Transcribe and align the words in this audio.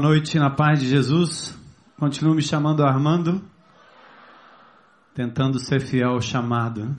Boa 0.00 0.14
noite 0.14 0.38
na 0.38 0.48
paz 0.48 0.80
de 0.80 0.88
Jesus. 0.88 1.54
Continuo 1.98 2.34
me 2.34 2.40
chamando 2.40 2.82
Armando, 2.82 3.42
tentando 5.14 5.58
ser 5.58 5.78
fiel 5.78 6.12
ao 6.12 6.22
chamado. 6.22 6.96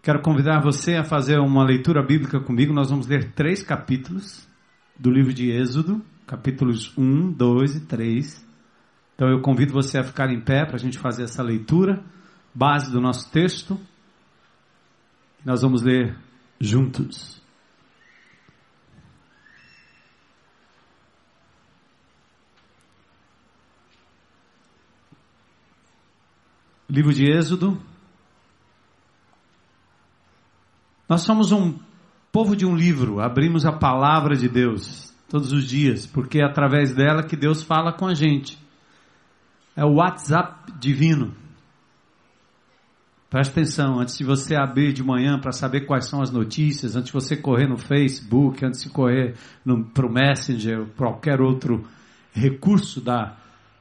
Quero 0.00 0.22
convidar 0.22 0.62
você 0.62 0.94
a 0.94 1.02
fazer 1.02 1.40
uma 1.40 1.64
leitura 1.64 2.04
bíblica 2.04 2.38
comigo. 2.38 2.72
Nós 2.72 2.88
vamos 2.88 3.08
ler 3.08 3.32
três 3.32 3.64
capítulos 3.64 4.48
do 4.96 5.10
livro 5.10 5.34
de 5.34 5.50
Êxodo, 5.50 6.00
capítulos 6.24 6.96
1, 6.96 7.32
2 7.32 7.74
e 7.74 7.80
3. 7.80 8.46
Então 9.16 9.28
eu 9.28 9.40
convido 9.40 9.72
você 9.72 9.98
a 9.98 10.04
ficar 10.04 10.30
em 10.30 10.40
pé 10.40 10.64
para 10.64 10.76
a 10.76 10.78
gente 10.78 11.00
fazer 11.00 11.24
essa 11.24 11.42
leitura, 11.42 12.00
base 12.54 12.92
do 12.92 13.00
nosso 13.00 13.28
texto. 13.32 13.76
Nós 15.44 15.62
vamos 15.62 15.82
ler 15.82 16.16
juntos. 16.60 17.35
Livro 26.88 27.12
de 27.12 27.24
Êxodo. 27.24 27.80
Nós 31.08 31.22
somos 31.22 31.50
um 31.50 31.78
povo 32.30 32.54
de 32.54 32.66
um 32.66 32.76
livro, 32.76 33.20
abrimos 33.20 33.64
a 33.64 33.72
palavra 33.72 34.36
de 34.36 34.48
Deus 34.48 35.12
todos 35.28 35.52
os 35.52 35.64
dias, 35.64 36.06
porque 36.06 36.38
é 36.38 36.44
através 36.44 36.94
dela 36.94 37.22
que 37.22 37.36
Deus 37.36 37.62
fala 37.62 37.92
com 37.92 38.06
a 38.06 38.14
gente. 38.14 38.58
É 39.74 39.84
o 39.84 39.94
WhatsApp 39.94 40.72
divino. 40.78 41.34
Preste 43.28 43.50
atenção, 43.50 43.98
antes 43.98 44.16
de 44.16 44.24
você 44.24 44.54
abrir 44.54 44.92
de 44.92 45.02
manhã 45.02 45.38
para 45.38 45.50
saber 45.50 45.82
quais 45.82 46.06
são 46.06 46.22
as 46.22 46.30
notícias, 46.30 46.94
antes 46.94 47.08
de 47.08 47.12
você 47.12 47.36
correr 47.36 47.66
no 47.66 47.76
Facebook, 47.76 48.64
antes 48.64 48.82
de 48.82 48.90
correr 48.90 49.34
para 49.92 50.06
o 50.06 50.12
Messenger, 50.12 50.86
qualquer 50.96 51.40
outro 51.40 51.84
recurso 52.32 53.00
da, 53.00 53.36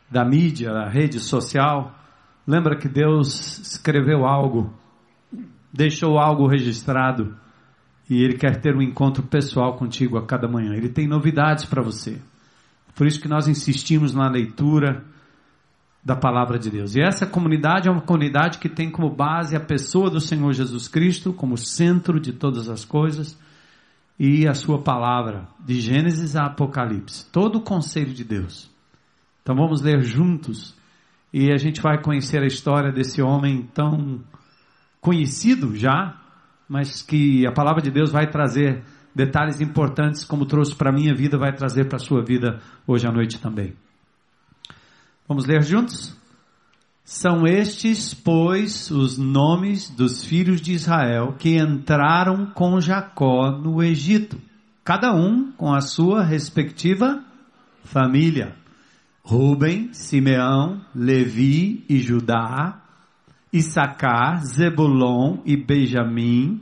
da 0.09 0.25
mídia, 0.25 0.73
da 0.73 0.89
rede 0.89 1.19
social, 1.19 1.93
Lembra 2.47 2.77
que 2.77 2.87
Deus 2.87 3.59
escreveu 3.59 4.25
algo, 4.25 4.71
deixou 5.73 6.19
algo 6.19 6.47
registrado 6.47 7.35
e 8.09 8.23
Ele 8.23 8.37
quer 8.37 8.61
ter 8.61 8.75
um 8.75 8.81
encontro 8.81 9.23
pessoal 9.23 9.75
contigo 9.75 10.17
a 10.17 10.25
cada 10.25 10.47
manhã. 10.47 10.73
Ele 10.73 10.89
tem 10.89 11.07
novidades 11.07 11.65
para 11.65 11.81
você. 11.81 12.21
Por 12.95 13.07
isso 13.07 13.19
que 13.19 13.27
nós 13.27 13.47
insistimos 13.47 14.13
na 14.13 14.29
leitura 14.29 15.03
da 16.03 16.15
palavra 16.15 16.59
de 16.59 16.69
Deus. 16.69 16.95
E 16.95 17.01
essa 17.01 17.25
comunidade 17.25 17.87
é 17.87 17.91
uma 17.91 18.01
comunidade 18.01 18.59
que 18.59 18.69
tem 18.69 18.91
como 18.91 19.09
base 19.09 19.55
a 19.55 19.59
pessoa 19.59 20.07
do 20.07 20.21
Senhor 20.21 20.53
Jesus 20.53 20.87
Cristo 20.87 21.33
como 21.33 21.57
centro 21.57 22.19
de 22.19 22.31
todas 22.31 22.69
as 22.69 22.85
coisas 22.85 23.35
e 24.19 24.47
a 24.47 24.53
sua 24.53 24.81
palavra, 24.81 25.47
de 25.59 25.81
Gênesis 25.81 26.35
a 26.35 26.45
Apocalipse. 26.45 27.25
Todo 27.31 27.57
o 27.57 27.61
conselho 27.61 28.13
de 28.13 28.23
Deus. 28.23 28.69
Então 29.41 29.55
vamos 29.55 29.81
ler 29.81 30.03
juntos 30.03 30.75
e 31.37 31.51
a 31.51 31.57
gente 31.57 31.81
vai 31.81 32.01
conhecer 32.01 32.41
a 32.41 32.47
história 32.47 32.93
desse 32.93 33.21
homem 33.21 33.63
tão 33.73 34.21
conhecido 35.01 35.75
já, 35.75 36.15
mas 36.65 37.01
que 37.01 37.45
a 37.45 37.51
palavra 37.51 37.81
de 37.81 37.91
Deus 37.91 38.09
vai 38.09 38.25
trazer 38.25 38.85
detalhes 39.13 39.59
importantes, 39.59 40.23
como 40.23 40.45
trouxe 40.45 40.73
para 40.73 40.91
a 40.91 40.93
minha 40.93 41.13
vida, 41.13 41.37
vai 41.37 41.51
trazer 41.51 41.89
para 41.89 41.97
a 41.97 41.99
sua 41.99 42.23
vida 42.23 42.61
hoje 42.87 43.05
à 43.05 43.11
noite 43.11 43.37
também. 43.37 43.73
Vamos 45.27 45.45
ler 45.45 45.61
juntos? 45.61 46.17
São 47.03 47.45
estes, 47.45 48.13
pois, 48.13 48.89
os 48.89 49.17
nomes 49.17 49.89
dos 49.89 50.23
filhos 50.23 50.61
de 50.61 50.71
Israel 50.71 51.35
que 51.37 51.57
entraram 51.57 52.45
com 52.45 52.79
Jacó 52.79 53.51
no 53.51 53.83
Egito, 53.83 54.39
cada 54.85 55.13
um 55.13 55.51
com 55.51 55.73
a 55.73 55.81
sua 55.81 56.23
respectiva 56.23 57.21
família. 57.83 58.55
Ruben, 59.27 59.91
Simeão, 59.91 60.85
Levi 60.93 61.83
e 61.89 61.97
Judá, 61.99 62.79
Issacar, 63.51 64.45
Zebulon 64.45 65.39
e 65.43 65.57
Benjamim, 65.57 66.61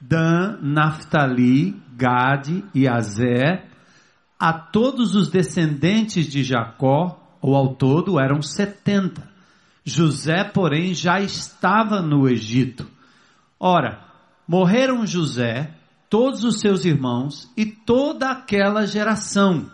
Dan, 0.00 0.58
Naphtali, 0.60 1.80
Gade 1.96 2.64
e 2.74 2.88
Azé, 2.88 3.66
a 4.36 4.52
todos 4.52 5.14
os 5.14 5.30
descendentes 5.30 6.26
de 6.26 6.42
Jacó, 6.42 7.20
ou 7.40 7.54
ao 7.54 7.76
todo 7.76 8.18
eram 8.18 8.42
setenta. 8.42 9.30
José, 9.84 10.42
porém, 10.42 10.94
já 10.94 11.20
estava 11.20 12.02
no 12.02 12.28
Egito. 12.28 12.84
Ora, 13.60 14.04
morreram 14.46 15.06
José, 15.06 15.72
todos 16.10 16.42
os 16.42 16.58
seus 16.58 16.84
irmãos 16.84 17.48
e 17.56 17.64
toda 17.64 18.28
aquela 18.32 18.86
geração 18.86 19.70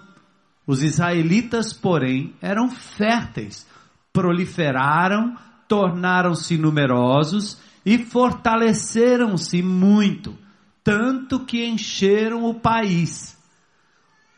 os 0.68 0.82
israelitas, 0.82 1.72
porém, 1.72 2.34
eram 2.42 2.68
férteis, 2.70 3.66
proliferaram, 4.12 5.34
tornaram-se 5.66 6.58
numerosos 6.58 7.58
e 7.86 7.96
fortaleceram-se 7.96 9.62
muito, 9.62 10.36
tanto 10.84 11.40
que 11.40 11.66
encheram 11.66 12.44
o 12.44 12.52
país. 12.52 13.34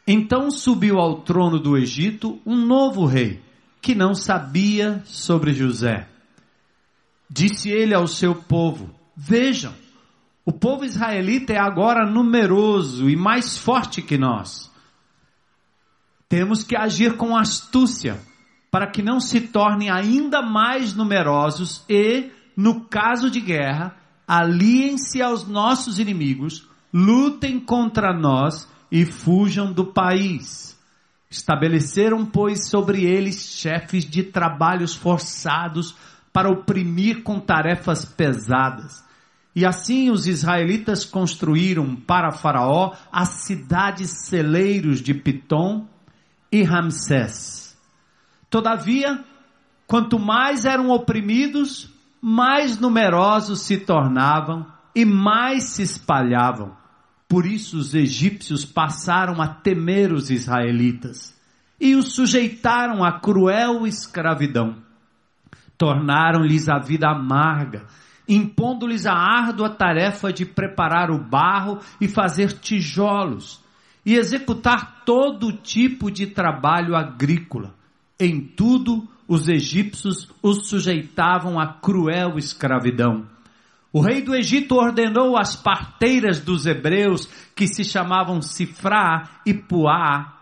Então 0.07 0.53
subiu 0.53 1.01
ao 1.01 1.23
trono 1.23 1.59
do 1.59 1.77
Egito 1.77 2.41
um 2.47 2.55
novo 2.65 3.07
rei, 3.07 3.43
que 3.83 3.93
não 3.93 4.15
sabia 4.15 5.03
sobre 5.05 5.53
José. 5.53 6.09
Disse 7.29 7.71
ele 7.71 7.93
ao 7.93 8.07
seu 8.07 8.37
povo: 8.37 8.95
Vejam, 9.17 9.75
o 10.47 10.53
povo 10.53 10.85
israelita 10.85 11.53
é 11.53 11.59
agora 11.59 12.09
numeroso 12.09 13.11
e 13.11 13.17
mais 13.17 13.59
forte 13.59 14.01
que 14.01 14.17
nós. 14.17 14.70
Temos 16.31 16.63
que 16.63 16.77
agir 16.77 17.17
com 17.17 17.37
astúcia 17.37 18.17
para 18.71 18.87
que 18.87 19.03
não 19.03 19.19
se 19.19 19.41
tornem 19.41 19.91
ainda 19.91 20.41
mais 20.41 20.95
numerosos 20.95 21.85
e, 21.89 22.31
no 22.57 22.83
caso 22.83 23.29
de 23.29 23.41
guerra, 23.41 23.97
aliem-se 24.28 25.21
aos 25.21 25.45
nossos 25.49 25.99
inimigos, 25.99 26.69
lutem 26.95 27.59
contra 27.59 28.16
nós 28.16 28.69
e 28.93 29.04
fujam 29.04 29.72
do 29.72 29.87
país. 29.87 30.78
Estabeleceram, 31.28 32.25
pois, 32.25 32.69
sobre 32.69 33.04
eles 33.04 33.57
chefes 33.59 34.04
de 34.04 34.22
trabalhos 34.22 34.95
forçados 34.95 35.97
para 36.33 36.49
oprimir 36.49 37.25
com 37.25 37.41
tarefas 37.41 38.04
pesadas. 38.04 39.03
E 39.53 39.66
assim 39.66 40.10
os 40.10 40.28
israelitas 40.28 41.04
construíram 41.04 41.97
para 41.97 42.31
Faraó 42.31 42.95
as 43.10 43.31
cidades 43.31 44.28
celeiros 44.28 45.03
de 45.03 45.13
Pitom 45.13 45.89
e 46.51 46.63
Ramsés. 46.63 47.77
Todavia, 48.49 49.25
quanto 49.87 50.19
mais 50.19 50.65
eram 50.65 50.91
oprimidos, 50.91 51.89
mais 52.21 52.79
numerosos 52.79 53.63
se 53.63 53.79
tornavam 53.79 54.67
e 54.95 55.05
mais 55.05 55.65
se 55.65 55.83
espalhavam. 55.83 56.77
Por 57.29 57.47
isso 57.47 57.79
os 57.79 57.95
egípcios 57.95 58.65
passaram 58.65 59.41
a 59.41 59.47
temer 59.47 60.13
os 60.13 60.31
israelitas 60.31 61.39
e 61.81 61.95
os 61.95 62.13
sujeitaram 62.13 63.05
à 63.05 63.21
cruel 63.21 63.87
escravidão. 63.87 64.77
Tornaram-lhes 65.79 66.69
a 66.69 66.79
vida 66.79 67.09
amarga, 67.09 67.87
impondo-lhes 68.29 69.07
a 69.07 69.15
árdua 69.15 69.71
tarefa 69.71 70.33
de 70.33 70.45
preparar 70.45 71.11
o 71.11 71.19
barro 71.19 71.79
e 72.01 72.09
fazer 72.09 72.53
tijolos 72.53 73.63
e 74.05 74.17
executar 74.17 75.03
todo 75.05 75.53
tipo 75.53 76.11
de 76.11 76.27
trabalho 76.27 76.97
agrícola. 76.97 77.75
Em 78.19 78.41
tudo, 78.41 79.09
os 79.29 79.49
egípcios 79.49 80.29
os 80.43 80.69
sujeitavam 80.69 81.59
à 81.59 81.67
cruel 81.67 82.37
escravidão. 82.37 83.27
O 83.93 84.01
rei 84.01 84.23
do 84.23 84.35
Egito 84.35 84.77
ordenou 84.77 85.37
às 85.37 85.57
parteiras 85.57 86.41
dos 86.41 86.67
hebreus, 86.67 87.29
que 87.55 87.67
se 87.67 87.85
chamavam 87.85 88.41
Sifrá 88.41 89.41
e 89.45 89.53
Puá, 89.53 90.41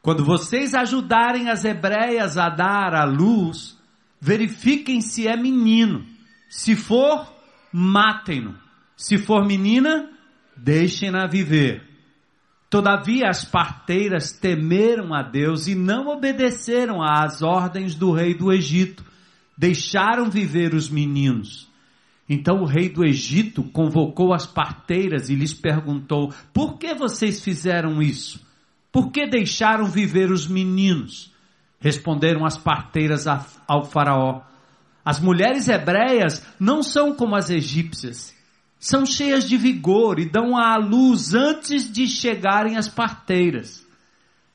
quando 0.00 0.24
vocês 0.24 0.74
ajudarem 0.74 1.50
as 1.50 1.64
hebreias 1.64 2.38
a 2.38 2.48
dar 2.48 2.94
à 2.94 3.04
luz, 3.04 3.78
verifiquem 4.20 5.00
se 5.00 5.26
é 5.26 5.36
menino. 5.36 6.04
Se 6.48 6.74
for, 6.74 7.30
matem-no. 7.72 8.54
Se 8.96 9.18
for 9.18 9.44
menina, 9.44 10.08
deixem-na 10.56 11.26
viver. 11.26 11.87
Todavia 12.70 13.30
as 13.30 13.46
parteiras 13.46 14.30
temeram 14.30 15.14
a 15.14 15.22
Deus 15.22 15.66
e 15.66 15.74
não 15.74 16.08
obedeceram 16.08 17.02
às 17.02 17.40
ordens 17.40 17.94
do 17.94 18.12
rei 18.12 18.34
do 18.34 18.52
Egito, 18.52 19.02
deixaram 19.56 20.28
viver 20.28 20.74
os 20.74 20.90
meninos. 20.90 21.66
Então 22.28 22.60
o 22.60 22.66
rei 22.66 22.90
do 22.90 23.06
Egito 23.06 23.62
convocou 23.62 24.34
as 24.34 24.46
parteiras 24.46 25.30
e 25.30 25.34
lhes 25.34 25.54
perguntou: 25.54 26.30
Por 26.52 26.76
que 26.76 26.94
vocês 26.94 27.42
fizeram 27.42 28.02
isso? 28.02 28.46
Por 28.92 29.10
que 29.10 29.26
deixaram 29.26 29.86
viver 29.86 30.30
os 30.30 30.46
meninos? 30.46 31.32
Responderam 31.80 32.44
as 32.44 32.58
parteiras 32.58 33.24
ao 33.66 33.84
Faraó: 33.86 34.42
As 35.02 35.18
mulheres 35.18 35.68
hebreias 35.68 36.46
não 36.60 36.82
são 36.82 37.14
como 37.14 37.34
as 37.34 37.48
egípcias 37.48 38.37
são 38.78 39.04
cheias 39.04 39.48
de 39.48 39.56
vigor 39.56 40.18
e 40.18 40.28
dão 40.28 40.56
à 40.56 40.76
luz 40.76 41.34
antes 41.34 41.90
de 41.90 42.06
chegarem 42.06 42.76
as 42.76 42.88
parteiras. 42.88 43.86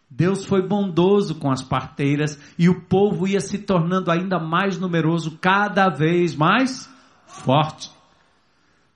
Deus 0.10 0.46
foi 0.46 0.62
bondoso 0.62 1.36
com 1.36 1.52
as 1.52 1.64
parteiras 1.64 2.40
e 2.58 2.70
o 2.70 2.82
povo 2.82 3.28
ia 3.28 3.42
se 3.42 3.58
tornando 3.58 4.12
ainda 4.12 4.40
mais 4.40 4.78
numeroso, 4.78 5.40
cada 5.42 5.90
vez 5.90 6.36
mais 6.36 6.88
forte. 7.26 7.92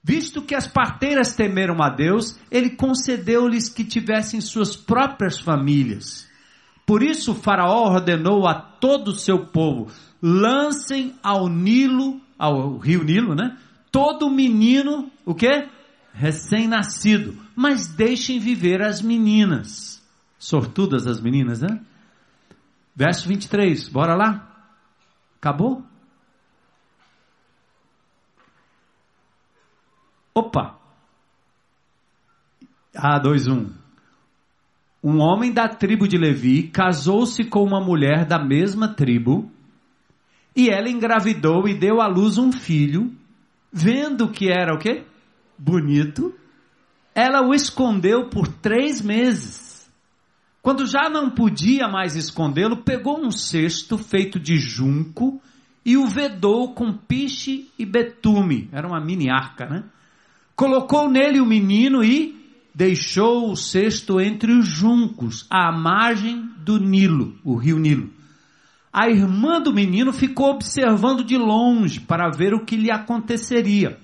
Visto 0.04 0.42
que 0.42 0.56
as 0.56 0.68
parteiras 0.68 1.36
temeram 1.36 1.82
a 1.82 1.90
Deus, 1.90 2.40
ele 2.50 2.70
concedeu-lhes 2.70 3.68
que 3.68 3.84
tivessem 3.84 4.40
suas 4.40 4.76
próprias 4.76 5.40
famílias. 5.40 6.28
Por 6.86 7.04
isso, 7.04 7.36
Faraó 7.36 7.92
ordenou 7.92 8.48
a 8.48 8.54
todo 8.54 9.10
o 9.10 9.16
seu 9.16 9.48
povo: 9.48 9.92
lancem 10.22 11.16
ao 11.22 11.50
Nilo, 11.50 12.22
ao 12.40 12.78
rio 12.78 13.04
Nilo, 13.04 13.36
né? 13.36 13.58
Todo 13.92 14.30
menino, 14.30 15.12
o 15.26 15.34
quê? 15.34 15.68
Recém-nascido, 16.14 17.38
mas 17.56 17.88
deixem 17.88 18.40
viver 18.40 18.82
as 18.82 19.02
meninas. 19.02 20.04
Sortudas 20.38 21.08
as 21.08 21.20
meninas, 21.20 21.62
né? 21.62 21.80
Verso 22.96 23.28
23, 23.28 23.90
bora 23.90 24.16
lá? 24.16 24.48
Acabou? 25.38 25.84
Opa! 30.34 30.78
Ah, 32.96 33.20
2, 33.20 33.48
1. 33.48 33.70
Um 35.04 35.20
homem 35.20 35.54
da 35.54 35.68
tribo 35.68 36.08
de 36.08 36.18
Levi 36.18 36.64
casou-se 36.64 37.44
com 37.44 37.64
uma 37.64 37.80
mulher 37.80 38.26
da 38.26 38.44
mesma 38.44 38.88
tribo, 38.88 39.52
e 40.56 40.70
ela 40.70 40.90
engravidou 40.90 41.68
e 41.68 41.78
deu 41.78 42.02
à 42.02 42.08
luz 42.08 42.40
um 42.40 42.52
filho, 42.52 43.16
vendo 43.72 44.30
que 44.30 44.50
era 44.50 44.74
o 44.74 44.80
quê? 44.80 45.04
Bonito, 45.58 46.34
ela 47.14 47.42
o 47.42 47.54
escondeu 47.54 48.30
por 48.30 48.48
três 48.48 49.02
meses. 49.02 49.90
Quando 50.62 50.86
já 50.86 51.10
não 51.10 51.30
podia 51.30 51.88
mais 51.88 52.16
escondê-lo, 52.16 52.84
pegou 52.84 53.20
um 53.20 53.32
cesto 53.32 53.98
feito 53.98 54.40
de 54.40 54.58
junco 54.58 55.42
e 55.86 55.98
o 55.98 56.06
vedou 56.06 56.74
com 56.74 56.92
piche 56.92 57.72
e 57.80 57.86
betume. 57.86 58.70
Era 58.72 58.88
uma 58.88 59.00
mini 59.00 59.30
arca, 59.30 59.66
né? 59.66 59.84
colocou 60.58 61.08
nele 61.08 61.40
o 61.40 61.46
menino 61.46 62.04
e 62.04 62.36
deixou 62.74 63.52
o 63.52 63.56
cesto 63.56 64.20
entre 64.20 64.52
os 64.52 64.68
juncos, 64.68 65.46
à 65.50 65.72
margem 65.72 66.50
do 66.58 66.80
Nilo, 66.80 67.38
o 67.44 67.56
rio 67.56 67.78
Nilo. 67.78 68.10
A 69.00 69.12
irmã 69.12 69.62
do 69.62 69.72
menino 69.72 70.12
ficou 70.12 70.50
observando 70.50 71.24
de 71.24 71.38
longe 71.38 72.00
para 72.00 72.32
ver 72.32 72.56
o 72.56 72.66
que 72.66 72.76
lhe 72.76 72.90
aconteceria. 72.90 74.00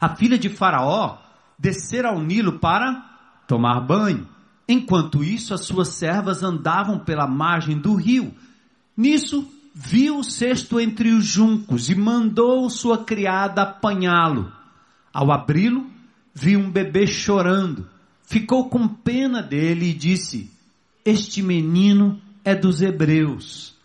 A 0.00 0.14
filha 0.14 0.38
de 0.38 0.48
Faraó 0.48 1.18
descera 1.58 2.10
ao 2.10 2.20
Nilo 2.22 2.60
para 2.60 3.04
tomar 3.48 3.80
banho. 3.80 4.28
Enquanto 4.68 5.24
isso, 5.24 5.52
as 5.52 5.62
suas 5.62 5.88
servas 5.88 6.44
andavam 6.44 7.00
pela 7.00 7.26
margem 7.26 7.76
do 7.76 7.96
rio. 7.96 8.32
Nisso, 8.96 9.44
viu 9.74 10.18
o 10.18 10.22
cesto 10.22 10.78
entre 10.78 11.10
os 11.10 11.24
juncos 11.24 11.90
e 11.90 11.96
mandou 11.96 12.70
sua 12.70 13.04
criada 13.04 13.62
apanhá-lo. 13.62 14.52
Ao 15.12 15.32
abri-lo, 15.32 15.84
viu 16.32 16.60
um 16.60 16.70
bebê 16.70 17.08
chorando. 17.08 17.88
Ficou 18.22 18.70
com 18.70 18.86
pena 18.86 19.42
dele 19.42 19.90
e 19.90 19.94
disse: 19.94 20.48
Este 21.04 21.42
menino 21.42 22.20
é 22.44 22.54
dos 22.54 22.80
hebreus. 22.80 23.75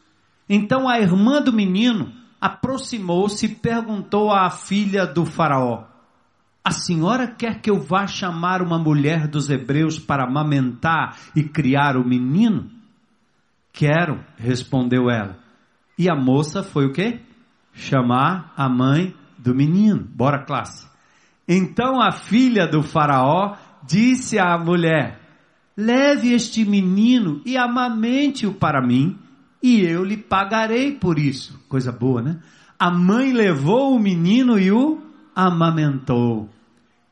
Então 0.54 0.90
a 0.90 1.00
irmã 1.00 1.42
do 1.42 1.54
menino 1.54 2.12
aproximou-se 2.42 3.46
e 3.46 3.56
perguntou 3.56 4.30
à 4.30 4.50
filha 4.50 5.08
do 5.08 5.26
Faraó: 5.26 5.86
A 6.62 6.72
senhora 6.72 7.26
quer 7.26 7.62
que 7.62 7.72
eu 7.72 7.80
vá 7.80 8.06
chamar 8.06 8.62
uma 8.62 8.78
mulher 8.78 9.30
dos 9.30 9.50
hebreus 9.50 9.98
para 9.98 10.26
amamentar 10.26 11.18
e 11.34 11.42
criar 11.42 11.96
o 11.96 12.06
menino? 12.06 12.70
Quero, 13.72 14.20
respondeu 14.36 15.10
ela. 15.10 15.40
E 15.98 16.10
a 16.10 16.16
moça 16.18 16.62
foi 16.62 16.86
o 16.88 16.92
quê? 16.92 17.22
Chamar 17.72 18.52
a 18.58 18.68
mãe 18.68 19.16
do 19.38 19.56
menino. 19.56 20.06
Bora, 20.14 20.44
classe. 20.44 20.86
Então 21.48 22.02
a 22.02 22.12
filha 22.12 22.68
do 22.68 22.84
Faraó 22.84 23.56
disse 23.88 24.38
à 24.38 24.58
mulher: 24.58 25.18
Leve 25.78 26.34
este 26.34 26.66
menino 26.66 27.42
e 27.46 27.56
amamente-o 27.56 28.54
para 28.54 28.86
mim, 28.86 29.18
e 29.62 29.82
eu 29.82 30.04
lhe 30.04 30.18
pagarei 30.18 30.92
por 30.94 31.20
isso. 31.20 31.60
Coisa 31.70 31.92
boa, 31.92 32.22
né? 32.22 32.40
A 32.80 32.90
mãe 32.90 33.32
levou 33.32 33.96
o 33.96 34.00
menino 34.00 34.60
e 34.60 34.72
o 34.72 35.00
amamentou. 35.36 36.50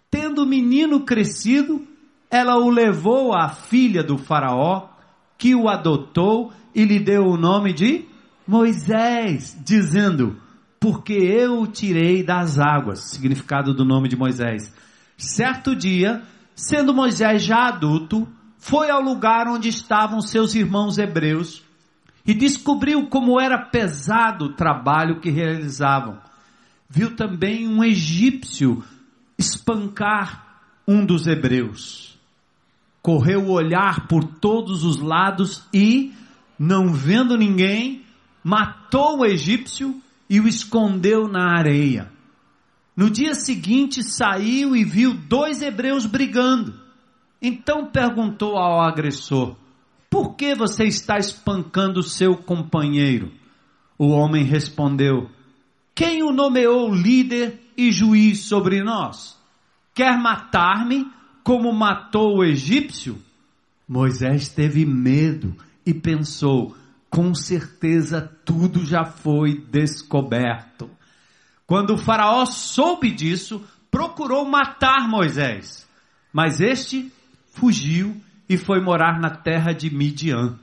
Tendo 0.09 0.43
o 0.43 0.47
menino 0.47 1.01
crescido, 1.01 1.85
ela 2.29 2.57
o 2.57 2.69
levou 2.69 3.33
à 3.33 3.49
filha 3.49 4.03
do 4.03 4.17
Faraó, 4.17 4.89
que 5.37 5.53
o 5.53 5.69
adotou 5.69 6.51
e 6.73 6.83
lhe 6.83 6.99
deu 6.99 7.25
o 7.25 7.37
nome 7.37 7.71
de 7.71 8.05
Moisés, 8.47 9.55
dizendo: 9.63 10.37
porque 10.79 11.13
eu 11.13 11.61
o 11.61 11.67
tirei 11.67 12.23
das 12.23 12.57
águas. 12.57 13.11
Significado 13.11 13.73
do 13.73 13.83
nome 13.83 14.07
de 14.07 14.15
Moisés. 14.15 14.73
Certo 15.17 15.75
dia, 15.75 16.23
sendo 16.55 16.93
Moisés 16.93 17.43
já 17.43 17.67
adulto, 17.67 18.27
foi 18.57 18.89
ao 18.89 19.01
lugar 19.01 19.47
onde 19.47 19.69
estavam 19.69 20.21
seus 20.21 20.55
irmãos 20.55 20.97
hebreus 20.97 21.63
e 22.29 22.33
descobriu 22.35 23.07
como 23.07 23.41
era 23.41 23.57
pesado 23.57 24.45
o 24.45 24.53
trabalho 24.53 25.19
que 25.19 25.31
realizavam. 25.31 26.19
Viu 26.87 27.15
também 27.15 27.67
um 27.67 27.83
egípcio 27.83 28.83
espancar 29.35 30.61
um 30.87 31.03
dos 31.03 31.25
hebreus. 31.25 32.15
Correu 33.01 33.45
o 33.45 33.51
olhar 33.51 34.07
por 34.07 34.23
todos 34.23 34.83
os 34.83 34.99
lados 34.99 35.63
e, 35.73 36.13
não 36.59 36.93
vendo 36.93 37.35
ninguém, 37.35 38.03
matou 38.43 39.21
o 39.21 39.25
egípcio 39.25 39.99
e 40.29 40.39
o 40.39 40.47
escondeu 40.47 41.27
na 41.27 41.57
areia. 41.57 42.11
No 42.95 43.09
dia 43.09 43.33
seguinte 43.33 44.03
saiu 44.03 44.75
e 44.75 44.83
viu 44.83 45.15
dois 45.15 45.63
hebreus 45.63 46.05
brigando. 46.05 46.79
Então 47.41 47.87
perguntou 47.87 48.55
ao 48.55 48.81
agressor: 48.81 49.55
Por 50.09 50.35
que 50.35 50.55
você 50.55 50.85
está 50.85 51.17
espancando 51.17 52.01
seu 52.01 52.35
companheiro? 52.35 53.31
O 53.97 54.09
homem 54.09 54.43
respondeu: 54.43 55.29
Quem 55.93 56.23
o 56.23 56.31
nomeou 56.31 56.93
líder 56.93 57.61
e 57.77 57.91
juiz 57.91 58.39
sobre 58.39 58.83
nós? 58.83 59.37
Quer 59.93 60.17
matar-me 60.17 61.05
como 61.43 61.71
matou 61.73 62.37
o 62.37 62.43
egípcio? 62.43 63.21
Moisés 63.87 64.49
teve 64.49 64.85
medo 64.85 65.55
e 65.85 65.93
pensou: 65.93 66.75
com 67.09 67.33
certeza 67.33 68.21
tudo 68.45 68.85
já 68.85 69.03
foi 69.03 69.57
descoberto. 69.69 70.89
Quando 71.65 71.95
o 71.95 71.97
Faraó 71.97 72.45
soube 72.45 73.11
disso, 73.11 73.63
procurou 73.91 74.45
matar 74.45 75.07
Moisés, 75.07 75.87
mas 76.31 76.61
este 76.61 77.11
fugiu 77.53 78.21
e 78.49 78.57
foi 78.57 78.81
morar 78.81 79.19
na 79.19 79.29
terra 79.29 79.71
de 79.71 79.93
Midian. 79.93 80.57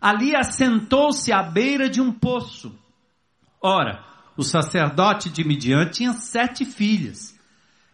Ali 0.00 0.36
assentou-se 0.36 1.32
à 1.32 1.42
beira 1.42 1.88
de 1.88 2.00
um 2.00 2.12
poço. 2.12 2.76
Ora, 3.62 4.04
o 4.36 4.42
sacerdote 4.42 5.30
de 5.30 5.44
Midian 5.44 5.88
tinha 5.88 6.12
sete 6.12 6.64
filhas. 6.64 7.38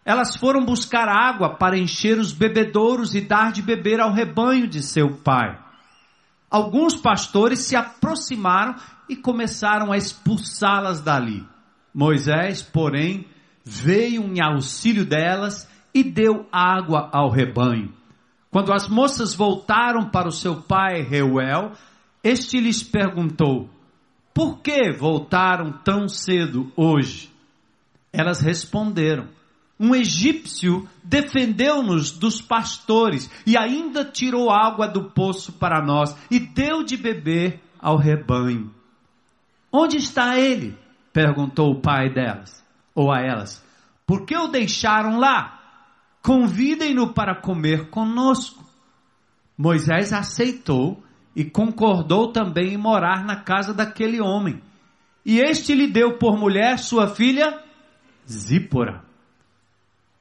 Elas 0.05 0.35
foram 0.35 0.65
buscar 0.65 1.09
água 1.09 1.57
para 1.57 1.79
encher 1.79 2.19
os 2.19 2.33
bebedouros 2.33 3.15
e 3.15 3.21
dar 3.21 3.53
de 3.53 3.61
beber 3.63 4.01
ao 4.01 4.13
rebanho 4.13 4.67
de 4.67 4.83
seu 4.83 5.19
pai 5.19 5.71
alguns 6.51 6.97
pastores 6.97 7.61
se 7.61 7.77
aproximaram 7.77 8.75
e 9.09 9.15
começaram 9.15 9.93
a 9.93 9.97
expulsá-las 9.97 11.01
dali. 11.01 11.47
Moisés, 11.95 12.61
porém, 12.61 13.27
veio 13.65 14.25
em 14.25 14.41
auxílio 14.41 15.07
delas 15.07 15.71
e 15.95 16.03
deu 16.03 16.47
água 16.51 17.09
ao 17.13 17.31
rebanho. 17.31 17.93
Quando 18.51 18.73
as 18.73 18.89
moças 18.89 19.35
voltaram 19.35 20.11
para 20.11 20.29
o 20.29 20.33
seu 20.33 20.61
pai 20.63 21.03
Reuel, 21.03 21.73
este 22.23 22.61
lhes 22.61 22.83
perguntou: 22.83 23.71
Por 24.35 24.59
que 24.59 24.91
voltaram 24.91 25.73
tão 25.85 26.09
cedo 26.09 26.73
hoje? 26.77 27.31
Elas 28.13 28.41
responderam: 28.41 29.29
um 29.81 29.95
egípcio 29.95 30.87
defendeu-nos 31.03 32.13
dos 32.13 32.43
pastores 32.43 33.31
e 33.47 33.57
ainda 33.57 34.05
tirou 34.05 34.51
água 34.51 34.87
do 34.87 35.05
poço 35.05 35.55
para 35.55 35.83
nós 35.83 36.15
e 36.31 36.39
deu 36.39 36.85
de 36.85 36.99
beber 36.99 37.59
ao 37.81 37.97
rebanho. 37.97 38.71
Onde 39.73 39.97
está 39.97 40.39
ele? 40.39 40.77
perguntou 41.15 41.73
o 41.73 41.81
pai 41.81 42.13
delas, 42.13 42.63
ou 42.95 43.11
a 43.11 43.21
elas. 43.21 43.65
Por 44.07 44.27
que 44.27 44.37
o 44.37 44.49
deixaram 44.49 45.19
lá? 45.19 45.60
Convidem-no 46.23 47.13
para 47.13 47.35
comer 47.35 47.89
conosco. 47.89 48.65
Moisés 49.57 50.13
aceitou 50.13 51.03
e 51.35 51.45
concordou 51.45 52.33
também 52.33 52.75
em 52.75 52.77
morar 52.77 53.25
na 53.25 53.37
casa 53.37 53.73
daquele 53.73 54.21
homem. 54.21 54.61
E 55.25 55.39
este 55.39 55.75
lhe 55.75 55.87
deu 55.87 56.19
por 56.19 56.39
mulher 56.39 56.79
sua 56.79 57.09
filha 57.09 57.63
Zípora. 58.31 59.03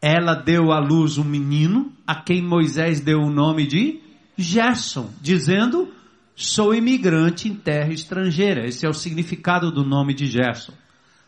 Ela 0.01 0.33
deu 0.33 0.71
à 0.71 0.79
luz 0.79 1.17
um 1.17 1.23
menino, 1.23 1.91
a 2.07 2.15
quem 2.15 2.41
Moisés 2.41 3.01
deu 3.01 3.19
o 3.19 3.31
nome 3.31 3.67
de 3.67 4.01
Gerson, 4.37 5.09
dizendo: 5.21 5.93
Sou 6.35 6.73
imigrante 6.73 7.49
em 7.49 7.55
terra 7.55 7.91
estrangeira. 7.91 8.65
Esse 8.65 8.85
é 8.85 8.89
o 8.89 8.93
significado 8.93 9.71
do 9.71 9.83
nome 9.83 10.13
de 10.13 10.25
Gerson. 10.25 10.73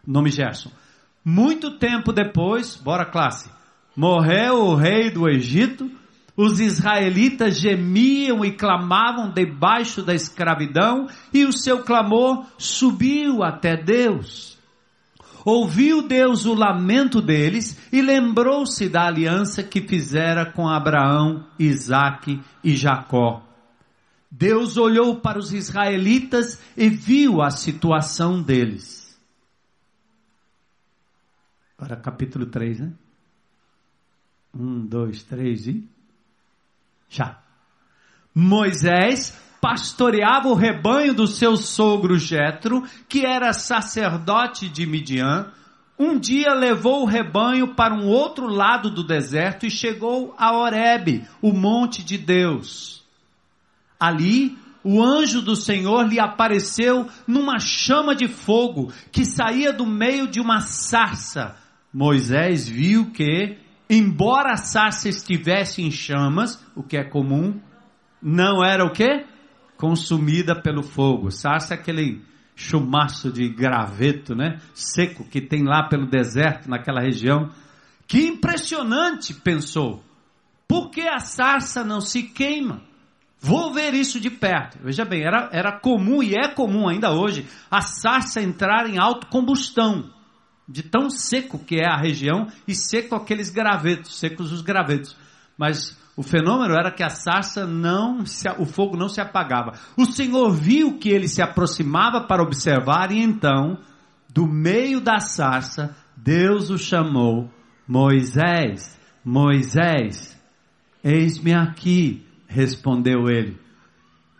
Nome 0.07 0.29
Gerson. 0.29 0.71
Muito 1.23 1.77
tempo 1.77 2.11
depois, 2.13 2.75
bora 2.77 3.05
classe, 3.05 3.49
morreu 3.95 4.55
o 4.65 4.75
rei 4.75 5.09
do 5.09 5.27
Egito, 5.27 5.89
os 6.35 6.59
israelitas 6.59 7.59
gemiam 7.59 8.43
e 8.43 8.51
clamavam 8.51 9.31
debaixo 9.31 10.01
da 10.01 10.13
escravidão, 10.13 11.07
e 11.33 11.45
o 11.45 11.51
seu 11.51 11.83
clamor 11.83 12.45
subiu 12.57 13.43
até 13.43 13.75
Deus. 13.75 14.57
Ouviu 15.43 16.07
Deus 16.07 16.45
o 16.45 16.53
lamento 16.53 17.21
deles 17.21 17.77
e 17.91 18.01
lembrou-se 18.01 18.87
da 18.87 19.07
aliança 19.07 19.63
que 19.63 19.81
fizera 19.81 20.45
com 20.45 20.67
Abraão, 20.67 21.47
Isaque 21.57 22.39
e 22.63 22.75
Jacó. 22.75 23.43
Deus 24.29 24.77
olhou 24.77 25.19
para 25.19 25.39
os 25.39 25.51
israelitas 25.51 26.61
e 26.77 26.89
viu 26.89 27.41
a 27.41 27.49
situação 27.49 28.41
deles. 28.41 29.19
Para 31.75 31.97
capítulo 31.97 32.45
3, 32.45 32.79
né? 32.79 32.93
Um, 34.53 34.85
dois, 34.85 35.23
três 35.23 35.67
e. 35.67 35.83
Já. 37.09 37.39
Moisés 38.33 39.37
pastoreava 39.61 40.47
o 40.47 40.55
rebanho 40.55 41.13
do 41.13 41.27
seu 41.27 41.55
sogro 41.55 42.17
Jetro, 42.17 42.83
que 43.07 43.25
era 43.25 43.53
sacerdote 43.53 44.67
de 44.67 44.85
Midian. 44.85 45.51
Um 45.99 46.17
dia 46.17 46.53
levou 46.53 47.03
o 47.03 47.05
rebanho 47.05 47.75
para 47.75 47.93
um 47.93 48.07
outro 48.07 48.47
lado 48.47 48.89
do 48.89 49.03
deserto 49.03 49.67
e 49.67 49.71
chegou 49.71 50.33
a 50.37 50.51
Horebe, 50.51 51.27
o 51.41 51.53
monte 51.53 52.03
de 52.03 52.17
Deus. 52.17 53.03
Ali, 53.99 54.57
o 54.83 55.03
anjo 55.03 55.43
do 55.43 55.55
Senhor 55.55 56.07
lhe 56.07 56.19
apareceu 56.19 57.07
numa 57.27 57.59
chama 57.59 58.15
de 58.15 58.27
fogo 58.27 58.91
que 59.11 59.23
saía 59.23 59.71
do 59.71 59.85
meio 59.85 60.27
de 60.27 60.39
uma 60.39 60.61
sarça. 60.61 61.55
Moisés 61.93 62.67
viu 62.67 63.11
que, 63.11 63.57
embora 63.91 64.53
a 64.53 64.57
sarça 64.57 65.07
estivesse 65.07 65.83
em 65.83 65.91
chamas, 65.91 66.59
o 66.75 66.81
que 66.81 66.97
é 66.97 67.03
comum, 67.03 67.59
não 68.21 68.63
era 68.63 68.83
o 68.83 68.91
que? 68.91 69.29
consumida 69.81 70.53
pelo 70.55 70.83
fogo. 70.83 71.31
Sarça 71.31 71.73
é 71.73 71.77
aquele 71.77 72.21
chumaço 72.55 73.31
de 73.31 73.49
graveto, 73.49 74.35
né? 74.35 74.59
Seco 74.75 75.23
que 75.23 75.41
tem 75.41 75.63
lá 75.63 75.89
pelo 75.89 76.05
deserto, 76.05 76.69
naquela 76.69 77.01
região. 77.01 77.49
Que 78.05 78.27
impressionante, 78.27 79.33
pensou. 79.33 80.03
Por 80.67 80.91
que 80.91 81.01
a 81.01 81.17
sarça 81.17 81.83
não 81.83 81.99
se 81.99 82.21
queima? 82.21 82.83
Vou 83.39 83.73
ver 83.73 83.95
isso 83.95 84.19
de 84.19 84.29
perto. 84.29 84.77
Veja 84.83 85.03
bem, 85.03 85.23
era, 85.23 85.49
era 85.51 85.79
comum 85.79 86.21
e 86.21 86.35
é 86.35 86.47
comum 86.47 86.87
ainda 86.87 87.11
hoje 87.11 87.47
a 87.71 87.81
sarça 87.81 88.39
entrar 88.39 88.87
em 88.87 88.99
autocombustão. 88.99 90.11
De 90.71 90.83
tão 90.83 91.09
seco 91.09 91.59
que 91.59 91.75
é 91.75 91.87
a 91.87 91.97
região 91.97 92.47
e 92.67 92.73
seco 92.73 93.15
aqueles 93.15 93.49
gravetos, 93.49 94.17
secos 94.17 94.51
os 94.51 94.61
gravetos. 94.61 95.15
Mas 95.57 95.99
o 96.15 96.23
fenômeno 96.23 96.73
era 96.73 96.91
que 96.91 97.03
a 97.03 97.09
sarça 97.09 97.65
não, 97.65 98.25
se, 98.25 98.47
o 98.57 98.65
fogo 98.65 98.97
não 98.97 99.09
se 99.09 99.21
apagava. 99.21 99.73
O 99.97 100.05
Senhor 100.05 100.51
viu 100.51 100.97
que 100.97 101.09
ele 101.09 101.27
se 101.27 101.41
aproximava 101.41 102.21
para 102.21 102.43
observar 102.43 103.11
e 103.11 103.19
então, 103.19 103.77
do 104.29 104.47
meio 104.47 105.01
da 105.01 105.19
sarça, 105.19 105.95
Deus 106.15 106.69
o 106.69 106.77
chamou, 106.77 107.49
Moisés, 107.87 108.99
Moisés, 109.23 110.39
eis-me 111.03 111.53
aqui, 111.53 112.25
respondeu 112.47 113.29
ele. 113.29 113.57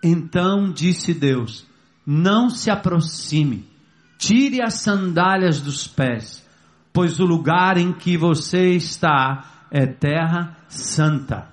Então 0.04 0.72
disse 0.72 1.14
Deus, 1.14 1.66
não 2.06 2.50
se 2.50 2.70
aproxime, 2.70 3.71
tire 4.22 4.62
as 4.62 4.76
sandálias 4.76 5.60
dos 5.60 5.88
pés, 5.88 6.48
pois 6.94 7.20
o 7.20 7.26
lugar 7.26 7.76
em 7.78 7.92
que 7.92 8.16
você 8.16 8.76
está 8.76 9.66
é 9.72 9.88
terra 9.88 10.56
santa. 10.70 11.50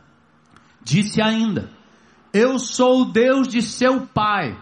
Disse 0.84 1.22
ainda: 1.22 1.70
Eu 2.30 2.58
sou 2.58 3.02
o 3.02 3.04
Deus 3.06 3.48
de 3.48 3.62
seu 3.62 4.02
pai, 4.02 4.54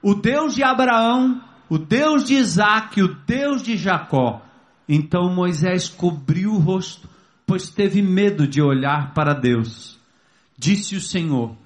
o 0.00 0.14
Deus 0.14 0.54
de 0.54 0.62
Abraão, 0.62 1.42
o 1.68 1.76
Deus 1.76 2.24
de 2.24 2.34
Isaac, 2.34 3.02
o 3.02 3.16
Deus 3.26 3.64
de 3.64 3.76
Jacó. 3.76 4.40
Então 4.88 5.34
Moisés 5.34 5.88
cobriu 5.88 6.52
o 6.52 6.58
rosto, 6.58 7.08
pois 7.44 7.70
teve 7.70 8.00
medo 8.00 8.46
de 8.46 8.62
olhar 8.62 9.12
para 9.12 9.34
Deus. 9.34 9.98
Disse 10.56 10.94
o 10.94 11.00
Senhor: 11.00 11.56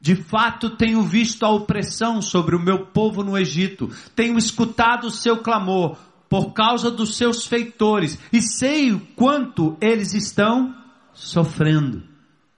De 0.00 0.14
fato 0.16 0.70
tenho 0.70 1.02
visto 1.02 1.44
a 1.44 1.50
opressão 1.50 2.22
sobre 2.22 2.56
o 2.56 2.60
meu 2.60 2.86
povo 2.86 3.22
no 3.22 3.36
Egito, 3.36 3.90
tenho 4.16 4.38
escutado 4.38 5.08
o 5.08 5.10
seu 5.10 5.38
clamor 5.38 5.98
por 6.28 6.52
causa 6.52 6.90
dos 6.90 7.16
seus 7.16 7.44
feitores, 7.44 8.18
e 8.32 8.40
sei 8.40 8.92
o 8.92 9.00
quanto 9.14 9.76
eles 9.80 10.14
estão 10.14 10.74
sofrendo. 11.12 12.04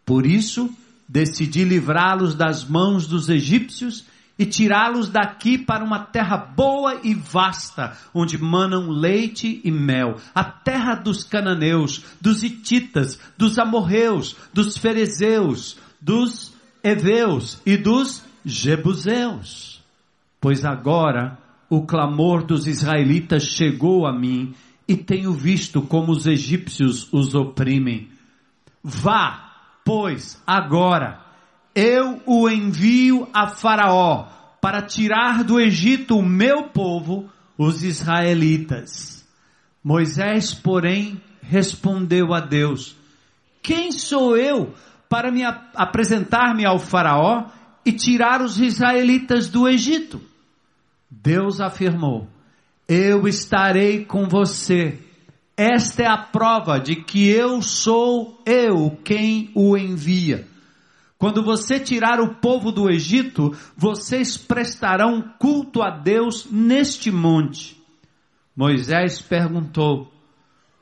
Por 0.04 0.26
isso, 0.26 0.70
decidi 1.08 1.64
livrá-los 1.64 2.34
das 2.34 2.64
mãos 2.64 3.06
dos 3.06 3.28
egípcios 3.28 4.04
e 4.38 4.46
tirá-los 4.46 5.08
daqui 5.08 5.56
para 5.56 5.84
uma 5.84 6.00
terra 6.00 6.37
boa 6.37 7.00
e 7.02 7.14
vasta, 7.14 7.96
onde 8.14 8.37
manam 8.37 8.90
leite 8.90 9.61
e 9.64 9.70
mel, 9.70 10.16
a 10.34 10.44
terra 10.44 10.94
dos 10.94 11.25
cananeus, 11.25 12.04
dos 12.20 12.42
hititas, 12.42 13.18
dos 13.38 13.58
amorreus, 13.58 14.37
dos 14.52 14.76
ferezeus, 14.76 15.78
dos 16.00 16.51
heveus 16.82 17.60
e 17.64 17.76
dos 17.76 18.22
jebuseus. 18.44 19.82
Pois 20.40 20.64
agora 20.64 21.38
o 21.70 21.86
clamor 21.86 22.44
dos 22.44 22.66
israelitas 22.66 23.44
chegou 23.44 24.06
a 24.06 24.12
mim 24.12 24.54
e 24.86 24.96
tenho 24.96 25.32
visto 25.32 25.80
como 25.80 26.12
os 26.12 26.26
egípcios 26.26 27.10
os 27.12 27.34
oprimem. 27.34 28.10
Vá, 28.82 29.52
Pois 29.84 30.40
agora 30.46 31.20
eu 31.74 32.20
o 32.26 32.48
envio 32.48 33.28
a 33.32 33.48
Faraó 33.48 34.28
para 34.60 34.82
tirar 34.82 35.42
do 35.42 35.58
Egito 35.58 36.16
o 36.16 36.22
meu 36.22 36.64
povo, 36.64 37.28
os 37.58 37.82
israelitas. 37.82 39.26
Moisés, 39.82 40.54
porém, 40.54 41.20
respondeu 41.40 42.32
a 42.32 42.38
Deus: 42.40 42.94
Quem 43.60 43.90
sou 43.90 44.36
eu 44.36 44.72
para 45.12 45.31
me 45.31 45.45
apresentar-me 45.75 46.64
ao 46.64 46.78
Faraó 46.78 47.45
e 47.85 47.92
tirar 47.92 48.40
os 48.40 48.59
israelitas 48.59 49.50
do 49.50 49.69
Egito? 49.69 50.23
Deus 51.11 51.61
afirmou: 51.61 52.26
Eu 52.88 53.28
estarei 53.28 54.07
com 54.07 54.26
você 54.26 54.99
esta 55.57 56.02
é 56.02 56.07
a 56.07 56.16
prova 56.16 56.81
de 56.81 56.97
que 56.97 57.28
eu 57.28 57.61
sou 57.61 58.40
eu 58.47 58.99
quem 59.04 59.50
o 59.54 59.76
envia. 59.76 60.49
Quando 61.19 61.42
você 61.42 61.78
tirar 61.78 62.21
o 62.21 62.37
povo 62.37 62.73
do 62.73 62.90
Egito, 62.90 63.54
vocês 63.76 64.37
prestarão 64.37 65.23
culto 65.38 65.83
a 65.83 65.90
Deus 65.90 66.49
neste 66.50 67.11
monte. 67.11 67.81
Moisés 68.57 69.21
perguntou: 69.21 70.11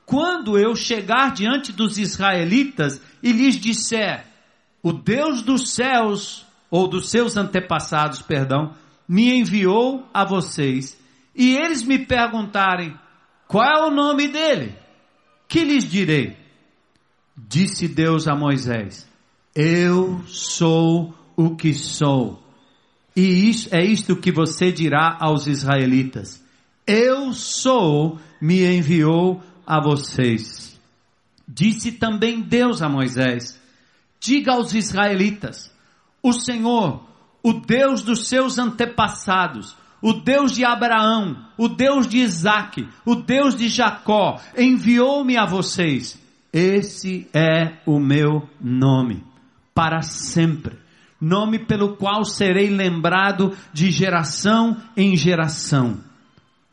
Quando 0.05 0.57
eu 0.57 0.73
chegar 0.73 1.33
diante 1.33 1.73
dos 1.73 1.97
israelitas 1.97 3.01
e 3.21 3.31
lhes 3.31 3.59
disser, 3.59 4.25
o 4.81 4.91
Deus 4.91 5.41
dos 5.41 5.71
céus, 5.71 6.45
ou 6.69 6.87
dos 6.87 7.09
seus 7.09 7.37
antepassados, 7.37 8.21
perdão, 8.21 8.73
me 9.07 9.39
enviou 9.39 10.07
a 10.13 10.25
vocês, 10.25 10.97
e 11.35 11.55
eles 11.55 11.83
me 11.83 11.99
perguntarem, 12.05 12.93
qual 13.47 13.65
é 13.65 13.87
o 13.87 13.91
nome 13.91 14.27
dele? 14.27 14.75
Que 15.47 15.63
lhes 15.65 15.89
direi? 15.89 16.37
Disse 17.35 17.87
Deus 17.87 18.27
a 18.27 18.35
Moisés: 18.35 19.05
Eu 19.53 20.23
sou 20.25 21.13
o 21.35 21.55
que 21.55 21.73
sou. 21.73 22.41
E 23.13 23.49
isso, 23.49 23.67
é 23.75 23.83
isto 23.83 24.15
que 24.15 24.31
você 24.31 24.71
dirá 24.71 25.17
aos 25.19 25.47
israelitas: 25.47 26.41
Eu 26.87 27.33
sou, 27.33 28.17
me 28.39 28.63
enviou 28.63 29.41
a 29.67 29.81
vocês. 29.81 30.70
Disse 31.47 31.93
também 31.93 32.41
Deus 32.41 32.81
a 32.81 32.89
Moisés: 32.89 33.59
Diga 34.19 34.53
aos 34.53 34.73
israelitas: 34.73 35.71
O 36.21 36.31
Senhor, 36.31 37.03
o 37.43 37.53
Deus 37.53 38.03
dos 38.03 38.27
seus 38.27 38.57
antepassados, 38.57 39.75
o 40.01 40.13
Deus 40.13 40.51
de 40.53 40.65
Abraão, 40.65 41.45
o 41.57 41.67
Deus 41.67 42.07
de 42.07 42.17
Isaac, 42.17 42.87
o 43.05 43.15
Deus 43.15 43.55
de 43.55 43.67
Jacó, 43.69 44.39
enviou-me 44.57 45.37
a 45.37 45.45
vocês. 45.45 46.19
Esse 46.51 47.29
é 47.33 47.77
o 47.85 47.99
meu 47.99 48.49
nome, 48.59 49.23
para 49.73 50.01
sempre. 50.01 50.77
Nome 51.19 51.59
pelo 51.59 51.95
qual 51.95 52.25
serei 52.25 52.69
lembrado 52.69 53.55
de 53.71 53.91
geração 53.91 54.75
em 54.97 55.15
geração. 55.15 55.99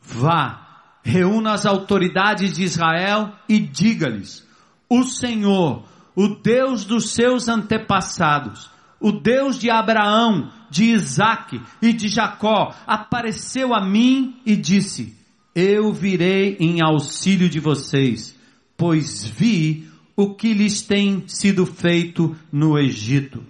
Vá, 0.01 0.97
reúna 1.03 1.53
as 1.53 1.67
autoridades 1.67 2.53
de 2.53 2.63
Israel 2.63 3.31
e 3.47 3.59
diga-lhes: 3.59 4.48
O 4.89 5.03
Senhor, 5.03 5.83
o 6.15 6.27
Deus 6.27 6.83
dos 6.83 7.11
seus 7.11 7.47
antepassados, 7.47 8.71
o 8.99 9.11
Deus 9.11 9.59
de 9.59 9.69
Abraão, 9.69 10.51
de 10.69 10.85
Isaac 10.85 11.61
e 11.79 11.93
de 11.93 12.07
Jacó, 12.07 12.75
apareceu 12.87 13.75
a 13.75 13.85
mim 13.85 14.37
e 14.43 14.55
disse: 14.55 15.15
Eu 15.53 15.93
virei 15.93 16.57
em 16.59 16.81
auxílio 16.81 17.47
de 17.47 17.59
vocês, 17.59 18.35
pois 18.75 19.23
vi 19.25 19.87
o 20.15 20.33
que 20.33 20.53
lhes 20.53 20.81
tem 20.81 21.23
sido 21.27 21.67
feito 21.67 22.35
no 22.51 22.77
Egito. 22.77 23.43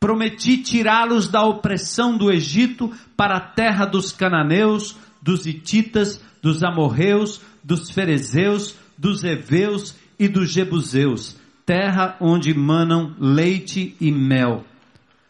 Prometi 0.00 0.58
tirá-los 0.58 1.28
da 1.28 1.42
opressão 1.44 2.18
do 2.18 2.30
Egito 2.30 2.92
para 3.16 3.36
a 3.36 3.40
terra 3.40 3.86
dos 3.86 4.12
cananeus, 4.12 4.96
dos 5.22 5.46
hititas, 5.46 6.20
dos 6.42 6.62
amorreus, 6.62 7.40
dos 7.64 7.88
ferezeus, 7.88 8.76
dos 8.98 9.24
heveus 9.24 9.94
e 10.18 10.28
dos 10.28 10.50
jebuseus 10.50 11.36
terra 11.66 12.16
onde 12.20 12.54
manam 12.54 13.14
leite 13.18 13.96
e 14.00 14.12
mel. 14.12 14.64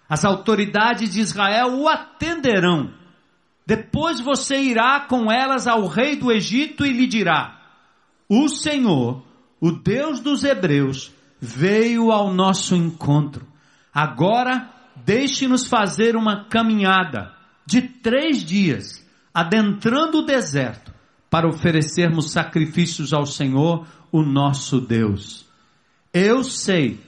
As 0.09 0.25
autoridades 0.25 1.15
de 1.15 1.21
Israel 1.21 1.79
o 1.79 1.89
atenderão. 1.89 2.93
Depois 3.67 4.21
você 4.21 4.61
irá 4.61 5.01
com 5.01 5.33
elas 5.33 5.67
ao 5.67 5.87
rei 5.87 6.15
do 6.15 6.31
Egito 6.31 6.85
e 6.87 6.93
lhe 6.93 7.07
dirá: 7.07 7.61
O 8.29 8.49
Senhor, 8.49 9.25
o 9.61 9.73
Deus 9.73 10.21
dos 10.21 10.45
Hebreus, 10.45 11.13
veio 11.41 12.13
ao 12.13 12.33
nosso 12.33 12.77
encontro. 12.77 13.47
Agora 13.93 14.71
deixe-nos 15.05 15.67
fazer 15.67 16.15
uma 16.15 16.45
caminhada 16.45 17.35
de 17.65 17.83
três 17.83 18.45
dias, 18.45 19.05
adentrando 19.35 20.19
o 20.19 20.27
deserto, 20.27 20.95
para 21.29 21.49
oferecermos 21.49 22.31
sacrifícios 22.31 23.13
ao 23.13 23.27
Senhor, 23.27 23.87
o 24.11 24.23
nosso 24.23 24.81
Deus. 24.81 25.47
Eu 26.13 26.43
sei 26.43 26.99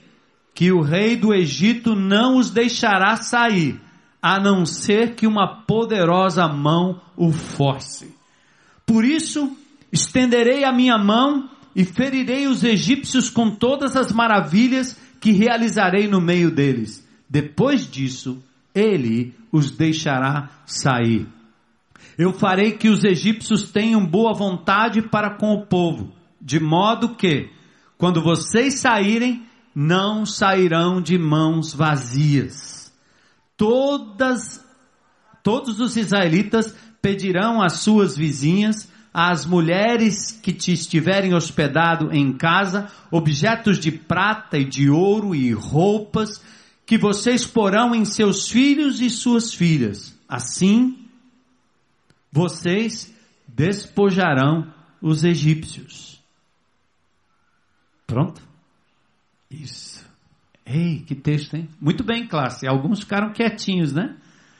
que 0.53 0.71
o 0.71 0.81
rei 0.81 1.15
do 1.15 1.33
Egito 1.33 1.95
não 1.95 2.37
os 2.37 2.51
deixará 2.51 3.15
sair, 3.15 3.79
a 4.21 4.39
não 4.39 4.65
ser 4.65 5.15
que 5.15 5.25
uma 5.25 5.63
poderosa 5.63 6.47
mão 6.47 7.01
o 7.15 7.31
force. 7.31 8.13
Por 8.85 9.05
isso, 9.05 9.55
estenderei 9.91 10.63
a 10.63 10.71
minha 10.71 10.97
mão 10.97 11.49
e 11.75 11.85
ferirei 11.85 12.47
os 12.47 12.63
egípcios 12.63 13.29
com 13.29 13.51
todas 13.51 13.95
as 13.95 14.11
maravilhas 14.11 14.99
que 15.21 15.31
realizarei 15.31 16.07
no 16.07 16.19
meio 16.19 16.51
deles. 16.51 17.07
Depois 17.29 17.89
disso, 17.89 18.43
ele 18.73 19.33
os 19.51 19.71
deixará 19.71 20.49
sair. 20.65 21.27
Eu 22.17 22.33
farei 22.33 22.73
que 22.73 22.89
os 22.89 23.03
egípcios 23.03 23.71
tenham 23.71 24.05
boa 24.05 24.33
vontade 24.33 25.01
para 25.01 25.37
com 25.37 25.53
o 25.53 25.65
povo, 25.65 26.11
de 26.41 26.59
modo 26.59 27.15
que, 27.15 27.49
quando 27.97 28.21
vocês 28.21 28.79
saírem, 28.79 29.45
não 29.75 30.25
sairão 30.25 31.01
de 31.01 31.17
mãos 31.17 31.73
vazias. 31.73 32.93
Todas, 33.55 34.63
todos 35.43 35.79
os 35.79 35.95
israelitas 35.95 36.75
pedirão 37.01 37.61
às 37.61 37.73
suas 37.73 38.15
vizinhas, 38.15 38.89
às 39.13 39.45
mulheres 39.45 40.31
que 40.31 40.53
te 40.53 40.71
estiverem 40.71 41.33
hospedado 41.33 42.13
em 42.13 42.33
casa, 42.33 42.89
objetos 43.11 43.79
de 43.79 43.91
prata 43.91 44.57
e 44.57 44.65
de 44.65 44.89
ouro 44.89 45.35
e 45.35 45.51
roupas, 45.51 46.41
que 46.85 46.97
vocês 46.97 47.45
porão 47.45 47.93
em 47.93 48.05
seus 48.05 48.49
filhos 48.49 49.01
e 49.01 49.09
suas 49.09 49.53
filhas. 49.53 50.17
Assim, 50.27 51.05
vocês 52.31 53.13
despojarão 53.47 54.73
os 55.01 55.23
egípcios. 55.23 56.08
Pronto? 58.09 58.41
Isso. 59.51 60.03
Ei, 60.65 61.03
que 61.05 61.13
texto, 61.13 61.53
hein? 61.53 61.69
Muito 61.79 62.03
bem, 62.03 62.27
classe. 62.27 62.67
Alguns 62.67 63.01
ficaram 63.01 63.31
quietinhos, 63.31 63.93
né? 63.93 64.15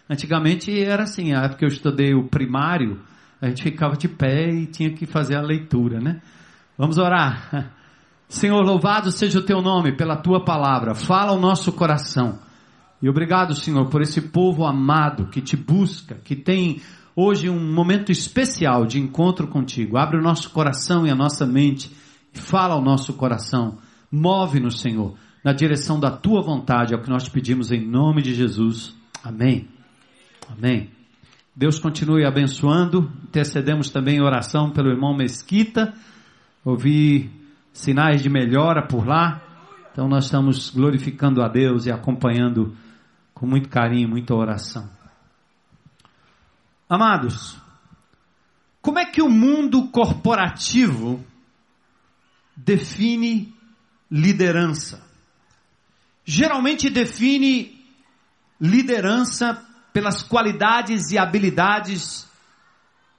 Antigamente 0.08 0.72
era 0.80 1.04
assim, 1.04 1.34
a 1.34 1.46
época 1.46 1.58
que 1.58 1.66
eu 1.66 1.70
estudei 1.70 2.14
o 2.14 2.28
primário, 2.28 3.02
a 3.42 3.48
gente 3.48 3.64
ficava 3.64 3.98
de 3.98 4.08
pé 4.08 4.50
e 4.50 4.68
tinha 4.68 4.94
que 4.94 5.08
fazer 5.08 5.36
a 5.36 5.42
leitura, 5.42 6.00
né? 6.00 6.22
Vamos 6.78 7.00
orar. 7.00 7.74
Senhor, 8.30 8.62
louvado 8.64 9.12
seja 9.12 9.40
o 9.40 9.44
teu 9.44 9.64
nome 9.64 9.98
pela 9.98 10.16
tua 10.16 10.46
palavra. 10.46 10.94
Fala 10.94 11.32
ao 11.32 11.40
nosso 11.40 11.72
coração. 11.72 12.38
E 13.02 13.10
obrigado, 13.10 13.56
Senhor, 13.56 13.90
por 13.90 14.04
esse 14.04 14.22
povo 14.30 14.64
amado 14.64 15.28
que 15.32 15.42
te 15.42 15.58
busca, 15.58 16.20
que 16.24 16.36
tem 16.36 16.82
hoje 17.16 17.50
um 17.50 17.74
momento 17.74 18.12
especial 18.12 18.86
de 18.86 19.00
encontro 19.00 19.48
contigo. 19.48 19.98
Abre 19.98 20.20
o 20.20 20.24
nosso 20.24 20.52
coração 20.52 21.08
e 21.08 21.10
a 21.10 21.16
nossa 21.16 21.48
mente 21.48 21.98
Fala 22.34 22.76
ao 22.76 22.82
nosso 22.82 23.14
coração. 23.14 23.78
Move-nos, 24.12 24.80
Senhor, 24.80 25.16
na 25.44 25.54
direção 25.54 26.00
da 26.00 26.12
tua 26.12 26.42
vontade, 26.42 26.94
é 26.94 26.98
o 26.98 27.02
que 27.02 27.10
nós 27.10 27.24
te 27.24 27.32
pedimos 27.32 27.72
em 27.72 27.86
nome 27.86 28.22
de 28.22 28.34
Jesus. 28.34 28.96
Amém. 29.24 29.68
Amém. 30.50 30.90
Deus 31.56 31.80
continue 31.80 32.26
abençoando. 32.26 33.12
Intercedemos 33.24 33.90
também 33.90 34.18
em 34.18 34.22
oração 34.22 34.72
pelo 34.72 34.90
irmão 34.90 35.16
Mesquita. 35.16 35.94
Ouvi 36.64 37.30
sinais 37.74 38.22
de 38.22 38.30
melhora 38.30 38.86
por 38.88 39.06
lá. 39.06 39.42
Então 39.92 40.08
nós 40.08 40.26
estamos 40.26 40.70
glorificando 40.70 41.42
a 41.42 41.48
Deus 41.48 41.86
e 41.86 41.92
acompanhando 41.92 42.76
com 43.34 43.46
muito 43.46 43.70
carinho, 43.70 44.10
muita 44.10 44.34
oração. 44.34 44.90
Amados, 46.90 47.58
como 48.82 49.00
é 49.00 49.06
que 49.06 49.22
o 49.22 49.30
mundo 49.30 49.90
corporativo 49.90 51.24
define 52.66 53.54
liderança. 54.12 55.02
Geralmente 56.26 56.90
define 56.90 57.80
liderança 58.60 59.66
pelas 59.94 60.22
qualidades 60.22 61.12
e 61.12 61.18
habilidades 61.18 62.28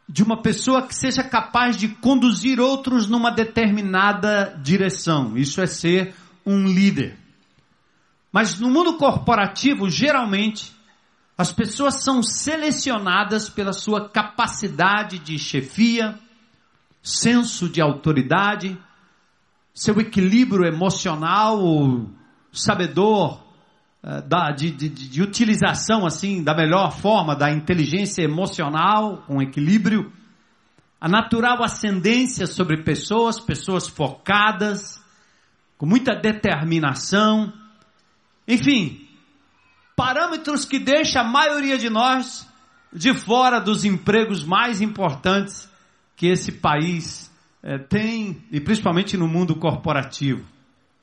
de 0.09 0.23
uma 0.23 0.43
pessoa 0.43 0.87
que 0.87 0.95
seja 0.95 1.23
capaz 1.23 1.77
de 1.77 1.89
conduzir 1.89 2.61
outros 2.61 3.09
numa 3.09 3.31
determinada 3.31 4.59
direção. 4.63 5.37
Isso 5.37 5.61
é 5.61 5.67
ser 5.67 6.15
um 6.45 6.67
líder. 6.67 7.17
Mas 8.33 8.59
no 8.59 8.71
mundo 8.71 8.97
corporativo, 8.97 9.89
geralmente, 9.89 10.73
as 11.39 11.53
pessoas 11.53 12.03
são 12.03 12.23
selecionadas 12.23 13.49
pela 13.49 13.73
sua 13.73 14.09
capacidade 14.09 15.19
de 15.19 15.39
chefia, 15.39 16.19
senso 17.03 17.69
de 17.69 17.81
autoridade, 17.81 18.79
seu 19.75 19.99
equilíbrio 20.01 20.65
emocional, 20.65 21.59
sabedor 22.53 23.43
uh, 24.03 24.23
da, 24.27 24.51
de, 24.51 24.71
de, 24.71 24.89
de 24.89 25.23
utilização 25.23 26.07
assim 26.07 26.43
da 26.43 26.55
melhor 26.55 26.93
forma 26.93 27.35
da 27.37 27.51
inteligência 27.51 28.23
emocional 28.23 29.25
com 29.27 29.41
equilíbrio, 29.41 30.13
a 31.01 31.09
natural 31.09 31.63
ascendência 31.63 32.47
sobre 32.47 32.83
pessoas, 32.83 33.41
pessoas 33.41 33.89
focadas, 33.89 35.03
com 35.79 35.87
muita 35.87 36.15
determinação, 36.15 37.53
enfim, 38.47 39.09
parâmetros 39.97 40.65
que 40.65 40.79
deixam 40.79 41.23
a 41.23 41.25
maioria 41.25 41.79
de 41.79 41.89
nós 41.89 42.47
de 42.93 43.15
fora 43.15 43.61
dos 43.61 43.85
empregos 43.85 44.45
mais 44.45 44.81
importantes 44.81 45.71
que 46.17 46.27
esse 46.27 46.53
país 46.53 47.30
é, 47.63 47.79
tem, 47.79 48.43
e 48.51 48.61
principalmente 48.61 49.17
no 49.17 49.29
mundo 49.29 49.55
corporativo, 49.55 50.45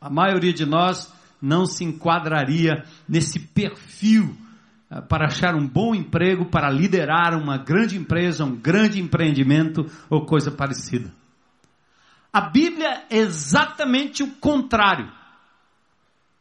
a 0.01 0.09
maioria 0.09 0.53
de 0.53 0.65
nós 0.65 1.11
não 1.41 1.65
se 1.65 1.83
enquadraria 1.83 2.83
nesse 3.07 3.39
perfil 3.39 4.35
é, 4.89 5.01
para 5.01 5.27
achar 5.27 5.55
um 5.55 5.67
bom 5.67 5.93
emprego, 5.93 6.45
para 6.45 6.69
liderar 6.69 7.35
uma 7.35 7.57
grande 7.57 7.97
empresa, 7.97 8.45
um 8.45 8.55
grande 8.55 8.99
empreendimento 8.99 9.85
ou 10.09 10.25
coisa 10.25 10.51
parecida. 10.51 11.11
A 12.31 12.41
Bíblia 12.41 13.03
é 13.09 13.17
exatamente 13.17 14.23
o 14.23 14.31
contrário. 14.35 15.11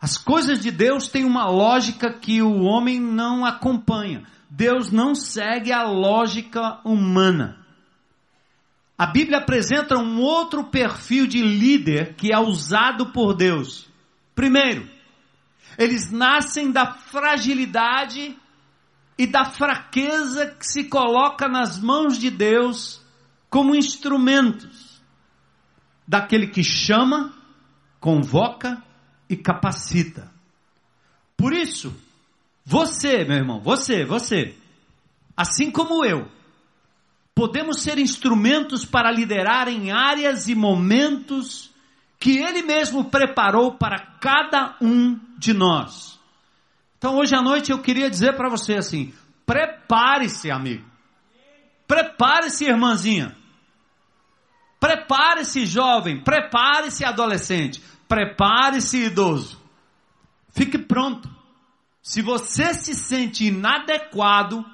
As 0.01 0.19
coisas 0.19 0.61
de 0.61 0.71
Deus 0.71 1.09
têm 1.09 1.25
uma 1.25 1.49
lógica 1.49 2.13
que 2.13 2.43
o 2.43 2.63
homem 2.63 3.01
não 3.01 3.45
acompanha. 3.45 4.25
Deus 4.51 4.91
não 4.91 5.15
segue 5.15 5.73
a 5.73 5.85
lógica 5.85 6.81
humana. 6.85 7.66
A 8.99 9.07
Bíblia 9.07 9.39
apresenta 9.39 9.99
um 9.99 10.21
outro 10.21 10.65
perfil 10.65 11.27
de 11.27 11.43
líder 11.43 12.15
que 12.15 12.33
é 12.33 12.39
usado 12.39 13.13
por 13.13 13.35
Deus. 13.35 13.87
Primeiro, 14.35 14.89
eles 15.77 16.11
nascem 16.11 16.73
da 16.73 16.95
fragilidade 16.95 18.37
e 19.19 19.27
da 19.27 19.45
fraqueza 19.45 20.47
que 20.47 20.67
se 20.67 20.85
coloca 20.85 21.47
nas 21.49 21.79
mãos 21.79 22.19
de 22.19 22.31
Deus 22.31 23.03
como 23.51 23.75
instrumentos 23.75 25.03
daquele 26.07 26.47
que 26.47 26.63
chama, 26.63 27.35
convoca 28.01 28.83
e 29.29 29.37
capacita. 29.37 30.31
Por 31.37 31.53
isso, 31.53 31.95
você, 32.65 33.25
meu 33.25 33.37
irmão, 33.37 33.61
você, 33.61 34.05
você, 34.05 34.55
assim 35.37 35.71
como 35.71 36.05
eu, 36.05 36.29
podemos 37.37 37.83
ser 37.83 37.99
instrumentos 37.99 38.87
para 38.87 39.13
liderar 39.13 39.69
em 39.69 39.93
áreas 39.93 40.49
e 40.49 40.55
momentos 40.55 41.71
que 42.19 42.39
Ele 42.39 42.63
mesmo 42.63 43.05
preparou 43.05 43.75
para 43.75 43.99
cada 44.19 44.75
um 44.81 45.21
de 45.37 45.53
nós. 45.53 46.19
Então 46.97 47.19
hoje 47.19 47.37
à 47.37 47.43
noite 47.43 47.71
eu 47.71 47.79
queria 47.79 48.09
dizer 48.09 48.37
para 48.37 48.49
você 48.49 48.77
assim: 48.77 49.13
prepare-se, 49.45 50.51
amigo. 50.51 50.83
Prepare-se, 51.87 52.65
irmãzinha. 52.65 53.37
Prepare-se, 54.81 55.67
jovem. 55.67 56.25
Prepare-se, 56.25 57.05
adolescente. 57.05 57.83
Prepare-se, 58.09 59.05
idoso. 59.05 59.61
Fique 60.53 60.79
pronto. 60.79 61.29
Se 62.03 62.23
você 62.23 62.73
se 62.73 62.95
sente 62.95 63.45
inadequado 63.45 64.65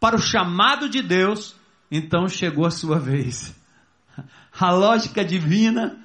para 0.00 0.16
o 0.16 0.22
chamado 0.22 0.88
de 0.88 1.02
Deus, 1.02 1.54
então 1.90 2.26
chegou 2.26 2.66
a 2.66 2.70
sua 2.70 2.98
vez. 2.98 3.54
A 4.58 4.72
lógica 4.72 5.24
divina 5.24 6.02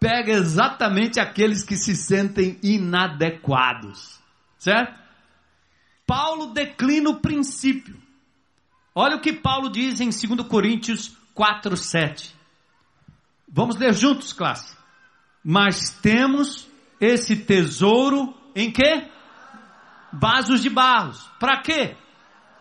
pega 0.00 0.32
exatamente 0.32 1.18
aqueles 1.18 1.62
que 1.62 1.76
se 1.76 1.96
sentem 1.96 2.58
inadequados. 2.62 4.18
Certo? 4.58 4.94
Paulo 6.06 6.52
declina 6.52 7.10
o 7.10 7.20
princípio. 7.20 7.96
Olha 8.94 9.16
o 9.16 9.20
que 9.20 9.32
Paulo 9.32 9.70
diz 9.70 10.00
em 10.00 10.10
2 10.10 10.46
Coríntios 10.48 11.16
4, 11.34 11.76
7. 11.76 12.34
Vamos 13.48 13.76
ler 13.76 13.94
juntos, 13.94 14.32
classe. 14.32 14.76
Mas 15.44 15.90
temos 16.02 16.68
esse 17.00 17.36
tesouro 17.36 18.34
em 18.54 18.72
quê? 18.72 19.08
Vasos 20.12 20.62
de 20.62 20.70
barros. 20.70 21.28
Para 21.38 21.60
quê? 21.60 21.96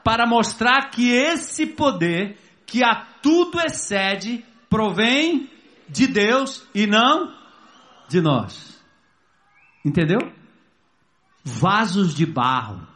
Para 0.05 0.27
mostrar 0.27 0.91
que 0.91 1.09
esse 1.09 1.65
poder 1.65 2.37
que 2.63 2.83
a 2.83 3.07
tudo 3.23 3.59
excede 3.59 4.45
provém 4.69 5.49
de 5.89 6.05
Deus 6.05 6.63
e 6.75 6.85
não 6.85 7.35
de 8.07 8.21
nós. 8.21 8.79
Entendeu? 9.83 10.19
Vasos 11.43 12.13
de 12.13 12.23
barro. 12.23 12.87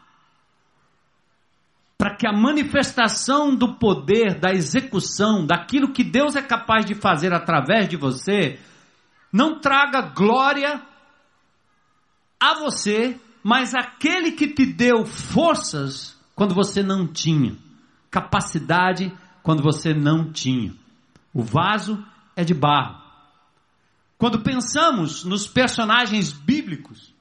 Para 1.98 2.15
que 2.15 2.28
a 2.28 2.32
manifestação 2.32 3.56
do 3.56 3.74
poder, 3.80 4.39
da 4.39 4.52
execução, 4.52 5.48
daquilo 5.48 5.91
que 5.91 6.04
Deus 6.04 6.36
é 6.36 6.43
capaz 6.43 6.86
de 6.86 6.93
fazer 6.93 7.34
através 7.34 7.89
de 7.89 7.98
você, 7.98 8.60
não 9.34 9.60
traga 9.60 10.02
glória 10.02 10.80
a 12.39 12.54
você, 12.60 13.19
mas 13.43 13.74
aquele 13.74 14.34
que 14.34 14.48
te 14.54 14.63
deu 14.63 15.08
forças 15.08 16.18
quando 16.39 16.56
você 16.56 16.82
não 16.82 17.06
tinha, 17.06 17.54
capacidade 18.10 19.12
quando 19.43 19.62
você 19.62 19.93
não 19.93 20.32
tinha. 20.32 20.73
O 21.34 21.43
vaso 21.43 22.02
é 22.34 22.45
de 22.45 22.54
barro. 22.54 22.97
Quando 24.17 24.39
pensamos 24.39 25.25
nos 25.25 25.45
personagens 25.45 26.32
bíblicos, 26.32 27.13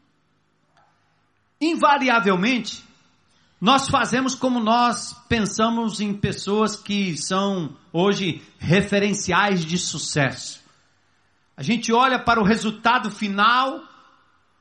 invariavelmente, 1.60 2.84
nós 3.60 3.88
fazemos 3.88 4.36
como 4.36 4.60
nós 4.60 5.14
pensamos 5.28 6.00
em 6.00 6.14
pessoas 6.14 6.76
que 6.76 7.16
são 7.16 7.76
hoje 7.92 8.40
referenciais 8.56 9.64
de 9.64 9.78
sucesso. 9.78 10.62
A 11.56 11.62
gente 11.64 11.92
olha 11.92 12.22
para 12.22 12.40
o 12.40 12.44
resultado 12.44 13.10
final, 13.10 13.82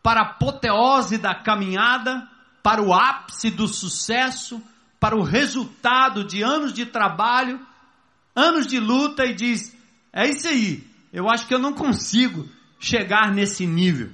para 0.02 0.22
a 0.22 0.32
apoteose 0.32 1.20
da 1.20 1.36
caminhada, 1.36 2.28
para 2.68 2.84
o 2.84 2.94
ápice 2.94 3.50
do 3.50 3.66
sucesso, 3.66 4.62
para 5.00 5.16
o 5.16 5.24
resultado 5.24 6.26
de 6.26 6.42
anos 6.42 6.74
de 6.74 6.86
trabalho, 6.86 7.66
anos 8.36 8.68
de 8.68 8.78
luta 8.78 9.26
e 9.26 9.34
diz: 9.34 9.74
é 10.12 10.28
isso 10.28 10.50
aí. 10.50 10.86
Eu 11.14 11.30
acho 11.30 11.48
que 11.48 11.54
eu 11.54 11.60
não 11.60 11.72
consigo 11.72 12.46
chegar 12.78 13.34
nesse 13.34 13.66
nível. 13.66 14.12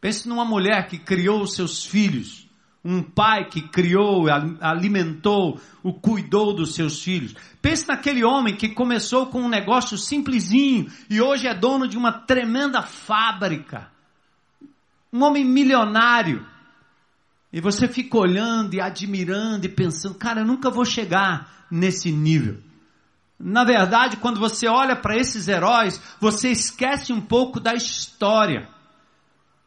Pense 0.00 0.26
numa 0.26 0.42
mulher 0.42 0.88
que 0.88 0.96
criou 0.96 1.42
os 1.42 1.54
seus 1.54 1.84
filhos, 1.84 2.48
um 2.82 3.02
pai 3.02 3.50
que 3.50 3.60
criou, 3.68 4.24
alimentou, 4.62 5.60
o 5.82 5.92
cuidou 5.92 6.54
dos 6.54 6.74
seus 6.74 7.02
filhos. 7.02 7.34
Pense 7.60 7.86
naquele 7.86 8.24
homem 8.24 8.56
que 8.56 8.70
começou 8.70 9.26
com 9.26 9.42
um 9.42 9.50
negócio 9.50 9.98
simplesinho 9.98 10.90
e 11.10 11.20
hoje 11.20 11.46
é 11.46 11.54
dono 11.54 11.86
de 11.86 11.98
uma 11.98 12.10
tremenda 12.10 12.80
fábrica. 12.80 13.92
Um 15.12 15.22
homem 15.22 15.44
milionário. 15.44 16.50
E 17.52 17.60
você 17.60 17.86
fica 17.86 18.16
olhando 18.16 18.74
e 18.74 18.80
admirando 18.80 19.66
e 19.66 19.68
pensando, 19.68 20.14
cara, 20.14 20.40
eu 20.40 20.46
nunca 20.46 20.70
vou 20.70 20.84
chegar 20.84 21.66
nesse 21.70 22.10
nível. 22.10 22.58
Na 23.38 23.64
verdade, 23.64 24.16
quando 24.16 24.40
você 24.40 24.68
olha 24.68 24.96
para 24.96 25.16
esses 25.16 25.48
heróis, 25.48 26.00
você 26.20 26.50
esquece 26.50 27.12
um 27.12 27.20
pouco 27.20 27.60
da 27.60 27.74
história. 27.74 28.68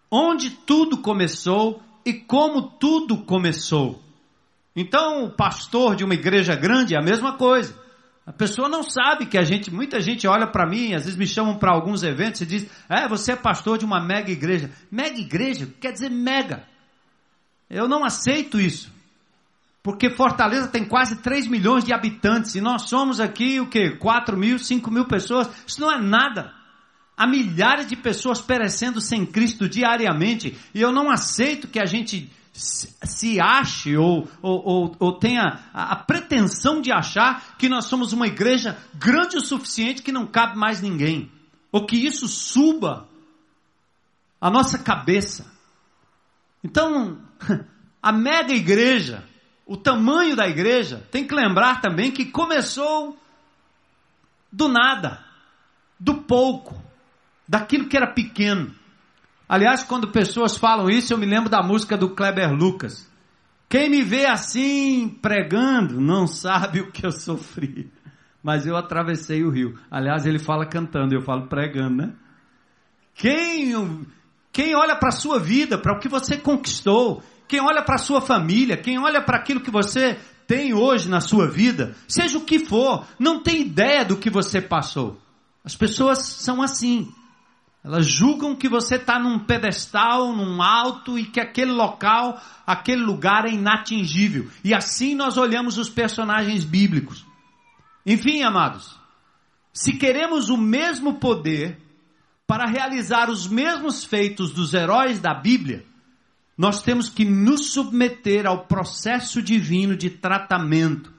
Onde 0.10 0.50
tudo 0.50 0.98
começou 0.98 1.84
e 2.06 2.13
como 2.13 2.63
tudo 2.63 3.17
começou. 3.17 4.02
Então, 4.76 5.26
o 5.26 5.30
pastor 5.30 5.95
de 5.95 6.04
uma 6.04 6.13
igreja 6.13 6.56
grande 6.56 6.95
é 6.95 6.98
a 6.98 7.04
mesma 7.04 7.34
coisa. 7.34 7.78
A 8.26 8.34
pessoa 8.34 8.67
não 8.67 8.82
sabe 8.82 9.28
que 9.28 9.38
a 9.38 9.43
gente, 9.43 9.71
muita 9.71 10.02
gente 10.02 10.28
olha 10.28 10.48
para 10.48 10.67
mim, 10.67 10.93
às 10.93 11.04
vezes 11.04 11.17
me 11.17 11.28
chamam 11.28 11.58
para 11.58 11.71
alguns 11.71 12.02
eventos 12.02 12.41
e 12.41 12.45
diz: 12.45 12.67
"É, 12.89 13.08
você 13.08 13.34
é 13.34 13.36
pastor 13.36 13.78
de 13.78 13.86
uma 13.86 14.04
mega 14.04 14.32
igreja". 14.32 14.71
Mega 14.89 15.19
igreja 15.19 15.69
quer 15.80 15.91
dizer 15.91 16.10
mega. 16.10 16.63
Eu 17.69 17.88
não 17.88 18.04
aceito 18.04 18.60
isso. 18.60 18.93
Porque 19.82 20.10
Fortaleza 20.10 20.67
tem 20.67 20.84
quase 20.84 21.17
3 21.17 21.47
milhões 21.47 21.84
de 21.84 21.93
habitantes 21.93 22.56
e 22.56 22.62
nós 22.62 22.89
somos 22.89 23.19
aqui 23.19 23.60
o 23.60 23.67
que? 23.67 23.91
4 23.91 24.36
mil, 24.36 24.58
5 24.58 24.89
mil 24.89 25.06
pessoas. 25.06 25.47
Isso 25.67 25.80
não 25.80 25.91
é 25.91 26.01
nada. 26.01 26.51
Há 27.15 27.28
milhares 27.28 27.88
de 27.88 27.95
pessoas 27.95 28.41
perecendo 28.41 28.99
sem 28.99 29.25
Cristo 29.25 29.69
diariamente 29.69 30.58
e 30.73 30.82
eu 30.82 30.91
não 30.91 31.12
aceito 31.12 31.67
que 31.67 31.80
a 31.80 31.86
gente 31.86 32.32
se 32.51 33.39
ache 33.39 33.95
ou, 33.97 34.28
ou, 34.41 34.65
ou, 34.65 34.95
ou 34.97 35.19
tenha 35.19 35.60
a, 35.73 35.91
a 35.91 35.95
pretensão 35.95 36.82
de 36.82 36.91
achar 36.91 37.56
que 37.58 37.69
nós 37.69 37.86
somos 37.86 38.13
uma 38.13 38.28
igreja 38.28 38.78
grande 38.93 39.38
o 39.38 39.41
suficiente 39.41 40.01
que 40.01 40.12
não 40.12 40.25
cabe 40.25 40.58
mais 40.58 40.82
ninguém. 40.82 41.30
Ou 41.71 41.86
que 41.86 41.95
isso 41.95 42.28
suba 42.28 43.08
a 44.39 44.49
nossa 44.49 44.80
cabeça. 44.80 45.54
Então, 46.65 47.19
a 48.01 48.12
mega 48.12 48.54
igreja 48.54 49.23
o 49.65 49.75
tamanho 49.75 50.36
da 50.36 50.47
igreja, 50.47 51.04
tem 51.12 51.25
que 51.25 51.34
lembrar 51.34 51.82
também 51.82 52.12
que 52.12 52.25
começou 52.25 53.17
do 54.51 54.67
nada, 54.67 55.23
do 55.99 56.21
pouco, 56.21 56.80
daquilo 57.47 57.88
que 57.88 57.97
era 57.97 58.13
pequeno. 58.13 58.73
Aliás, 59.49 59.84
quando 59.84 60.12
pessoas 60.12 60.56
falam 60.56 60.89
isso, 60.89 61.13
eu 61.13 61.17
me 61.17 61.25
lembro 61.25 61.49
da 61.49 61.63
música 61.63 61.97
do 61.97 62.10
Kleber 62.10 62.54
Lucas. 62.54 63.12
Quem 63.67 63.89
me 63.89 64.04
vê 64.04 64.28
assim 64.28 65.10
pregando 65.10 65.99
não 65.99 66.28
sabe 66.28 66.82
o 66.82 66.91
que 66.91 67.06
eu 67.06 67.12
sofri. 67.12 67.91
Mas 68.43 68.67
eu 68.67 68.78
atravessei 68.78 69.43
o 69.43 69.49
rio. 69.49 69.80
Aliás, 69.89 70.28
ele 70.28 70.38
fala 70.38 70.67
cantando, 70.67 71.15
eu 71.15 71.21
falo 71.21 71.47
pregando, 71.47 71.95
né? 71.95 72.13
Quem, 73.15 73.73
quem 74.56 74.74
olha 74.74 74.96
para 74.96 75.10
a 75.10 75.12
sua 75.12 75.38
vida, 75.38 75.78
para 75.78 75.94
o 75.94 76.00
que 76.00 76.08
você 76.08 76.38
conquistou, 76.38 77.22
quem 77.46 77.60
olha 77.60 77.84
para 77.84 77.96
a 77.96 77.98
sua 77.98 78.22
família, 78.22 78.78
quem 78.78 78.98
olha 78.98 79.22
para 79.22 79.36
aquilo 79.36 79.60
que 79.60 79.70
você 79.70 80.18
tem 80.48 80.74
hoje 80.74 81.10
na 81.10 81.20
sua 81.20 81.46
vida, 81.46 81.94
seja 82.08 82.38
o 82.38 82.46
que 82.46 82.60
for, 82.60 83.06
não 83.20 83.44
tem 83.44 83.63
ideia 83.63 84.06
do 84.06 84.15
que 84.15 84.30
você 84.30 84.62
passou. 84.62 85.20
As 85.62 85.76
pessoas 85.76 86.20
são 86.20 86.62
assim. 86.62 87.12
Elas 87.84 88.08
julgam 88.08 88.56
que 88.56 88.70
você 88.70 88.96
está 88.96 89.20
num 89.20 89.39
pedestal, 89.39 90.34
num 90.34 90.62
alto 90.62 91.20
e 91.20 91.26
que 91.26 91.41
aquele 91.41 91.74
local, 91.74 92.41
aquele 92.65 93.04
lugar 93.04 93.44
é 93.46 93.52
inatingível. 93.52 94.50
E 94.63 94.74
assim 94.74 95.15
nós 95.15 95.36
olhamos 95.36 95.78
os 95.78 95.89
personagens 95.89 96.63
bíblicos. 96.63 97.26
Enfim, 98.06 98.41
amados, 98.41 98.98
se 99.74 99.98
queremos 99.98 100.48
o 100.48 100.56
mesmo 100.56 101.15
poder 101.15 101.85
para 102.47 102.65
realizar 102.65 103.29
os 103.29 103.47
mesmos 103.47 104.05
feitos 104.05 104.51
dos 104.51 104.73
heróis 104.73 105.19
da 105.19 105.34
Bíblia, 105.34 105.86
nós 106.58 106.81
temos 106.81 107.10
que 107.10 107.25
nos 107.25 107.73
submeter 107.73 108.45
ao 108.45 108.65
processo 108.65 109.41
divino 109.41 109.95
de 109.95 110.10
tratamento. 110.10 111.13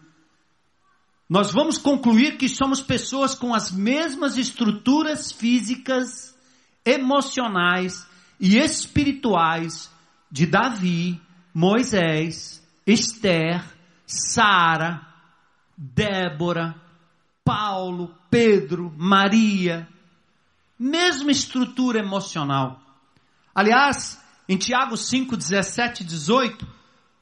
Nós 1.29 1.51
vamos 1.51 1.77
concluir 1.77 2.37
que 2.37 2.49
somos 2.49 2.81
pessoas 2.81 3.35
com 3.35 3.53
as 3.53 3.71
mesmas 3.71 4.39
estruturas 4.39 5.33
físicas, 5.33 6.35
emocionais 6.85 8.07
e 8.39 8.57
espirituais 8.57 9.91
de 10.31 10.47
Davi, 10.47 11.21
Moisés, 11.53 12.63
Esther, 12.87 13.65
Sara, 14.07 15.05
Débora, 15.77 16.75
Paulo, 17.45 18.15
Pedro, 18.31 18.95
Maria. 18.97 19.89
Mesma 20.79 21.31
estrutura 21.31 21.99
emocional. 21.99 22.81
Aliás, 23.55 24.21
em 24.49 24.57
Tiago 24.57 24.97
5, 24.97 25.37
17 25.37 26.03
e 26.03 26.07
18, 26.07 26.67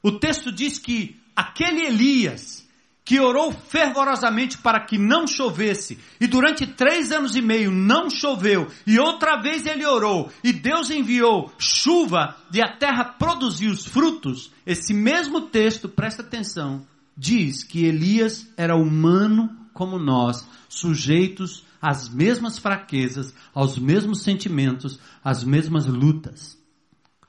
o 0.03 0.11
texto 0.11 0.51
diz 0.51 0.77
que 0.77 1.19
aquele 1.35 1.87
Elias, 1.87 2.67
que 3.03 3.19
orou 3.19 3.51
fervorosamente 3.51 4.57
para 4.57 4.79
que 4.79 4.97
não 4.97 5.25
chovesse, 5.25 5.99
e 6.19 6.27
durante 6.27 6.65
três 6.65 7.11
anos 7.11 7.35
e 7.35 7.41
meio 7.41 7.71
não 7.71 8.09
choveu, 8.09 8.67
e 8.85 8.99
outra 8.99 9.41
vez 9.41 9.65
ele 9.65 9.85
orou, 9.85 10.31
e 10.43 10.51
Deus 10.51 10.89
enviou 10.89 11.51
chuva 11.57 12.35
e 12.51 12.61
a 12.61 12.75
terra 12.77 13.03
produziu 13.05 13.71
os 13.71 13.85
frutos, 13.85 14.51
esse 14.65 14.93
mesmo 14.93 15.41
texto, 15.41 15.87
presta 15.87 16.21
atenção, 16.21 16.85
diz 17.15 17.63
que 17.63 17.85
Elias 17.85 18.51
era 18.57 18.75
humano 18.75 19.64
como 19.75 19.99
nós, 19.99 20.47
sujeitos 20.69 21.65
às 21.81 22.07
mesmas 22.07 22.57
fraquezas, 22.57 23.35
aos 23.53 23.77
mesmos 23.77 24.21
sentimentos, 24.21 24.97
às 25.21 25.43
mesmas 25.43 25.85
lutas, 25.85 26.57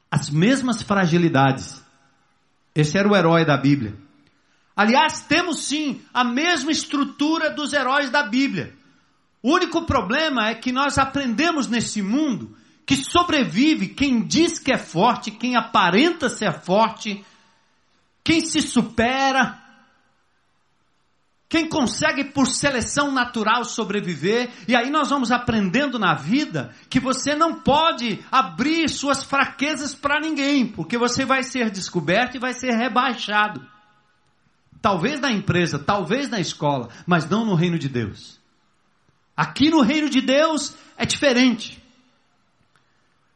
às 0.08 0.30
mesmas 0.30 0.80
fragilidades. 0.80 1.84
Esse 2.72 2.96
era 2.96 3.08
o 3.08 3.16
herói 3.16 3.44
da 3.44 3.56
Bíblia. 3.56 3.98
Aliás, 4.76 5.22
temos 5.22 5.64
sim 5.64 6.00
a 6.14 6.22
mesma 6.22 6.70
estrutura 6.70 7.50
dos 7.50 7.72
heróis 7.72 8.10
da 8.10 8.22
Bíblia. 8.22 8.72
O 9.42 9.52
único 9.52 9.84
problema 9.84 10.48
é 10.48 10.54
que 10.54 10.70
nós 10.70 10.98
aprendemos 10.98 11.66
nesse 11.66 12.00
mundo 12.00 12.56
que 12.86 12.94
sobrevive 12.94 13.88
quem 13.88 14.24
diz 14.24 14.60
que 14.60 14.72
é 14.72 14.78
forte, 14.78 15.32
quem 15.32 15.56
aparenta 15.56 16.28
ser 16.28 16.60
forte, 16.60 17.24
quem 18.22 18.40
se 18.40 18.62
supera, 18.62 19.65
quem 21.48 21.68
consegue 21.68 22.24
por 22.24 22.48
seleção 22.48 23.12
natural 23.12 23.64
sobreviver, 23.64 24.50
e 24.66 24.74
aí 24.74 24.90
nós 24.90 25.10
vamos 25.10 25.30
aprendendo 25.30 25.98
na 25.98 26.14
vida 26.14 26.74
que 26.90 26.98
você 26.98 27.36
não 27.36 27.60
pode 27.60 28.18
abrir 28.32 28.88
suas 28.88 29.22
fraquezas 29.22 29.94
para 29.94 30.20
ninguém, 30.20 30.66
porque 30.66 30.98
você 30.98 31.24
vai 31.24 31.44
ser 31.44 31.70
descoberto 31.70 32.34
e 32.34 32.40
vai 32.40 32.52
ser 32.52 32.72
rebaixado. 32.72 33.64
Talvez 34.82 35.20
na 35.20 35.30
empresa, 35.30 35.78
talvez 35.78 36.28
na 36.28 36.40
escola, 36.40 36.88
mas 37.06 37.28
não 37.28 37.44
no 37.44 37.54
reino 37.54 37.78
de 37.78 37.88
Deus. 37.88 38.40
Aqui 39.36 39.70
no 39.70 39.82
reino 39.82 40.10
de 40.10 40.20
Deus 40.20 40.74
é 40.96 41.06
diferente. 41.06 41.80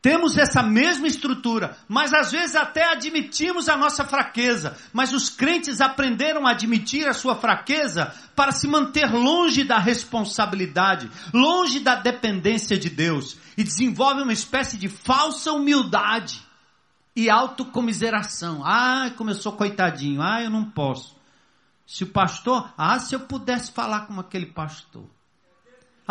Temos 0.02 0.38
essa 0.38 0.62
mesma 0.62 1.06
estrutura, 1.06 1.76
mas 1.86 2.14
às 2.14 2.32
vezes 2.32 2.56
até 2.56 2.90
admitimos 2.90 3.68
a 3.68 3.76
nossa 3.76 4.02
fraqueza. 4.02 4.74
Mas 4.94 5.12
os 5.12 5.28
crentes 5.28 5.80
aprenderam 5.82 6.46
a 6.46 6.52
admitir 6.52 7.06
a 7.06 7.12
sua 7.12 7.36
fraqueza 7.36 8.14
para 8.34 8.50
se 8.50 8.66
manter 8.66 9.12
longe 9.12 9.62
da 9.62 9.78
responsabilidade, 9.78 11.10
longe 11.34 11.80
da 11.80 11.96
dependência 11.96 12.78
de 12.78 12.88
Deus. 12.88 13.36
E 13.58 13.62
desenvolvem 13.62 14.22
uma 14.22 14.32
espécie 14.32 14.78
de 14.78 14.88
falsa 14.88 15.52
humildade 15.52 16.40
e 17.14 17.28
autocomiseração. 17.28 18.62
Ah, 18.64 19.10
como 19.18 19.28
eu 19.28 19.34
sou 19.34 19.52
coitadinho. 19.52 20.22
Ah, 20.22 20.42
eu 20.42 20.48
não 20.48 20.64
posso. 20.64 21.14
Se 21.86 22.04
o 22.04 22.06
pastor, 22.06 22.72
ah, 22.78 22.98
se 22.98 23.14
eu 23.14 23.20
pudesse 23.20 23.70
falar 23.70 24.06
como 24.06 24.22
aquele 24.22 24.46
pastor. 24.46 25.04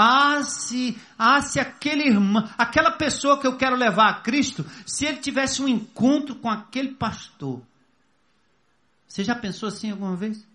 Ah, 0.02 0.44
se, 0.44 0.98
ah, 1.18 1.42
se 1.42 1.60
aquele 1.60 2.08
irmão, 2.08 2.50
aquela 2.58 2.90
pessoa 2.90 3.38
que 3.38 3.46
eu 3.46 3.58
quero 3.58 3.76
levar 3.76 4.08
a 4.08 4.22
Cristo, 4.22 4.66
se 4.86 5.06
ele 5.06 5.18
tivesse 5.18 5.62
um 5.62 5.68
encontro 5.68 6.36
com 6.36 6.50
aquele 6.50 6.94
pastor. 6.94 7.62
Você 9.06 9.26
já 9.26 9.36
pensou 9.36 9.68
assim 9.68 9.92
alguma 9.92 10.16
vez? 10.16 10.48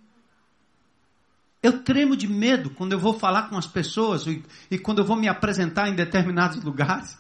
Eu 1.63 1.83
tremo 1.83 2.17
de 2.17 2.27
medo 2.27 2.71
quando 2.71 2.93
eu 2.93 2.99
vou 2.99 3.19
falar 3.19 3.51
com 3.51 3.59
as 3.59 3.67
pessoas 3.67 4.27
e, 4.27 4.43
e 4.71 4.79
quando 4.79 5.01
eu 5.01 5.05
vou 5.05 5.17
me 5.17 5.29
apresentar 5.29 5.91
em 5.91 5.95
determinados 5.95 6.57
lugares 6.65 7.15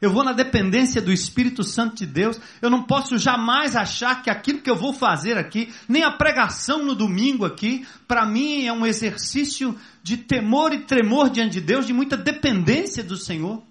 eu 0.00 0.10
vou 0.10 0.24
na 0.24 0.32
dependência 0.32 1.02
do 1.02 1.12
Espírito 1.12 1.62
Santo 1.62 1.96
de 1.96 2.06
Deus, 2.06 2.40
eu 2.62 2.70
não 2.70 2.84
posso 2.84 3.18
jamais 3.18 3.76
achar 3.76 4.22
que 4.22 4.30
aquilo 4.30 4.62
que 4.62 4.70
eu 4.70 4.76
vou 4.76 4.94
fazer 4.94 5.36
aqui, 5.36 5.72
nem 5.86 6.02
a 6.02 6.10
pregação 6.10 6.84
no 6.84 6.94
domingo 6.94 7.44
aqui, 7.44 7.86
para 8.08 8.24
mim 8.24 8.64
é 8.64 8.72
um 8.72 8.86
exercício 8.86 9.78
de 10.02 10.16
temor 10.16 10.72
e 10.72 10.84
tremor 10.84 11.28
diante 11.28 11.52
de 11.52 11.60
Deus, 11.60 11.86
de 11.86 11.92
muita 11.92 12.16
dependência 12.16 13.04
do 13.04 13.16
Senhor. 13.16 13.62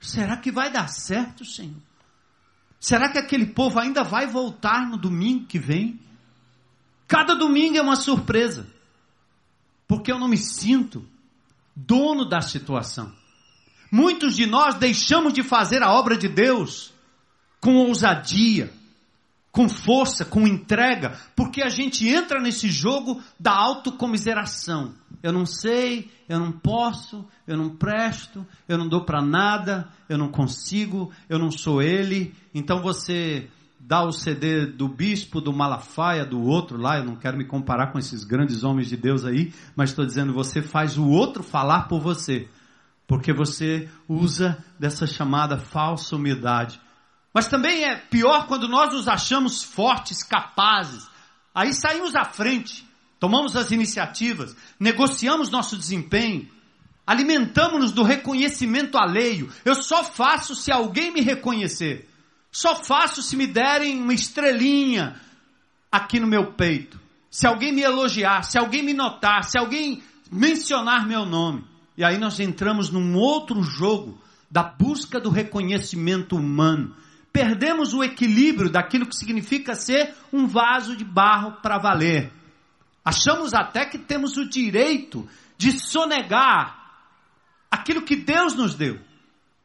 Será 0.00 0.36
que 0.36 0.52
vai 0.52 0.70
dar 0.70 0.88
certo, 0.88 1.44
Senhor? 1.44 1.82
Será 2.78 3.08
que 3.08 3.18
aquele 3.18 3.46
povo 3.46 3.80
ainda 3.80 4.04
vai 4.04 4.26
voltar 4.26 4.88
no 4.88 4.96
domingo 4.96 5.46
que 5.46 5.58
vem? 5.58 5.98
Cada 7.08 7.34
domingo 7.34 7.76
é 7.76 7.82
uma 7.82 7.96
surpresa, 7.96 8.68
porque 9.88 10.12
eu 10.12 10.18
não 10.18 10.28
me 10.28 10.38
sinto 10.38 11.04
dono 11.74 12.24
da 12.24 12.40
situação. 12.40 13.12
Muitos 13.94 14.34
de 14.34 14.46
nós 14.46 14.76
deixamos 14.76 15.34
de 15.34 15.42
fazer 15.42 15.82
a 15.82 15.92
obra 15.92 16.16
de 16.16 16.26
Deus 16.26 16.94
com 17.60 17.74
ousadia, 17.74 18.72
com 19.52 19.68
força, 19.68 20.24
com 20.24 20.48
entrega, 20.48 21.20
porque 21.36 21.60
a 21.60 21.68
gente 21.68 22.08
entra 22.08 22.40
nesse 22.40 22.70
jogo 22.70 23.20
da 23.38 23.52
autocomiseração. 23.52 24.94
Eu 25.22 25.30
não 25.30 25.44
sei, 25.44 26.10
eu 26.26 26.40
não 26.40 26.52
posso, 26.52 27.28
eu 27.46 27.54
não 27.54 27.76
presto, 27.76 28.46
eu 28.66 28.78
não 28.78 28.88
dou 28.88 29.04
para 29.04 29.20
nada, 29.20 29.86
eu 30.08 30.16
não 30.16 30.28
consigo, 30.28 31.12
eu 31.28 31.38
não 31.38 31.50
sou 31.50 31.82
ele. 31.82 32.34
Então 32.54 32.80
você 32.80 33.50
dá 33.78 34.02
o 34.02 34.10
CD 34.10 34.64
do 34.64 34.88
bispo, 34.88 35.38
do 35.38 35.52
Malafaia, 35.52 36.24
do 36.24 36.40
outro 36.40 36.78
lá, 36.78 36.96
eu 36.96 37.04
não 37.04 37.16
quero 37.16 37.36
me 37.36 37.44
comparar 37.44 37.92
com 37.92 37.98
esses 37.98 38.24
grandes 38.24 38.64
homens 38.64 38.88
de 38.88 38.96
Deus 38.96 39.22
aí, 39.26 39.52
mas 39.76 39.90
estou 39.90 40.06
dizendo, 40.06 40.32
você 40.32 40.62
faz 40.62 40.96
o 40.96 41.06
outro 41.08 41.42
falar 41.42 41.88
por 41.88 42.00
você 42.00 42.48
porque 43.06 43.32
você 43.32 43.88
usa 44.08 44.64
dessa 44.78 45.06
chamada 45.06 45.58
falsa 45.58 46.16
humildade. 46.16 46.80
Mas 47.34 47.46
também 47.46 47.84
é 47.84 47.96
pior 47.96 48.46
quando 48.46 48.68
nós 48.68 48.92
nos 48.92 49.08
achamos 49.08 49.62
fortes, 49.62 50.22
capazes. 50.22 51.06
Aí 51.54 51.72
saímos 51.72 52.14
à 52.14 52.24
frente, 52.24 52.86
tomamos 53.18 53.56
as 53.56 53.70
iniciativas, 53.70 54.56
negociamos 54.78 55.50
nosso 55.50 55.76
desempenho, 55.76 56.48
alimentamos-nos 57.06 57.92
do 57.92 58.02
reconhecimento 58.02 58.98
alheio. 58.98 59.52
Eu 59.64 59.74
só 59.74 60.04
faço 60.04 60.54
se 60.54 60.70
alguém 60.70 61.12
me 61.12 61.20
reconhecer. 61.20 62.08
Só 62.50 62.76
faço 62.76 63.22
se 63.22 63.34
me 63.34 63.46
derem 63.46 63.98
uma 63.98 64.12
estrelinha 64.12 65.18
aqui 65.90 66.20
no 66.20 66.26
meu 66.26 66.52
peito. 66.52 67.00
Se 67.30 67.46
alguém 67.46 67.72
me 67.72 67.80
elogiar, 67.80 68.42
se 68.42 68.58
alguém 68.58 68.82
me 68.82 68.92
notar, 68.92 69.44
se 69.44 69.58
alguém 69.58 70.02
mencionar 70.30 71.06
meu 71.06 71.24
nome. 71.24 71.64
E 71.96 72.04
aí 72.04 72.18
nós 72.18 72.40
entramos 72.40 72.90
num 72.90 73.14
outro 73.14 73.62
jogo 73.62 74.20
da 74.50 74.62
busca 74.62 75.20
do 75.20 75.30
reconhecimento 75.30 76.36
humano. 76.36 76.94
Perdemos 77.32 77.94
o 77.94 78.04
equilíbrio 78.04 78.70
daquilo 78.70 79.06
que 79.06 79.16
significa 79.16 79.74
ser 79.74 80.14
um 80.32 80.46
vaso 80.46 80.96
de 80.96 81.04
barro 81.04 81.52
para 81.62 81.78
valer. 81.78 82.30
Achamos 83.04 83.54
até 83.54 83.86
que 83.86 83.98
temos 83.98 84.36
o 84.36 84.48
direito 84.48 85.26
de 85.56 85.72
sonegar 85.78 86.82
aquilo 87.70 88.02
que 88.02 88.16
Deus 88.16 88.54
nos 88.54 88.74
deu. 88.74 88.98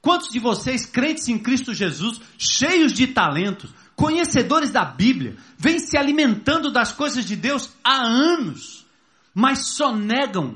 Quantos 0.01 0.29
de 0.29 0.39
vocês, 0.39 0.85
crentes 0.85 1.27
em 1.27 1.37
Cristo 1.37 1.73
Jesus, 1.73 2.21
cheios 2.37 2.93
de 2.93 3.07
talentos, 3.07 3.71
conhecedores 3.95 4.71
da 4.71 4.85
Bíblia, 4.85 5.35
vêm 5.57 5.79
se 5.79 5.97
alimentando 5.97 6.71
das 6.71 6.93
coisas 6.93 7.25
de 7.25 7.35
Deus 7.35 7.73
há 7.83 8.03
anos, 8.03 8.85
mas 9.33 9.73
sonegam 9.73 10.55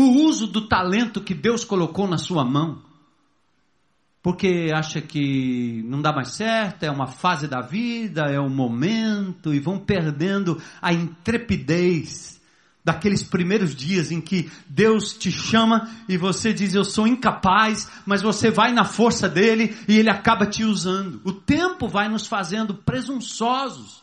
o 0.00 0.26
uso 0.28 0.46
do 0.46 0.68
talento 0.68 1.20
que 1.20 1.34
Deus 1.34 1.64
colocou 1.64 2.06
na 2.06 2.18
sua 2.18 2.44
mão, 2.44 2.80
porque 4.22 4.70
acha 4.72 5.00
que 5.00 5.82
não 5.86 6.00
dá 6.00 6.12
mais 6.12 6.34
certo, 6.34 6.84
é 6.84 6.90
uma 6.90 7.08
fase 7.08 7.48
da 7.48 7.60
vida, 7.60 8.22
é 8.30 8.40
um 8.40 8.48
momento, 8.48 9.52
e 9.52 9.58
vão 9.58 9.76
perdendo 9.78 10.60
a 10.80 10.92
intrepidez 10.92 12.40
daqueles 12.84 13.24
primeiros 13.24 13.74
dias 13.74 14.12
em 14.12 14.20
que 14.20 14.48
Deus 14.68 15.12
te 15.14 15.32
chama 15.32 15.90
e 16.08 16.16
você 16.16 16.52
diz 16.52 16.74
eu 16.74 16.84
sou 16.84 17.06
incapaz, 17.06 17.90
mas 18.06 18.22
você 18.22 18.52
vai 18.52 18.72
na 18.72 18.84
força 18.84 19.28
dele 19.28 19.76
e 19.88 19.98
ele 19.98 20.10
acaba 20.10 20.46
te 20.46 20.62
usando. 20.62 21.20
O 21.24 21.32
tempo 21.32 21.88
vai 21.88 22.08
nos 22.08 22.26
fazendo 22.26 22.72
presunçosos. 22.72 24.00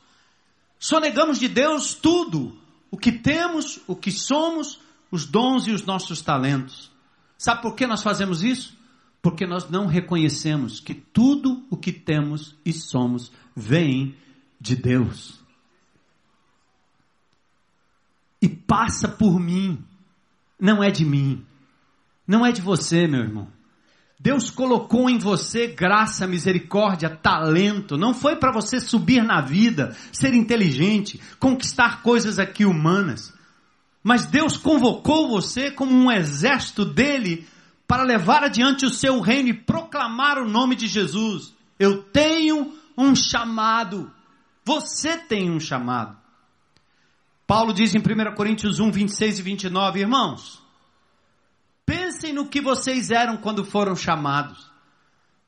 Sonegamos 0.77 1.39
de 1.39 1.47
Deus 1.47 1.93
tudo, 1.93 2.53
o 2.91 2.97
que 2.97 3.13
temos, 3.13 3.79
o 3.88 3.95
que 3.95 4.12
somos, 4.12 4.79
os 5.12 5.26
dons 5.26 5.68
e 5.68 5.72
os 5.72 5.86
nossos 5.86 6.22
talentos. 6.22 6.91
Sabe 7.38 7.62
por 7.62 7.76
que 7.76 7.86
nós 7.86 8.02
fazemos 8.02 8.44
isso? 8.44 8.78
Porque 9.22 9.46
nós 9.46 9.70
não 9.70 9.86
reconhecemos 9.88 10.80
que 10.80 10.94
tudo 10.94 11.65
o 11.70 11.78
que 11.78 11.91
temos 11.91 12.56
e 12.65 12.72
somos 12.72 13.32
vem 13.56 14.15
de 14.60 14.76
Deus. 14.76 15.39
E 18.41 18.48
passa 18.48 19.08
por 19.08 19.39
mim, 19.39 19.84
não 20.60 20.84
é 20.84 20.91
de 20.91 21.04
mim, 21.04 21.46
não 22.28 22.46
é 22.46 22.52
de 22.52 22.62
você, 22.62 23.08
meu 23.08 23.22
irmão. 23.22 23.48
Deus 24.20 24.50
colocou 24.50 25.10
em 25.10 25.20
você 25.20 25.68
graça, 25.68 26.26
misericórdia, 26.26 27.10
talento. 27.10 27.98
Não 27.98 28.13
foi 28.13 28.38
para 28.38 28.52
você 28.52 28.80
subir 28.80 29.24
na 29.24 29.41
vida, 29.41 29.96
ser 30.12 30.34
inteligente, 30.34 31.22
conquistar 31.39 32.02
coisas 32.02 32.39
aqui 32.39 32.65
humanas. 32.65 33.35
Mas 34.06 34.28
Deus 34.28 34.56
convocou 34.56 35.28
você 35.28 35.72
como 35.72 35.91
um 35.91 36.12
exército 36.12 36.86
dele 36.86 37.48
para 37.88 38.04
levar 38.04 38.44
adiante 38.44 38.86
o 38.86 38.91
seu 38.91 39.20
reino 39.20 39.50
e 39.50 39.54
proclamar 39.56 40.38
o 40.38 40.48
nome 40.48 40.76
de 40.76 40.88
Jesus. 40.88 41.56
Eu 41.80 42.04
tenho 42.04 42.78
um 42.96 43.15
chamado. 43.15 44.13
Você 44.63 45.18
tem 45.18 45.50
um 45.50 45.60
chamado. 45.60 46.15
Paulo 47.48 47.74
diz 47.74 47.96
em 47.96 47.98
1 47.98 48.36
Coríntios 48.36 48.80
1, 48.80 48.91
26 48.91 49.39
e 49.39 49.41
29, 49.41 50.00
irmãos, 50.00 50.62
pensem 51.84 52.32
no 52.32 52.46
que 52.46 52.62
vocês 52.62 53.10
eram 53.10 53.38
quando 53.38 53.65
foram 53.65 53.96
chamados. 53.96 54.64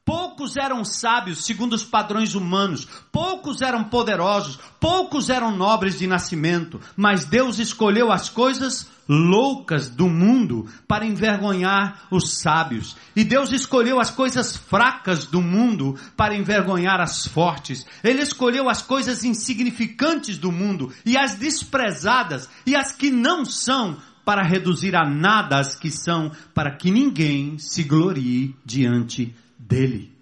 Poucos 0.08 0.56
eram 0.56 0.86
sábios 0.86 1.44
segundo 1.44 1.74
os 1.74 1.84
padrões 1.84 2.34
humanos, 2.34 2.88
poucos 3.12 3.62
eram 3.62 3.84
poderosos, 3.84 4.58
poucos 4.80 5.30
eram 5.30 5.54
nobres 5.54 6.00
de 6.00 6.08
nascimento, 6.08 6.80
mas 6.96 7.26
Deus 7.26 7.60
escolheu 7.60 8.10
as 8.10 8.30
coisas 8.30 8.88
loucas 9.06 9.90
do 9.90 10.08
mundo 10.08 10.66
para 10.88 11.06
envergonhar 11.06 12.08
os 12.10 12.38
sábios, 12.40 12.96
e 13.18 13.26
Deus 13.26 13.52
escolheu 13.52 14.00
as 14.00 14.10
coisas 14.10 14.56
fracas 14.56 15.26
do 15.26 15.42
mundo 15.42 16.00
para 16.16 16.34
envergonhar 16.34 17.02
as 17.02 17.28
fortes. 17.28 17.86
Ele 18.02 18.22
escolheu 18.22 18.70
as 18.70 18.82
coisas 18.82 19.26
insignificantes 19.26 20.38
do 20.38 20.54
mundo 20.54 20.90
e 21.06 21.18
as 21.18 21.36
desprezadas 21.36 22.50
e 22.66 22.78
as 22.78 22.94
que 22.94 23.12
não 23.12 23.44
são 23.44 23.98
para 24.24 24.42
reduzir 24.42 24.96
a 24.96 25.06
nada 25.06 25.58
as 25.58 25.76
que 25.76 25.92
são, 25.92 26.32
para 26.54 26.72
que 26.72 26.92
ninguém 26.92 27.58
se 27.58 27.84
glorie 27.84 28.56
diante 28.66 29.26
de 29.26 29.47
dele. 29.58 30.16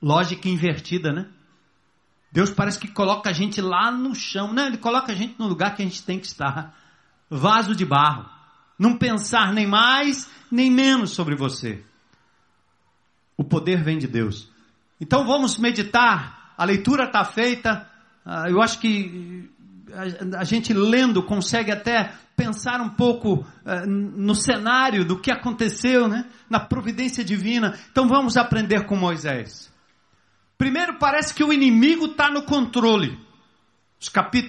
Lógica 0.00 0.48
invertida, 0.48 1.12
né? 1.12 1.28
Deus 2.32 2.50
parece 2.50 2.78
que 2.78 2.88
coloca 2.88 3.28
a 3.28 3.32
gente 3.32 3.60
lá 3.60 3.90
no 3.90 4.14
chão. 4.14 4.52
Não, 4.52 4.66
ele 4.66 4.78
coloca 4.78 5.12
a 5.12 5.14
gente 5.14 5.38
no 5.38 5.46
lugar 5.46 5.76
que 5.76 5.82
a 5.82 5.84
gente 5.84 6.02
tem 6.02 6.18
que 6.18 6.26
estar. 6.26 6.74
Vaso 7.28 7.74
de 7.74 7.84
barro. 7.84 8.28
Não 8.78 8.96
pensar 8.96 9.52
nem 9.52 9.66
mais, 9.66 10.30
nem 10.50 10.70
menos 10.70 11.10
sobre 11.10 11.36
você. 11.36 11.84
O 13.36 13.44
poder 13.44 13.82
vem 13.82 13.98
de 13.98 14.08
Deus. 14.08 14.50
Então 15.00 15.26
vamos 15.26 15.58
meditar. 15.58 16.54
A 16.56 16.64
leitura 16.64 17.04
está 17.04 17.24
feita. 17.24 17.88
Ah, 18.24 18.48
eu 18.48 18.62
acho 18.62 18.78
que 18.78 19.50
a 20.38 20.44
gente 20.44 20.72
lendo 20.72 21.22
consegue 21.22 21.70
até 21.70 22.12
pensar 22.36 22.80
um 22.80 22.90
pouco 22.90 23.34
uh, 23.64 23.86
no 23.86 24.34
cenário 24.34 25.04
do 25.04 25.20
que 25.20 25.30
aconteceu, 25.30 26.08
né? 26.08 26.26
Na 26.48 26.60
providência 26.60 27.24
divina. 27.24 27.78
Então 27.90 28.08
vamos 28.08 28.36
aprender 28.36 28.86
com 28.86 28.96
Moisés. 28.96 29.72
Primeiro, 30.56 30.98
parece 30.98 31.34
que 31.34 31.44
o 31.44 31.52
inimigo 31.52 32.06
está 32.06 32.30
no 32.30 32.42
controle. 32.42 33.18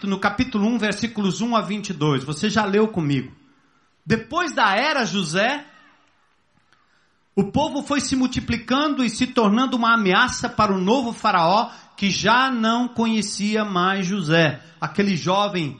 no 0.03 0.19
capítulo 0.19 0.67
1, 0.67 0.77
versículos 0.77 1.41
1 1.41 1.55
a 1.55 1.61
22. 1.61 2.23
Você 2.23 2.49
já 2.49 2.65
leu 2.65 2.87
comigo. 2.87 3.31
Depois 4.05 4.53
da 4.53 4.75
era 4.75 5.05
José, 5.05 5.65
o 7.35 7.45
povo 7.51 7.81
foi 7.81 7.99
se 7.99 8.15
multiplicando 8.15 9.03
e 9.03 9.09
se 9.09 9.25
tornando 9.25 9.75
uma 9.75 9.95
ameaça 9.95 10.47
para 10.47 10.71
o 10.71 10.79
novo 10.79 11.11
faraó 11.13 11.71
que 11.95 12.09
já 12.09 12.51
não 12.51 12.87
conhecia 12.87 13.63
mais 13.63 14.05
José, 14.05 14.61
aquele 14.79 15.15
jovem 15.15 15.79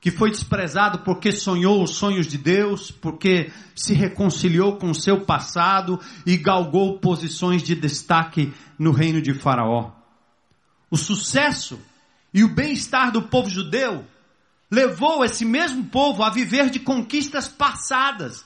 que 0.00 0.10
foi 0.10 0.30
desprezado 0.30 1.00
porque 1.00 1.30
sonhou 1.30 1.82
os 1.82 1.96
sonhos 1.96 2.26
de 2.26 2.38
Deus, 2.38 2.90
porque 2.90 3.52
se 3.74 3.92
reconciliou 3.92 4.76
com 4.76 4.90
o 4.90 4.94
seu 4.94 5.20
passado 5.26 6.00
e 6.24 6.36
galgou 6.36 6.98
posições 6.98 7.62
de 7.62 7.74
destaque 7.74 8.52
no 8.78 8.92
reino 8.92 9.20
de 9.20 9.34
Faraó. 9.34 9.92
O 10.90 10.96
sucesso 10.96 11.78
e 12.32 12.42
o 12.42 12.48
bem-estar 12.48 13.12
do 13.12 13.22
povo 13.22 13.50
judeu 13.50 14.06
levou 14.70 15.24
esse 15.24 15.44
mesmo 15.44 15.84
povo 15.84 16.22
a 16.22 16.30
viver 16.30 16.70
de 16.70 16.80
conquistas 16.80 17.46
passadas, 17.46 18.44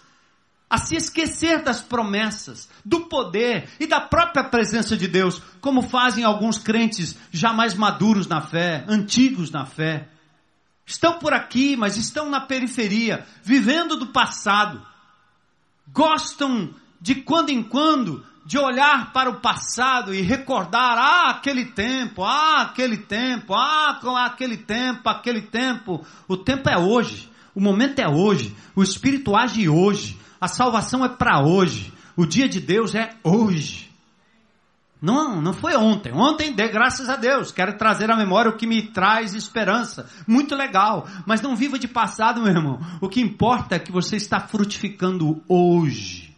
a 0.69 0.79
se 0.79 0.97
esquecer 0.97 1.63
das 1.63 1.81
promessas, 1.81 2.69
do 2.85 3.07
poder 3.07 3.69
e 3.79 3.87
da 3.87 4.01
própria 4.01 4.45
presença 4.45 4.97
de 4.97 5.07
Deus, 5.07 5.41
como 5.61 5.83
fazem 5.83 6.25
alguns 6.25 6.59
crentes 6.59 7.17
já 7.31 7.53
mais 7.53 7.75
maduros 7.75 8.27
na 8.27 8.41
fé, 8.41 8.85
antigos 8.89 9.51
na 9.51 9.67
fé. 9.67 10.09
Estão 10.87 11.19
por 11.19 11.33
aqui, 11.33 11.77
mas 11.77 11.97
estão 11.97 12.29
na 12.29 12.41
periferia, 12.41 13.27
vivendo 13.43 13.97
do 13.97 14.09
passado. 14.09 14.85
Gostam 15.93 16.75
de 17.01 17.17
quando 17.17 17.51
em 17.51 17.63
quando 17.63 18.25
de 18.45 18.59
olhar 18.59 19.13
para 19.13 19.31
o 19.31 19.41
passado 19.41 20.15
e 20.15 20.21
recordar, 20.21 20.99
ah, 20.99 21.31
aquele 21.31 21.65
tempo, 21.67 22.23
ah, 22.23 22.63
aquele 22.63 22.99
tempo, 22.99 23.55
ah, 23.55 23.99
aquele 24.27 24.59
tempo, 24.59 25.09
aquele 25.09 25.43
tempo. 25.43 26.05
O 26.29 26.37
tempo 26.37 26.69
é 26.69 26.77
hoje, 26.77 27.31
o 27.55 27.61
momento 27.61 28.01
é 28.01 28.09
hoje, 28.09 28.55
o 28.77 28.83
Espírito 28.83 29.35
age 29.35 29.69
hoje, 29.69 30.19
a 30.45 30.49
salvação 30.49 31.03
é 31.03 31.09
para 31.09 31.43
hoje, 31.43 31.91
o 32.15 32.27
dia 32.27 32.47
de 32.47 32.61
Deus 32.61 32.95
é 32.95 33.17
hoje. 33.25 33.91
Não, 35.01 35.41
não 35.41 35.55
foi 35.55 35.75
ontem. 35.75 36.13
Ontem, 36.13 36.53
dê 36.53 36.69
graças 36.69 37.09
a 37.09 37.17
Deus. 37.17 37.51
Quero 37.51 37.79
trazer 37.79 38.11
à 38.11 38.17
memória 38.17 38.51
o 38.51 38.57
que 38.57 38.67
me 38.67 38.83
traz 38.83 39.35
esperança. 39.35 40.09
Muito 40.27 40.55
legal. 40.55 41.07
Mas 41.27 41.41
não 41.41 41.57
viva 41.57 41.79
de 41.79 41.89
passado, 41.89 42.43
meu 42.43 42.51
irmão. 42.51 42.79
O 43.01 43.09
que 43.09 43.21
importa 43.21 43.77
é 43.77 43.79
que 43.79 43.93
você 43.93 44.17
está 44.17 44.39
frutificando 44.41 45.43
hoje. 45.49 46.35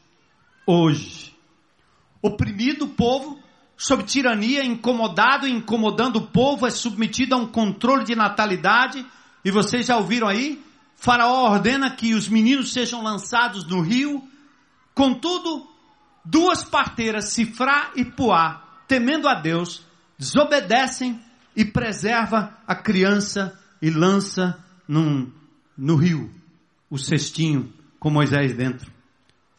Hoje. 0.65 1.35
Oprimido 2.23 2.87
o 2.87 2.89
povo, 2.89 3.41
sob 3.77 4.05
tirania, 4.05 4.65
incomodado 4.65 5.47
incomodando 5.47 6.17
o 6.17 6.27
povo, 6.27 6.67
é 6.67 6.71
submetido 6.71 7.35
a 7.35 7.39
um 7.39 7.47
controle 7.47 8.05
de 8.05 8.15
natalidade. 8.15 9.05
E 9.45 9.51
vocês 9.51 9.87
já 9.87 9.97
ouviram 9.97 10.27
aí? 10.29 10.65
Faraó 10.97 11.53
ordena 11.53 11.91
que 11.91 12.15
os 12.15 12.29
meninos 12.29 12.73
sejam 12.73 13.03
lançados 13.03 13.67
no 13.69 13.81
rio. 13.81 14.27
Contudo, 14.95 15.69
duas 16.25 16.65
parteiras, 16.65 17.27
Sifrá 17.27 17.93
e 17.95 18.05
Puá, 18.05 18.63
temendo 18.89 19.29
a 19.29 19.35
Deus, 19.35 19.85
desobedecem 20.19 21.21
e 21.55 21.65
preserva 21.65 22.59
a 22.67 22.75
criança 22.75 23.59
e 23.81 23.91
lança 23.91 24.59
num, 24.89 25.31
no 25.77 25.97
rio 25.97 26.31
o 26.91 26.99
cestinho 26.99 27.73
com 27.99 28.11
Moisés 28.11 28.55
dentro. 28.55 28.91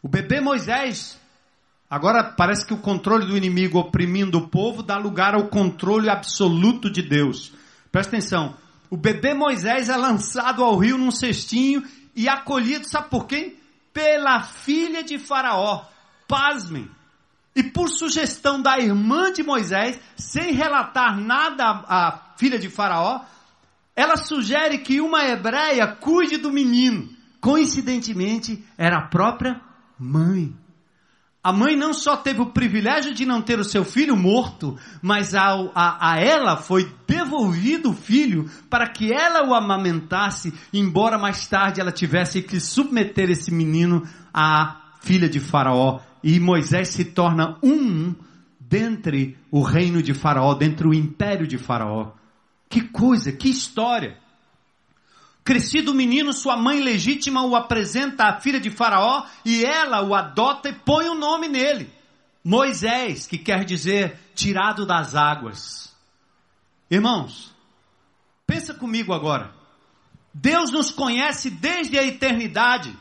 O 0.02 0.08
bebê 0.08 0.40
Moisés, 0.40 1.20
agora 1.88 2.24
parece 2.24 2.66
que 2.66 2.74
o 2.74 2.78
controle 2.78 3.26
do 3.26 3.36
inimigo 3.36 3.78
oprimindo 3.78 4.38
o 4.38 4.48
povo 4.48 4.82
dá 4.82 4.96
lugar 4.96 5.34
ao 5.34 5.48
controle 5.48 6.08
absoluto 6.08 6.90
de 6.90 7.02
Deus. 7.02 7.52
Presta 7.90 8.16
atenção, 8.16 8.56
o 8.90 8.96
bebê 8.96 9.34
Moisés 9.34 9.88
é 9.88 9.96
lançado 9.96 10.64
ao 10.64 10.76
rio 10.76 10.96
num 10.96 11.10
cestinho 11.10 11.82
e 12.14 12.28
acolhido, 12.28 12.88
sabe 12.88 13.10
por 13.10 13.26
quem? 13.26 13.56
Pela 13.92 14.42
filha 14.42 15.02
de 15.02 15.18
Faraó, 15.18 15.84
pasmem. 16.26 16.90
E 17.54 17.62
por 17.62 17.88
sugestão 17.88 18.62
da 18.62 18.78
irmã 18.78 19.32
de 19.32 19.42
Moisés, 19.42 19.98
sem 20.16 20.52
relatar 20.52 21.18
nada 21.18 21.64
à 21.64 22.34
filha 22.36 22.58
de 22.58 22.68
Faraó, 22.68 23.22
ela 23.96 24.16
sugere 24.16 24.78
que 24.78 25.00
uma 25.00 25.24
hebreia 25.24 25.86
cuide 25.88 26.36
do 26.36 26.52
menino. 26.52 27.08
Coincidentemente, 27.40 28.64
era 28.76 28.98
a 28.98 29.08
própria 29.08 29.60
mãe. 29.98 30.54
A 31.48 31.52
mãe 31.52 31.74
não 31.74 31.94
só 31.94 32.14
teve 32.14 32.42
o 32.42 32.52
privilégio 32.52 33.14
de 33.14 33.24
não 33.24 33.40
ter 33.40 33.58
o 33.58 33.64
seu 33.64 33.82
filho 33.82 34.14
morto, 34.14 34.76
mas 35.00 35.34
a, 35.34 35.54
a, 35.74 36.12
a, 36.12 36.20
ela 36.20 36.58
foi 36.58 36.92
devolvido 37.06 37.88
o 37.88 37.94
filho 37.94 38.50
para 38.68 38.86
que 38.86 39.10
ela 39.10 39.48
o 39.48 39.54
amamentasse, 39.54 40.52
embora 40.74 41.16
mais 41.16 41.46
tarde 41.46 41.80
ela 41.80 41.90
tivesse 41.90 42.42
que 42.42 42.60
submeter 42.60 43.30
esse 43.30 43.50
menino 43.50 44.06
à 44.30 44.76
filha 45.00 45.26
de 45.26 45.40
Faraó 45.40 46.00
e 46.22 46.38
Moisés 46.38 46.88
se 46.88 47.06
torna 47.06 47.56
um 47.62 48.14
dentre 48.60 49.38
o 49.50 49.62
reino 49.62 50.02
de 50.02 50.12
Faraó, 50.12 50.52
dentro 50.52 50.90
do 50.90 50.94
império 50.94 51.46
de 51.46 51.56
Faraó. 51.56 52.12
Que 52.68 52.82
coisa, 52.82 53.32
que 53.32 53.48
história! 53.48 54.18
Crescido 55.48 55.92
o 55.92 55.94
menino, 55.94 56.30
sua 56.34 56.58
mãe 56.58 56.78
legítima 56.78 57.42
o 57.42 57.56
apresenta 57.56 58.24
à 58.24 58.38
filha 58.38 58.60
de 58.60 58.70
Faraó 58.70 59.24
e 59.46 59.64
ela 59.64 60.02
o 60.02 60.14
adota 60.14 60.68
e 60.68 60.74
põe 60.74 61.08
o 61.08 61.12
um 61.12 61.18
nome 61.18 61.48
nele. 61.48 61.90
Moisés, 62.44 63.26
que 63.26 63.38
quer 63.38 63.64
dizer 63.64 64.18
tirado 64.34 64.84
das 64.84 65.14
águas. 65.14 65.90
Irmãos, 66.90 67.50
pensa 68.46 68.74
comigo 68.74 69.14
agora. 69.14 69.50
Deus 70.34 70.70
nos 70.70 70.90
conhece 70.90 71.48
desde 71.48 71.98
a 71.98 72.04
eternidade 72.04 72.94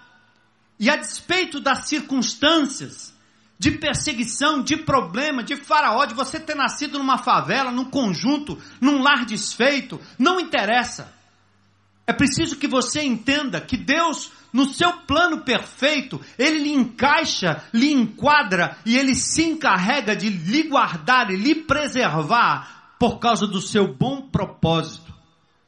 e 0.79 0.89
a 0.89 0.95
despeito 0.95 1.59
das 1.59 1.89
circunstâncias 1.89 3.13
de 3.59 3.71
perseguição, 3.71 4.63
de 4.63 4.77
problema, 4.77 5.43
de 5.43 5.57
faraó, 5.57 6.05
de 6.05 6.13
você 6.13 6.39
ter 6.39 6.55
nascido 6.55 6.97
numa 6.97 7.17
favela, 7.17 7.73
num 7.73 7.89
conjunto, 7.91 8.57
num 8.79 9.03
lar 9.03 9.25
desfeito, 9.25 9.99
não 10.17 10.39
interessa. 10.39 11.16
É 12.07 12.13
preciso 12.13 12.55
que 12.55 12.69
você 12.69 13.03
entenda 13.03 13.59
que 13.59 13.75
Deus, 13.75 14.31
no 14.53 14.65
seu 14.73 14.93
plano 14.99 15.41
perfeito, 15.41 16.21
Ele 16.39 16.59
lhe 16.59 16.71
encaixa, 16.71 17.61
lhe 17.73 17.91
enquadra 17.91 18.77
e 18.85 18.97
Ele 18.97 19.13
se 19.13 19.43
encarrega 19.43 20.15
de 20.15 20.29
lhe 20.29 20.63
guardar 20.63 21.29
e 21.29 21.35
lhe 21.35 21.53
preservar 21.53 22.95
por 22.97 23.19
causa 23.19 23.45
do 23.45 23.61
seu 23.61 23.93
bom 23.93 24.21
propósito. 24.21 25.13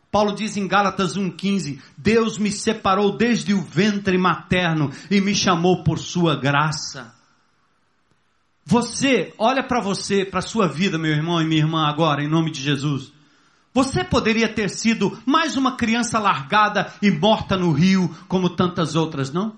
Paulo 0.09 0.33
diz 0.33 0.55
em 0.55 0.65
Gálatas 0.65 1.17
1,15: 1.17 1.81
Deus 1.97 2.37
me 2.37 2.51
separou 2.51 3.17
desde 3.17 3.53
o 3.53 3.61
ventre 3.61 4.17
materno 4.17 4.91
e 5.11 5.19
me 5.19 5.35
chamou 5.35 5.83
por 5.83 5.99
sua 5.99 6.37
graça. 6.39 7.13
Você, 8.65 9.33
olha 9.37 9.63
para 9.63 9.81
você, 9.81 10.23
para 10.23 10.41
sua 10.41 10.67
vida, 10.67 10.97
meu 10.97 11.11
irmão 11.11 11.41
e 11.41 11.45
minha 11.45 11.61
irmã, 11.61 11.85
agora, 11.85 12.23
em 12.23 12.29
nome 12.29 12.49
de 12.49 12.61
Jesus. 12.61 13.11
Você 13.73 14.03
poderia 14.03 14.49
ter 14.49 14.69
sido 14.69 15.21
mais 15.25 15.55
uma 15.55 15.77
criança 15.77 16.19
largada 16.19 16.93
e 17.01 17.11
morta 17.11 17.55
no 17.55 17.71
rio, 17.71 18.15
como 18.27 18.49
tantas 18.49 18.95
outras, 18.95 19.31
não? 19.31 19.57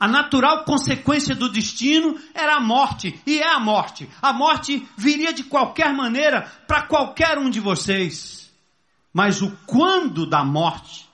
A 0.00 0.06
natural 0.06 0.64
consequência 0.64 1.34
do 1.34 1.50
destino 1.50 2.16
era 2.32 2.56
a 2.56 2.60
morte, 2.60 3.20
e 3.26 3.40
é 3.40 3.48
a 3.48 3.58
morte. 3.58 4.08
A 4.22 4.32
morte 4.32 4.86
viria 4.96 5.32
de 5.32 5.42
qualquer 5.42 5.92
maneira 5.92 6.42
para 6.68 6.82
qualquer 6.82 7.36
um 7.36 7.50
de 7.50 7.58
vocês. 7.58 8.48
Mas 9.12 9.42
o 9.42 9.50
quando 9.66 10.24
da 10.24 10.44
morte 10.44 11.08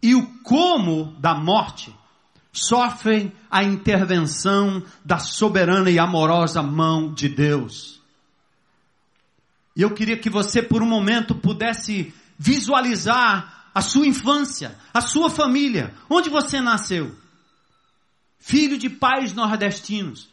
e 0.00 0.14
o 0.14 0.26
como 0.42 1.16
da 1.18 1.34
morte 1.34 1.94
sofrem 2.52 3.32
a 3.50 3.64
intervenção 3.64 4.82
da 5.04 5.18
soberana 5.18 5.90
e 5.90 5.98
amorosa 5.98 6.62
mão 6.62 7.12
de 7.12 7.28
Deus. 7.28 8.01
E 9.74 9.82
eu 9.82 9.90
queria 9.94 10.18
que 10.18 10.30
você, 10.30 10.62
por 10.62 10.82
um 10.82 10.88
momento, 10.88 11.34
pudesse 11.34 12.14
visualizar 12.38 13.70
a 13.74 13.80
sua 13.80 14.06
infância, 14.06 14.76
a 14.92 15.00
sua 15.00 15.30
família, 15.30 15.94
onde 16.10 16.28
você 16.28 16.60
nasceu 16.60 17.16
filho 18.42 18.76
de 18.76 18.90
pais 18.90 19.32
nordestinos. 19.32 20.28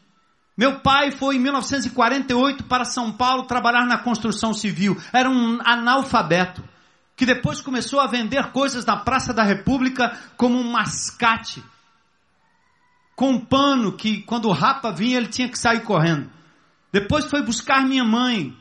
Meu 0.57 0.79
pai 0.79 1.11
foi 1.11 1.35
em 1.35 1.39
1948 1.39 2.63
para 2.63 2.83
São 2.83 3.13
Paulo 3.13 3.43
trabalhar 3.43 3.85
na 3.85 3.99
construção 3.99 4.53
civil. 4.53 4.99
Era 5.13 5.29
um 5.29 5.59
analfabeto 5.63 6.63
que 7.15 7.25
depois 7.25 7.61
começou 7.61 7.99
a 7.99 8.07
vender 8.07 8.51
coisas 8.51 8.83
na 8.83 8.97
Praça 8.97 9.31
da 9.31 9.43
República 9.43 10.17
como 10.35 10.57
um 10.57 10.71
mascate. 10.71 11.63
Com 13.15 13.33
um 13.33 13.45
pano 13.45 13.95
que 13.95 14.23
quando 14.23 14.49
o 14.49 14.53
rapa 14.53 14.91
vinha 14.91 15.17
ele 15.17 15.27
tinha 15.27 15.47
que 15.47 15.59
sair 15.59 15.83
correndo. 15.83 16.29
Depois 16.91 17.25
foi 17.25 17.43
buscar 17.43 17.85
minha 17.85 18.03
mãe, 18.03 18.57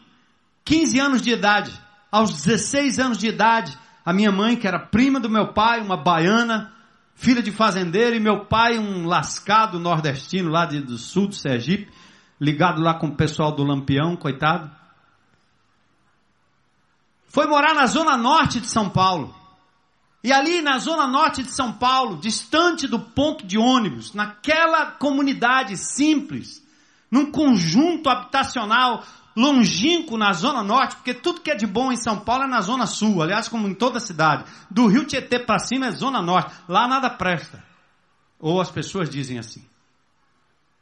15 0.69 1.01
anos 1.01 1.23
de 1.23 1.31
idade. 1.31 1.73
Aos 2.13 2.31
16 2.31 2.99
anos 2.99 3.17
de 3.17 3.27
idade, 3.27 3.77
a 4.05 4.13
minha 4.13 4.31
mãe, 4.31 4.55
que 4.55 4.69
era 4.69 4.79
prima 4.79 5.19
do 5.19 5.31
meu 5.31 5.55
pai, 5.55 5.81
uma 5.81 5.97
baiana, 5.97 6.75
filha 7.15 7.43
de 7.43 7.51
fazendeiro, 7.51 8.15
e 8.15 8.21
meu 8.21 8.45
pai, 8.45 8.79
um 8.79 9.07
lascado 9.07 9.81
nordestino 9.81 10.51
lá 10.51 10.67
de, 10.67 10.81
do 10.83 10.99
sul 10.99 11.29
do 11.29 11.35
Sergipe, 11.35 11.91
ligado 12.39 12.83
lá 12.83 12.93
com 12.93 13.07
o 13.07 13.17
pessoal 13.17 13.51
do 13.51 13.65
Lampião, 13.65 14.15
coitado. 14.15 14.71
Foi 17.29 17.47
morar 17.47 17.75
na 17.75 17.87
zona 17.87 18.19
norte 18.19 18.61
de 18.61 18.67
São 18.67 18.91
Paulo. 18.91 19.35
E 20.23 20.31
ali 20.31 20.61
na 20.61 20.77
zona 20.79 21.07
norte 21.07 21.43
de 21.43 21.51
São 21.51 21.73
Paulo, 21.73 22.19
distante 22.19 22.87
do 22.87 22.99
ponto 22.99 23.47
de 23.47 23.57
ônibus, 23.57 24.13
naquela 24.13 24.87
comunidade 24.87 25.79
simples, 25.79 26.63
num 27.11 27.31
conjunto 27.31 28.11
habitacional 28.11 29.03
longínquo 29.39 30.19
na 30.19 30.33
Zona 30.33 30.65
Norte, 30.65 30.97
porque 30.97 31.15
tudo 31.15 31.41
que 31.41 31.51
é 31.51 31.55
de 31.55 31.67
bom 31.67 31.93
em 31.93 31.97
São 31.97 32.19
Paulo 32.19 32.43
é 32.45 32.49
na 32.49 32.61
Zona 32.61 32.87
Sul, 32.87 33.23
aliás, 33.23 33.49
como 33.49 33.69
em 33.69 33.75
toda 33.75 33.99
a 33.99 34.01
cidade. 34.01 34.45
Do 34.69 34.89
Rio 34.89 35.05
Tietê 35.05 35.39
para 35.39 35.61
cima 35.61 35.87
é 35.87 35.91
Zona 35.93 36.21
Norte, 36.21 36.53
lá 36.69 36.89
nada 36.89 37.09
presta. 37.09 37.63
Ou 38.41 38.61
as 38.61 38.71
pessoas 38.71 39.09
dizem 39.09 39.39
assim. 39.39 39.65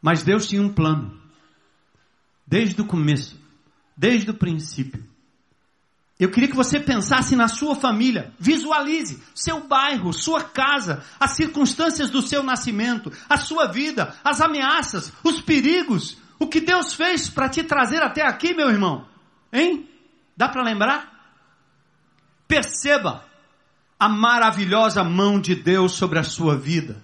Mas 0.00 0.22
Deus 0.22 0.48
tinha 0.48 0.62
um 0.62 0.72
plano, 0.72 1.20
desde 2.46 2.80
o 2.80 2.86
começo, 2.86 3.38
desde 3.94 4.30
o 4.30 4.34
princípio. 4.34 5.04
Eu 6.18 6.30
queria 6.30 6.48
que 6.48 6.56
você 6.56 6.80
pensasse 6.80 7.36
na 7.36 7.48
sua 7.48 7.74
família, 7.74 8.32
visualize 8.38 9.22
seu 9.34 9.66
bairro, 9.66 10.14
sua 10.14 10.42
casa, 10.42 11.04
as 11.20 11.32
circunstâncias 11.32 12.08
do 12.08 12.22
seu 12.22 12.42
nascimento, 12.42 13.12
a 13.28 13.36
sua 13.36 13.66
vida, 13.66 14.16
as 14.24 14.40
ameaças, 14.40 15.12
os 15.22 15.42
perigos, 15.42 16.16
o 16.38 16.46
que 16.46 16.60
Deus 16.60 16.92
fez 16.94 17.28
para 17.28 17.48
te 17.48 17.62
trazer 17.62 18.02
até 18.02 18.22
aqui, 18.22 18.54
meu 18.54 18.68
irmão? 18.68 19.06
Hein? 19.52 19.88
Dá 20.36 20.48
para 20.48 20.62
lembrar? 20.62 21.12
Perceba 22.46 23.24
a 23.98 24.08
maravilhosa 24.08 25.02
mão 25.02 25.40
de 25.40 25.54
Deus 25.54 25.92
sobre 25.92 26.18
a 26.18 26.24
sua 26.24 26.56
vida. 26.56 27.02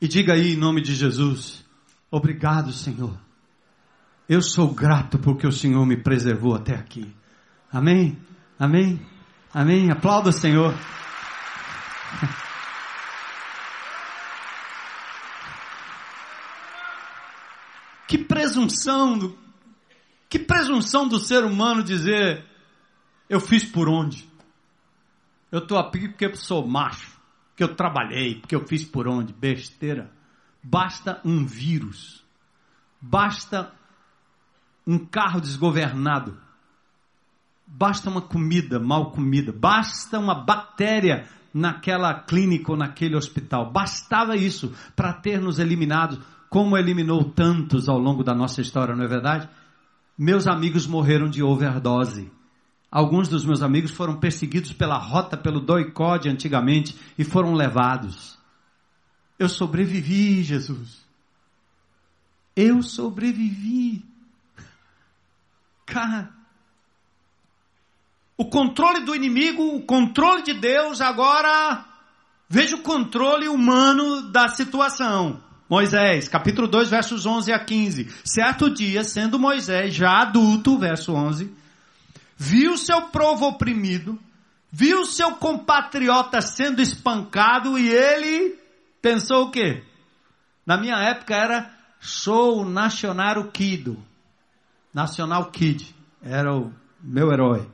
E 0.00 0.08
diga 0.08 0.34
aí 0.34 0.54
em 0.54 0.56
nome 0.56 0.82
de 0.82 0.94
Jesus: 0.94 1.64
Obrigado, 2.10 2.72
Senhor. 2.72 3.16
Eu 4.28 4.42
sou 4.42 4.74
grato 4.74 5.18
porque 5.18 5.46
o 5.46 5.52
Senhor 5.52 5.86
me 5.86 5.96
preservou 5.96 6.54
até 6.54 6.74
aqui. 6.74 7.14
Amém? 7.72 8.18
Amém? 8.58 9.00
Amém? 9.54 9.90
Aplauda 9.90 10.30
o 10.30 10.32
Senhor. 10.32 10.74
Que 18.06 18.18
presunção, 18.18 19.18
do, 19.18 19.38
que 20.28 20.38
presunção 20.38 21.08
do 21.08 21.18
ser 21.18 21.44
humano 21.44 21.82
dizer, 21.82 22.44
eu 23.28 23.40
fiz 23.40 23.64
por 23.64 23.88
onde? 23.88 24.28
Eu 25.50 25.60
estou 25.60 25.78
aqui 25.78 26.08
porque 26.08 26.26
eu 26.26 26.36
sou 26.36 26.66
macho, 26.66 27.18
porque 27.48 27.64
eu 27.64 27.74
trabalhei, 27.74 28.36
porque 28.36 28.54
eu 28.54 28.66
fiz 28.66 28.84
por 28.84 29.08
onde? 29.08 29.32
Besteira. 29.32 30.12
Basta 30.62 31.20
um 31.24 31.44
vírus, 31.44 32.24
basta 33.00 33.72
um 34.86 34.98
carro 34.98 35.40
desgovernado, 35.40 36.38
basta 37.66 38.08
uma 38.08 38.22
comida 38.22 38.78
mal 38.78 39.10
comida, 39.10 39.52
basta 39.52 40.18
uma 40.18 40.34
bactéria 40.34 41.28
naquela 41.52 42.14
clínica 42.14 42.70
ou 42.70 42.76
naquele 42.76 43.16
hospital. 43.16 43.72
Bastava 43.72 44.36
isso 44.36 44.74
para 44.94 45.12
ter 45.12 45.40
nos 45.40 45.58
eliminados 45.58 46.18
como 46.48 46.76
eliminou 46.76 47.24
tantos 47.24 47.88
ao 47.88 47.98
longo 47.98 48.22
da 48.22 48.34
nossa 48.34 48.60
história, 48.60 48.94
não 48.94 49.04
é 49.04 49.08
verdade? 49.08 49.48
Meus 50.16 50.46
amigos 50.46 50.86
morreram 50.86 51.28
de 51.28 51.42
overdose. 51.42 52.30
Alguns 52.90 53.28
dos 53.28 53.44
meus 53.44 53.62
amigos 53.62 53.90
foram 53.90 54.18
perseguidos 54.18 54.72
pela 54.72 54.96
rota, 54.96 55.36
pelo 55.36 55.60
doicode 55.60 56.28
antigamente 56.28 56.96
e 57.18 57.24
foram 57.24 57.52
levados. 57.52 58.38
Eu 59.38 59.48
sobrevivi, 59.48 60.42
Jesus. 60.42 61.04
Eu 62.54 62.82
sobrevivi. 62.82 64.02
Cara, 65.84 66.30
o 68.36 68.46
controle 68.46 69.00
do 69.00 69.14
inimigo, 69.14 69.76
o 69.76 69.82
controle 69.82 70.42
de 70.42 70.54
Deus, 70.54 71.00
agora 71.00 71.84
veja 72.48 72.76
o 72.76 72.82
controle 72.82 73.48
humano 73.48 74.30
da 74.30 74.48
situação. 74.48 75.42
Moisés, 75.68 76.28
capítulo 76.28 76.68
2, 76.68 76.88
versos 76.88 77.26
11 77.26 77.52
a 77.52 77.58
15. 77.58 78.08
Certo 78.24 78.70
dia, 78.70 79.02
sendo 79.02 79.38
Moisés 79.38 79.94
já 79.94 80.22
adulto, 80.22 80.78
verso 80.78 81.12
11, 81.12 81.52
viu 82.36 82.76
seu 82.76 83.02
provo 83.08 83.48
oprimido, 83.48 84.18
viu 84.70 85.04
seu 85.04 85.32
compatriota 85.36 86.40
sendo 86.40 86.80
espancado 86.80 87.76
e 87.78 87.88
ele 87.88 88.58
pensou 89.02 89.46
o 89.46 89.50
quê? 89.50 89.82
Na 90.64 90.76
minha 90.76 90.96
época 90.96 91.34
era 91.34 91.70
sou 92.00 92.64
nacional 92.64 93.44
Kido. 93.50 94.00
Nacional 94.94 95.50
Kid. 95.50 95.94
Era 96.22 96.56
o 96.56 96.72
meu 97.00 97.30
herói. 97.32 97.68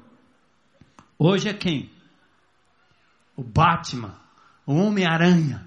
Hoje 1.18 1.48
é 1.48 1.54
quem? 1.54 1.90
O 3.36 3.42
Batman, 3.42 4.14
o 4.66 4.74
Homem-Aranha, 4.74 5.66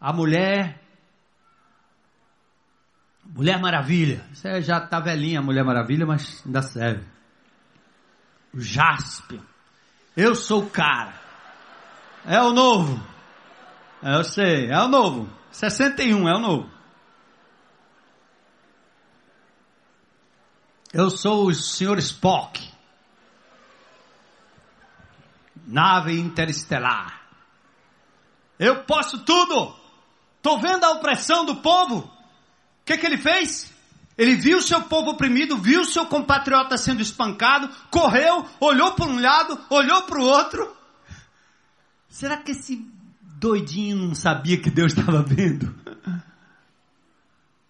a 0.00 0.12
mulher 0.12 0.82
Mulher 3.34 3.60
Maravilha. 3.60 4.24
Você 4.32 4.62
já 4.62 4.78
está 4.78 5.00
velhinha, 5.00 5.42
Mulher 5.42 5.64
Maravilha, 5.64 6.06
mas 6.06 6.42
ainda 6.44 6.62
serve. 6.62 7.04
O 8.52 8.60
Jasper. 8.60 9.40
Eu 10.16 10.34
sou 10.34 10.62
o 10.62 10.70
cara. 10.70 11.14
É 12.24 12.40
o 12.40 12.52
novo. 12.52 13.00
É, 14.02 14.16
eu 14.16 14.24
sei, 14.24 14.70
é 14.70 14.78
o 14.80 14.88
novo. 14.88 15.28
61, 15.50 16.28
é 16.28 16.34
o 16.34 16.40
novo. 16.40 16.70
Eu 20.92 21.10
sou 21.10 21.46
o 21.46 21.54
Sr. 21.54 21.98
Spock. 21.98 22.72
Nave 25.66 26.18
interestelar. 26.18 27.20
Eu 28.58 28.84
posso 28.84 29.24
tudo. 29.24 29.76
Estou 30.36 30.58
vendo 30.58 30.84
a 30.84 30.92
opressão 30.92 31.44
do 31.44 31.56
povo 31.56 32.15
que, 32.86 32.96
que 32.96 33.04
ele 33.04 33.18
fez? 33.18 33.74
Ele 34.16 34.34
viu 34.36 34.62
seu 34.62 34.80
povo 34.82 35.10
oprimido, 35.10 35.58
viu 35.58 35.84
seu 35.84 36.06
compatriota 36.06 36.78
sendo 36.78 37.02
espancado, 37.02 37.68
correu, 37.90 38.46
olhou 38.60 38.92
para 38.92 39.06
um 39.06 39.20
lado, 39.20 39.58
olhou 39.68 40.02
para 40.02 40.18
o 40.18 40.24
outro. 40.24 40.74
Será 42.08 42.38
que 42.38 42.52
esse 42.52 42.86
doidinho 43.20 43.96
não 43.96 44.14
sabia 44.14 44.56
que 44.56 44.70
Deus 44.70 44.92
estava 44.92 45.20
vendo? 45.22 45.74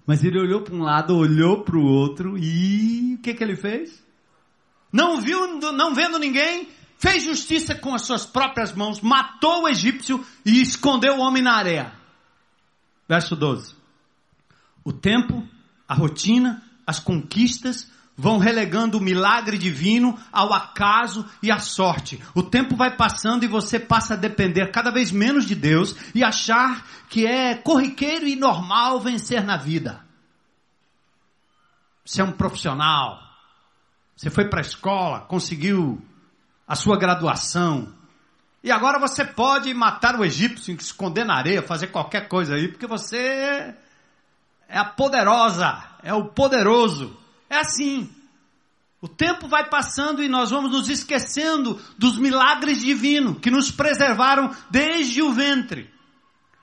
Mas 0.07 0.23
ele 0.23 0.39
olhou 0.39 0.63
para 0.63 0.75
um 0.75 0.83
lado, 0.83 1.17
olhou 1.17 1.65
para 1.65 1.77
o 1.77 1.85
outro 1.85 2.39
e 2.39 3.15
o 3.15 3.23
que, 3.23 3.35
que 3.35 3.43
ele 3.43 3.57
fez? 3.57 4.05
Não 4.93 5.21
viu, 5.21 5.59
não 5.59 5.95
vendo 5.95 6.17
ninguém, 6.17 6.69
fez 6.97 7.25
justiça 7.25 7.75
com 7.75 7.93
as 7.93 8.03
suas 8.03 8.25
próprias 8.25 8.73
mãos, 8.73 9.01
matou 9.01 9.65
o 9.65 9.69
egípcio 9.69 10.25
e 10.45 10.61
escondeu 10.61 11.17
o 11.17 11.21
homem 11.21 11.43
na 11.43 11.55
areia. 11.55 11.93
Verso 13.09 13.35
12. 13.35 13.76
O 14.87 14.93
tempo, 14.93 15.43
a 15.89 15.95
rotina, 15.95 16.63
as 16.87 17.01
conquistas 17.01 17.91
vão 18.17 18.39
relegando 18.39 18.99
o 18.99 19.01
milagre 19.01 19.59
divino 19.59 20.17
ao 20.31 20.53
acaso 20.53 21.29
e 21.43 21.51
à 21.51 21.59
sorte. 21.59 22.23
O 22.37 22.41
tempo 22.41 22.77
vai 22.77 22.97
passando 22.97 23.43
e 23.43 23.49
você 23.49 23.81
passa 23.81 24.15
a 24.15 24.17
depender 24.17 24.71
cada 24.71 24.93
vez 24.93 25.11
menos 25.11 25.45
de 25.45 25.57
Deus 25.57 25.97
e 26.15 26.23
achar 26.23 26.87
que 27.09 27.27
é 27.27 27.57
corriqueiro 27.57 28.29
e 28.29 28.37
normal 28.37 29.01
vencer 29.01 29.43
na 29.43 29.57
vida. 29.57 30.07
Você 32.05 32.21
é 32.21 32.25
um 32.25 32.31
profissional. 32.31 33.21
Você 34.17 34.31
foi 34.31 34.49
para 34.49 34.61
a 34.61 34.63
escola, 34.69 35.23
conseguiu 35.23 36.01
a 36.65 36.77
sua 36.77 36.97
graduação. 36.97 37.93
E 38.63 38.71
agora 38.71 39.01
você 39.01 39.25
pode 39.25 39.75
matar 39.75 40.15
o 40.15 40.25
egípcio, 40.25 40.73
esconder 40.77 41.25
na 41.25 41.35
areia, 41.35 41.61
fazer 41.61 41.89
qualquer 41.89 42.29
coisa 42.29 42.55
aí, 42.55 42.69
porque 42.69 42.87
você 42.87 43.75
é 44.69 44.79
a 44.79 44.85
poderosa, 44.85 45.83
é 46.03 46.13
o 46.13 46.27
poderoso. 46.27 47.17
É 47.49 47.59
assim. 47.59 48.11
O 49.01 49.09
tempo 49.09 49.47
vai 49.47 49.69
passando 49.69 50.23
e 50.23 50.29
nós 50.29 50.51
vamos 50.51 50.73
nos 50.73 50.89
esquecendo 50.89 51.81
dos 51.97 52.19
milagres 52.19 52.81
divinos 52.81 53.39
que 53.39 53.51
nos 53.51 53.71
preservaram 53.71 54.51
desde 54.71 55.23
o 55.23 55.33
ventre. 55.33 55.91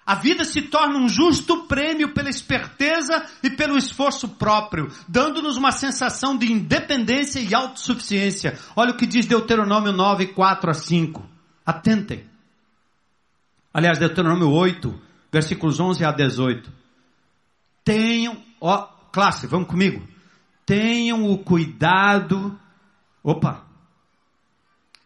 A 0.06 0.16
vida 0.16 0.44
se 0.44 0.64
torna 0.64 0.98
um 0.98 1.08
justo 1.08 1.64
prêmio 1.64 2.14
pela 2.14 2.30
esperteza 2.30 3.26
e 3.42 3.50
pelo 3.50 3.78
esforço 3.78 4.28
próprio, 4.28 4.92
dando-nos 5.08 5.56
uma 5.56 5.72
sensação 5.72 6.38
de 6.38 6.52
independência 6.52 7.40
e 7.40 7.56
autossuficiência. 7.56 8.60
Olha 8.76 8.92
o 8.92 8.98
que 8.98 9.06
diz 9.06 9.26
Deuteronômio 9.26 9.94
9, 9.94 10.28
4 10.28 10.72
a 10.72 10.74
5. 10.74 11.26
Atentem. 11.66 12.26
Aliás, 13.74 13.98
Deuteronômio 13.98 14.50
8, 14.50 14.94
versículos 15.32 15.80
11 15.80 16.04
a 16.04 16.12
18. 16.12 16.83
Tenham, 17.84 18.42
ó, 18.60 18.88
classe, 19.12 19.48
vamos 19.48 19.68
comigo. 19.68 20.02
Tenham 20.66 21.30
o 21.30 21.38
cuidado. 21.38 22.58
Opa! 23.24 23.64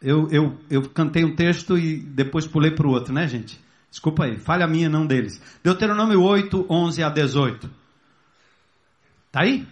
Eu, 0.01 0.29
eu, 0.29 0.57
eu 0.69 0.89
cantei 0.89 1.25
um 1.25 1.35
texto 1.35 1.77
e 1.77 1.97
depois 1.97 2.45
pulei 2.45 2.71
para 2.71 2.85
o 2.85 2.91
outro, 2.91 3.13
né, 3.13 3.27
gente? 3.27 3.59
Desculpa 3.89 4.25
aí, 4.25 4.37
falha 4.37 4.67
minha, 4.67 4.89
não 4.89 5.07
deles. 5.07 5.41
Deuteronômio 5.63 6.21
8, 6.21 6.67
11 6.69 7.03
a 7.03 7.09
18. 7.09 7.69
Tá 9.31 9.41
aí? 9.41 9.67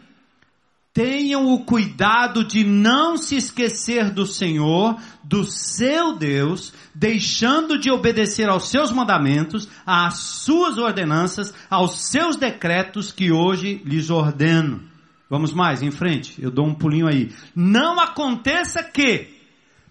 Tenham 0.96 1.54
o 1.54 1.66
cuidado 1.66 2.42
de 2.42 2.64
não 2.64 3.18
se 3.18 3.36
esquecer 3.36 4.10
do 4.12 4.26
Senhor, 4.26 4.98
do 5.22 5.44
seu 5.44 6.16
Deus, 6.16 6.74
deixando 6.96 7.78
de 7.78 7.92
obedecer 7.92 8.48
aos 8.48 8.70
seus 8.70 8.92
mandamentos, 8.92 9.68
às 9.86 10.20
suas 10.20 10.78
ordenanças, 10.78 11.54
aos 11.70 12.00
seus 12.10 12.38
decretos 12.38 13.12
que 13.12 13.30
hoje 13.30 13.82
lhes 13.84 14.10
ordeno. 14.10 14.84
Vamos 15.30 15.52
mais, 15.52 15.84
em 15.84 15.92
frente, 15.92 16.42
eu 16.42 16.50
dou 16.50 16.66
um 16.66 16.74
pulinho 16.74 17.10
aí. 17.10 17.30
Não 17.54 18.00
aconteça 18.00 18.82
que, 18.82 19.36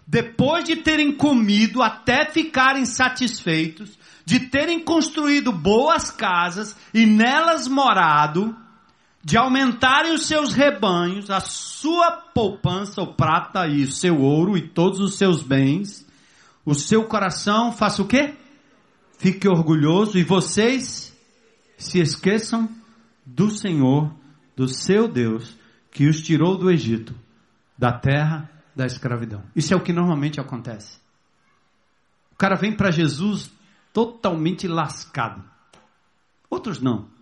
depois 0.07 0.63
de 0.63 0.77
terem 0.77 1.11
comido 1.11 1.83
até 1.83 2.25
ficarem 2.25 2.83
satisfeitos, 2.83 3.95
de 4.25 4.39
terem 4.39 4.79
construído 4.79 5.51
boas 5.51 6.09
casas 6.09 6.75
e 6.91 7.05
nelas 7.05 7.67
morado, 7.67 8.64
de 9.25 9.37
aumentarem 9.37 10.13
os 10.13 10.27
seus 10.27 10.53
rebanhos, 10.53 11.31
a 11.31 11.39
sua 11.39 12.11
poupança, 12.11 13.01
o 13.01 13.15
prata 13.15 13.67
e 13.67 13.83
o 13.83 13.91
seu 13.91 14.21
ouro 14.21 14.55
e 14.55 14.67
todos 14.67 14.99
os 14.99 15.15
seus 15.15 15.41
bens, 15.41 16.07
o 16.63 16.75
seu 16.75 17.05
coração 17.05 17.71
faça 17.71 18.03
o 18.03 18.07
quê? 18.07 18.35
Fique 19.17 19.47
orgulhoso 19.47 20.19
e 20.19 20.23
vocês 20.23 21.11
se 21.75 21.99
esqueçam 21.99 22.69
do 23.25 23.49
Senhor, 23.49 24.13
do 24.55 24.67
seu 24.67 25.07
Deus, 25.07 25.57
que 25.89 26.07
os 26.07 26.21
tirou 26.21 26.55
do 26.55 26.69
Egito, 26.69 27.15
da 27.75 27.91
terra 27.91 28.47
da 28.75 28.85
escravidão. 28.85 29.41
Isso 29.55 29.73
é 29.73 29.75
o 29.75 29.81
que 29.81 29.91
normalmente 29.91 30.39
acontece. 30.39 30.99
O 32.31 32.35
cara 32.35 32.55
vem 32.55 32.75
para 32.75 32.91
Jesus 32.91 33.51
totalmente 33.91 34.67
lascado. 34.67 35.43
Outros 36.47 36.79
não. 36.79 37.14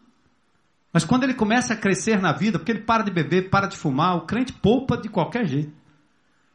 Mas 0.93 1.03
quando 1.03 1.23
ele 1.23 1.33
começa 1.33 1.73
a 1.73 1.77
crescer 1.77 2.21
na 2.21 2.31
vida, 2.31 2.59
porque 2.59 2.71
ele 2.71 2.83
para 2.83 3.03
de 3.03 3.11
beber, 3.11 3.49
para 3.49 3.65
de 3.65 3.75
fumar, 3.75 4.15
o 4.15 4.27
crente 4.27 4.53
poupa 4.53 4.95
de 4.95 5.09
qualquer 5.09 5.47
jeito. 5.47 5.73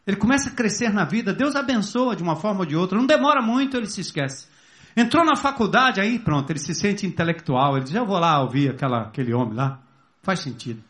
Ele 0.07 0.16
começa 0.16 0.49
a 0.49 0.53
crescer 0.53 0.91
na 0.91 1.05
vida, 1.05 1.34
Deus 1.34 1.57
abençoa 1.57 2.14
de 2.14 2.22
uma 2.22 2.36
forma 2.36 2.61
ou 2.61 2.66
de 2.66 2.76
outra, 2.76 2.97
não 2.97 3.05
demora 3.05 3.43
muito, 3.43 3.76
ele 3.76 3.86
se 3.86 4.01
esquece. 4.01 4.47
Entrou 4.97 5.24
na 5.24 5.36
faculdade, 5.36 6.01
aí 6.01 6.18
pronto, 6.18 6.51
ele 6.51 6.61
se 6.61 6.74
sente 6.74 7.05
intelectual, 7.05 7.76
ele 7.76 7.84
diz, 7.84 7.95
eu 7.95 8.07
vou 8.07 8.18
lá 8.18 8.41
ouvir 8.41 8.70
aquela, 8.70 9.09
aquele 9.09 9.34
homem 9.34 9.55
lá, 9.55 9.82
faz 10.22 10.41
sentido. 10.41 10.82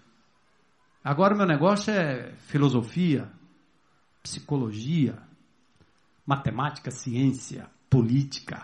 Agora 1.02 1.34
o 1.34 1.38
meu 1.38 1.46
negócio 1.46 1.90
é 1.90 2.34
filosofia, 2.48 3.30
psicologia, 4.22 5.18
matemática, 6.26 6.90
ciência, 6.90 7.66
política. 7.88 8.62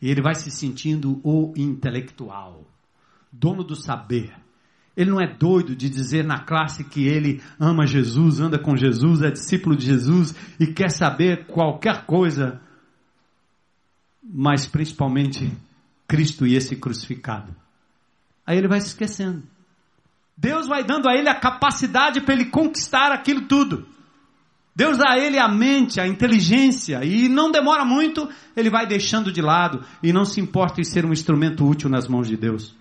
E 0.00 0.08
ele 0.08 0.22
vai 0.22 0.36
se 0.36 0.50
sentindo 0.50 1.20
o 1.24 1.52
intelectual, 1.56 2.64
dono 3.32 3.62
do 3.62 3.76
saber. 3.76 4.32
Ele 4.96 5.10
não 5.10 5.20
é 5.20 5.26
doido 5.26 5.74
de 5.74 5.88
dizer 5.88 6.24
na 6.24 6.40
classe 6.40 6.84
que 6.84 7.06
ele 7.06 7.42
ama 7.58 7.86
Jesus, 7.86 8.40
anda 8.40 8.58
com 8.58 8.76
Jesus, 8.76 9.22
é 9.22 9.30
discípulo 9.30 9.76
de 9.76 9.86
Jesus 9.86 10.34
e 10.58 10.66
quer 10.66 10.90
saber 10.90 11.46
qualquer 11.46 12.04
coisa, 12.04 12.60
mas 14.22 14.66
principalmente 14.66 15.50
Cristo 16.06 16.46
e 16.46 16.56
esse 16.56 16.76
crucificado. 16.76 17.54
Aí 18.44 18.58
ele 18.58 18.68
vai 18.68 18.80
se 18.80 18.88
esquecendo. 18.88 19.42
Deus 20.36 20.66
vai 20.66 20.82
dando 20.82 21.08
a 21.08 21.14
ele 21.14 21.28
a 21.28 21.38
capacidade 21.38 22.20
para 22.20 22.34
ele 22.34 22.46
conquistar 22.46 23.12
aquilo 23.12 23.42
tudo. 23.42 23.86
Deus 24.74 24.98
dá 24.98 25.10
a 25.10 25.18
ele 25.18 25.38
a 25.38 25.48
mente, 25.48 26.00
a 26.00 26.06
inteligência, 26.06 27.04
e 27.04 27.28
não 27.28 27.50
demora 27.50 27.84
muito, 27.84 28.28
ele 28.56 28.70
vai 28.70 28.86
deixando 28.86 29.30
de 29.30 29.42
lado 29.42 29.84
e 30.02 30.12
não 30.12 30.24
se 30.24 30.40
importa 30.40 30.80
em 30.80 30.84
ser 30.84 31.04
um 31.04 31.12
instrumento 31.12 31.66
útil 31.68 31.90
nas 31.90 32.08
mãos 32.08 32.26
de 32.26 32.36
Deus. 32.36 32.74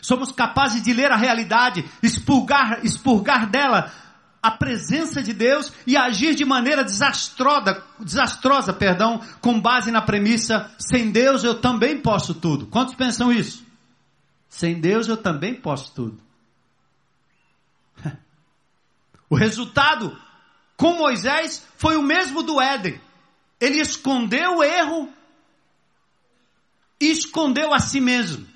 Somos 0.00 0.32
capazes 0.32 0.82
de 0.82 0.92
ler 0.92 1.10
a 1.10 1.16
realidade, 1.16 1.84
expurgar, 2.02 2.84
expurgar 2.84 3.48
dela 3.48 3.92
a 4.42 4.50
presença 4.50 5.22
de 5.22 5.32
Deus 5.32 5.72
e 5.86 5.96
agir 5.96 6.34
de 6.34 6.44
maneira 6.44 6.84
desastrosa, 6.84 7.82
desastrosa, 7.98 8.72
perdão, 8.72 9.20
com 9.40 9.60
base 9.60 9.90
na 9.90 10.00
premissa: 10.00 10.70
sem 10.78 11.10
Deus 11.10 11.44
eu 11.44 11.60
também 11.60 12.00
posso 12.00 12.34
tudo. 12.34 12.66
Quantos 12.66 12.94
pensam 12.94 13.32
isso? 13.32 13.66
Sem 14.48 14.80
Deus 14.80 15.08
eu 15.08 15.16
também 15.16 15.54
posso 15.54 15.92
tudo. 15.94 16.18
O 19.30 19.36
resultado 19.36 20.18
com 20.74 20.94
Moisés 20.94 21.66
foi 21.76 21.96
o 21.96 22.02
mesmo 22.02 22.42
do 22.42 22.58
Éden. 22.58 22.98
Ele 23.60 23.78
escondeu 23.78 24.56
o 24.56 24.64
erro 24.64 25.12
e 26.98 27.10
escondeu 27.10 27.74
a 27.74 27.78
si 27.78 28.00
mesmo. 28.00 28.46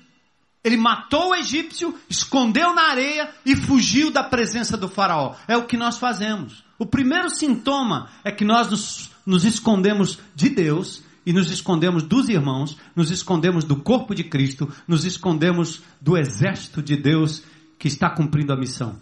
Ele 0.63 0.77
matou 0.77 1.31
o 1.31 1.35
egípcio, 1.35 1.93
escondeu 2.09 2.73
na 2.73 2.83
areia 2.83 3.29
e 3.45 3.55
fugiu 3.55 4.09
da 4.09 4.23
presença 4.23 4.77
do 4.77 4.87
faraó. 4.87 5.35
É 5.47 5.57
o 5.57 5.65
que 5.65 5.75
nós 5.75 5.97
fazemos. 5.97 6.63
O 6.79 6.85
primeiro 6.85 7.29
sintoma 7.29 8.09
é 8.23 8.31
que 8.31 8.45
nós 8.45 8.69
nos, 8.69 9.11
nos 9.25 9.43
escondemos 9.43 10.19
de 10.33 10.49
Deus 10.49 11.03
e 11.25 11.33
nos 11.33 11.51
escondemos 11.51 12.03
dos 12.03 12.29
irmãos, 12.29 12.77
nos 12.95 13.11
escondemos 13.11 13.63
do 13.63 13.75
corpo 13.77 14.15
de 14.15 14.23
Cristo, 14.23 14.71
nos 14.87 15.05
escondemos 15.05 15.81
do 15.99 16.17
exército 16.17 16.81
de 16.81 16.95
Deus 16.95 17.43
que 17.77 17.87
está 17.87 18.09
cumprindo 18.09 18.53
a 18.53 18.57
missão. 18.57 18.97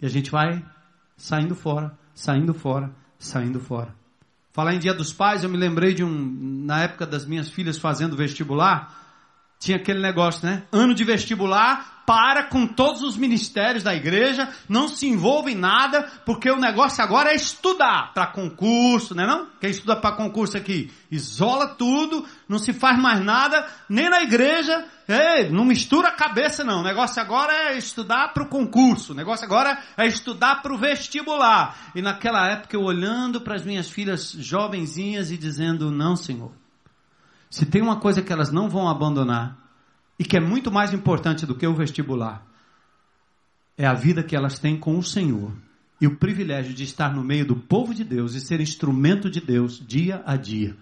E 0.00 0.06
a 0.06 0.08
gente 0.08 0.30
vai 0.30 0.62
saindo 1.16 1.54
fora, 1.54 1.98
saindo 2.14 2.52
fora, 2.52 2.94
saindo 3.18 3.60
fora. 3.60 3.94
Falar 4.52 4.74
em 4.74 4.78
Dia 4.78 4.94
dos 4.94 5.12
Pais, 5.12 5.44
eu 5.44 5.50
me 5.50 5.56
lembrei 5.56 5.94
de 5.94 6.02
um, 6.02 6.64
na 6.64 6.82
época 6.82 7.06
das 7.06 7.26
minhas 7.26 7.48
filhas 7.48 7.78
fazendo 7.78 8.16
vestibular, 8.16 9.05
tinha 9.58 9.76
aquele 9.76 10.00
negócio, 10.00 10.46
né? 10.46 10.64
Ano 10.72 10.94
de 10.94 11.04
vestibular, 11.04 11.96
para 12.06 12.44
com 12.44 12.66
todos 12.66 13.02
os 13.02 13.16
ministérios 13.16 13.82
da 13.82 13.94
igreja, 13.94 14.48
não 14.68 14.86
se 14.86 15.08
envolve 15.08 15.50
em 15.50 15.56
nada, 15.56 16.04
porque 16.24 16.48
o 16.48 16.56
negócio 16.56 17.02
agora 17.02 17.32
é 17.32 17.34
estudar 17.34 18.14
para 18.14 18.28
concurso, 18.28 19.14
né 19.14 19.26
não? 19.26 19.48
Quem 19.60 19.70
estuda 19.70 19.96
para 19.96 20.14
concurso 20.14 20.56
aqui, 20.56 20.92
isola 21.10 21.66
tudo, 21.66 22.24
não 22.48 22.60
se 22.60 22.72
faz 22.72 22.96
mais 22.96 23.22
nada, 23.24 23.66
nem 23.88 24.08
na 24.08 24.22
igreja, 24.22 24.86
ei, 25.08 25.50
não 25.50 25.64
mistura 25.64 26.08
a 26.08 26.12
cabeça 26.12 26.62
não. 26.62 26.80
O 26.80 26.84
negócio 26.84 27.20
agora 27.20 27.52
é 27.52 27.76
estudar 27.76 28.32
para 28.32 28.44
o 28.44 28.48
concurso, 28.48 29.12
o 29.12 29.16
negócio 29.16 29.44
agora 29.44 29.76
é 29.96 30.06
estudar 30.06 30.62
para 30.62 30.72
o 30.72 30.78
vestibular. 30.78 31.76
E 31.92 32.00
naquela 32.00 32.48
época 32.48 32.76
eu 32.76 32.82
olhando 32.82 33.40
para 33.40 33.56
as 33.56 33.64
minhas 33.64 33.90
filhas 33.90 34.30
jovenzinhas 34.38 35.32
e 35.32 35.36
dizendo, 35.36 35.90
não, 35.90 36.14
Senhor. 36.14 36.52
Se 37.50 37.66
tem 37.66 37.82
uma 37.82 38.00
coisa 38.00 38.22
que 38.22 38.32
elas 38.32 38.52
não 38.52 38.68
vão 38.68 38.88
abandonar, 38.88 39.56
e 40.18 40.24
que 40.24 40.36
é 40.36 40.40
muito 40.40 40.70
mais 40.70 40.92
importante 40.92 41.44
do 41.44 41.54
que 41.54 41.66
o 41.66 41.74
vestibular, 41.74 42.44
é 43.76 43.86
a 43.86 43.94
vida 43.94 44.22
que 44.22 44.34
elas 44.34 44.58
têm 44.58 44.78
com 44.78 44.98
o 44.98 45.02
Senhor 45.02 45.52
e 46.00 46.06
o 46.06 46.16
privilégio 46.16 46.74
de 46.74 46.84
estar 46.84 47.14
no 47.14 47.22
meio 47.22 47.46
do 47.46 47.56
povo 47.56 47.94
de 47.94 48.02
Deus 48.02 48.34
e 48.34 48.40
ser 48.40 48.60
instrumento 48.60 49.30
de 49.30 49.40
Deus 49.40 49.78
dia 49.78 50.22
a 50.26 50.36
dia. 50.36 50.76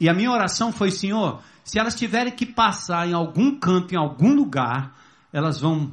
E 0.00 0.08
a 0.08 0.14
minha 0.14 0.30
oração 0.30 0.72
foi, 0.72 0.90
Senhor, 0.90 1.42
se 1.64 1.78
elas 1.78 1.94
tiverem 1.96 2.32
que 2.32 2.46
passar 2.46 3.08
em 3.08 3.12
algum 3.12 3.58
canto, 3.58 3.92
em 3.92 3.98
algum 3.98 4.34
lugar, 4.34 4.96
elas 5.32 5.60
vão 5.60 5.92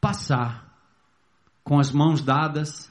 passar 0.00 0.64
com 1.64 1.80
as 1.80 1.90
mãos 1.90 2.22
dadas 2.22 2.88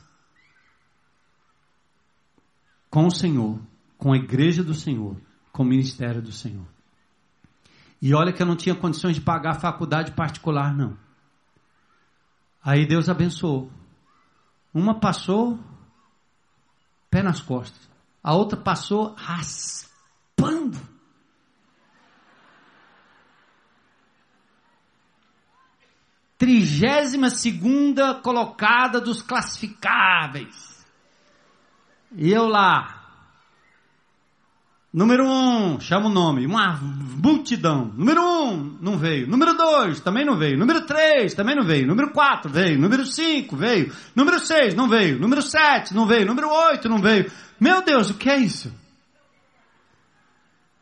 com 2.89 3.07
o 3.07 3.11
Senhor, 3.11 3.59
com 3.97 4.13
a 4.13 4.17
igreja 4.17 4.63
do 4.63 4.73
Senhor, 4.73 5.17
com 5.55 5.63
o 5.63 5.65
ministério 5.65 6.21
do 6.21 6.33
Senhor. 6.33 6.65
E 8.01 8.13
olha 8.13 8.33
que 8.33 8.41
eu 8.41 8.45
não 8.45 8.57
tinha 8.57 8.75
condições 8.75 9.15
de 9.15 9.21
pagar 9.21 9.51
a 9.51 9.59
faculdade 9.59 10.11
particular, 10.11 10.75
não. 10.75 10.97
Aí 12.61 12.85
Deus 12.85 13.07
abençoou. 13.07 13.71
Uma 14.73 14.99
passou 14.99 15.57
pé 17.09 17.23
nas 17.23 17.39
costas. 17.39 17.89
A 18.21 18.33
outra 18.33 18.59
passou 18.59 19.13
raspando. 19.13 20.77
Trigésima 26.37 27.29
segunda 27.29 28.15
colocada 28.15 28.99
dos 28.99 29.21
classificáveis. 29.21 30.85
E 32.11 32.29
eu 32.29 32.45
lá, 32.45 32.94
Número 34.95 35.27
um, 35.27 35.77
chama 35.77 36.05
o 36.05 36.09
nome, 36.09 36.45
uma 36.45 36.79
multidão. 36.81 37.91
Número 37.97 38.21
um, 38.21 38.77
não 38.79 38.97
veio. 38.97 39.27
Número 39.27 39.53
dois, 39.53 39.99
também 39.99 40.23
não 40.23 40.37
veio. 40.37 40.57
Número 40.57 40.85
três, 40.85 41.33
também 41.33 41.53
não 41.53 41.65
veio. 41.65 41.85
Número 41.85 42.13
quatro, 42.13 42.49
veio. 42.49 42.79
Número 42.79 43.05
cinco, 43.05 43.57
veio. 43.57 43.91
Número 44.15 44.39
seis, 44.39 44.73
não 44.73 44.87
veio. 44.87 45.19
Número 45.19 45.41
sete, 45.41 45.93
não 45.93 46.07
veio. 46.07 46.25
Número 46.25 46.49
oito, 46.49 46.87
não 46.87 46.99
veio. 46.99 47.29
Meu 47.59 47.83
Deus, 47.83 48.09
o 48.09 48.13
que 48.13 48.29
é 48.29 48.37
isso? 48.37 48.73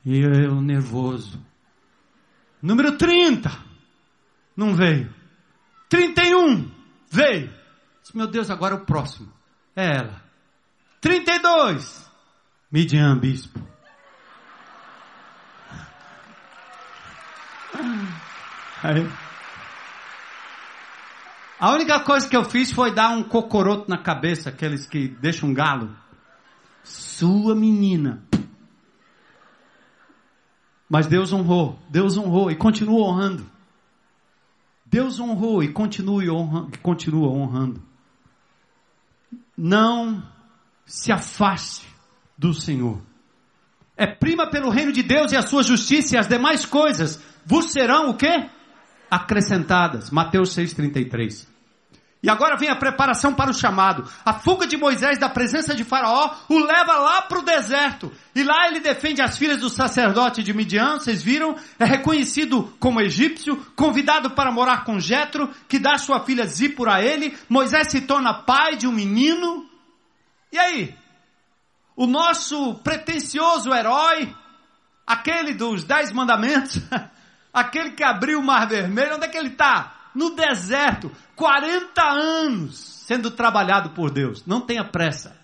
E 0.05 0.19
eu 0.19 0.61
nervoso. 0.61 1.43
Número 2.61 2.95
trinta, 2.95 3.51
não 4.55 4.75
veio. 4.75 5.11
Trinta 5.89 6.23
e 6.23 6.35
um, 6.35 6.69
veio. 7.09 7.51
Meu 8.13 8.27
Deus, 8.27 8.51
agora 8.51 8.75
é 8.75 8.77
o 8.77 8.85
próximo. 8.85 9.33
É 9.75 9.97
ela. 9.97 10.21
Trinta 11.01 11.33
e 11.33 11.39
dois, 11.39 12.07
Midian 12.71 13.17
Bispo. 13.17 13.72
Aí. 18.83 19.07
A 21.59 21.71
única 21.71 21.99
coisa 22.01 22.27
que 22.27 22.35
eu 22.35 22.43
fiz 22.43 22.71
foi 22.71 22.93
dar 22.93 23.09
um 23.11 23.23
cocoroto 23.23 23.89
na 23.89 23.97
cabeça, 23.97 24.49
aqueles 24.49 24.85
que 24.85 25.07
deixam 25.07 25.49
um 25.49 25.53
galo. 25.53 25.95
Sua 26.83 27.55
menina. 27.55 28.21
Mas 30.89 31.07
Deus 31.07 31.31
honrou, 31.31 31.79
Deus 31.89 32.17
honrou 32.17 32.51
e 32.51 32.55
continua 32.55 33.07
honrando. 33.07 33.49
Deus 34.85 35.19
honrou 35.19 35.63
e 35.63 35.71
continua 35.71 36.23
honrando, 36.31 36.77
continua 36.79 37.29
honrando. 37.29 37.81
Não 39.57 40.21
se 40.85 41.11
afaste 41.11 41.87
do 42.37 42.53
Senhor. 42.53 43.01
É 43.95 44.05
prima 44.05 44.47
pelo 44.47 44.69
reino 44.69 44.91
de 44.91 45.01
Deus 45.01 45.31
e 45.31 45.37
a 45.37 45.41
sua 45.41 45.63
justiça 45.63 46.15
e 46.15 46.17
as 46.17 46.27
demais 46.27 46.65
coisas 46.65 47.19
vos 47.45 47.71
serão 47.71 48.09
o 48.09 48.17
quê? 48.17 48.49
Acrescentadas. 49.09 50.09
Mateus 50.09 50.55
6,33. 50.55 51.53
E 52.23 52.29
agora 52.29 52.55
vem 52.55 52.69
a 52.69 52.75
preparação 52.77 53.33
para 53.33 53.51
o 53.51 53.53
chamado. 53.53 54.09
A 54.23 54.33
fuga 54.33 54.65
de 54.65 54.77
Moisés 54.77 55.19
da 55.19 55.27
presença 55.27 55.75
de 55.75 55.83
Faraó 55.83 56.33
o 56.47 56.57
leva 56.57 56.93
lá 56.93 57.21
para 57.23 57.39
o 57.39 57.41
deserto. 57.43 58.09
E 58.33 58.41
lá 58.43 58.69
ele 58.69 58.79
defende 58.79 59.21
as 59.21 59.37
filhas 59.37 59.59
do 59.59 59.69
sacerdote 59.69 60.41
de 60.41 60.53
Midian, 60.53 60.99
vocês 60.99 61.21
viram? 61.21 61.57
É 61.77 61.83
reconhecido 61.83 62.73
como 62.79 63.01
egípcio, 63.01 63.57
convidado 63.75 64.31
para 64.31 64.53
morar 64.53 64.85
com 64.85 65.01
Jetro, 65.01 65.49
que 65.67 65.77
dá 65.77 65.97
sua 65.97 66.21
filha 66.21 66.45
Zípora 66.45 66.95
a 66.95 67.03
ele. 67.03 67.37
Moisés 67.49 67.91
se 67.91 67.99
torna 67.99 68.33
pai 68.33 68.77
de 68.77 68.87
um 68.87 68.91
menino. 68.93 69.69
E 70.49 70.57
aí? 70.57 70.95
O 71.93 72.07
nosso 72.07 72.75
pretensioso 72.75 73.73
herói, 73.73 74.33
aquele 75.05 75.53
dos 75.53 75.83
dez 75.83 76.13
mandamentos, 76.13 76.79
aquele 77.53 77.91
que 77.91 78.03
abriu 78.03 78.39
o 78.39 78.43
mar 78.43 78.67
vermelho, 78.67 79.15
onde 79.15 79.25
é 79.25 79.29
que 79.29 79.37
ele 79.37 79.49
está? 79.49 80.09
No 80.15 80.31
deserto, 80.31 81.11
40 81.35 82.01
anos 82.01 82.93
sendo 83.05 83.31
trabalhado 83.31 83.91
por 83.91 84.09
Deus. 84.09 84.43
Não 84.45 84.61
tenha 84.61 84.83
pressa. 84.83 85.37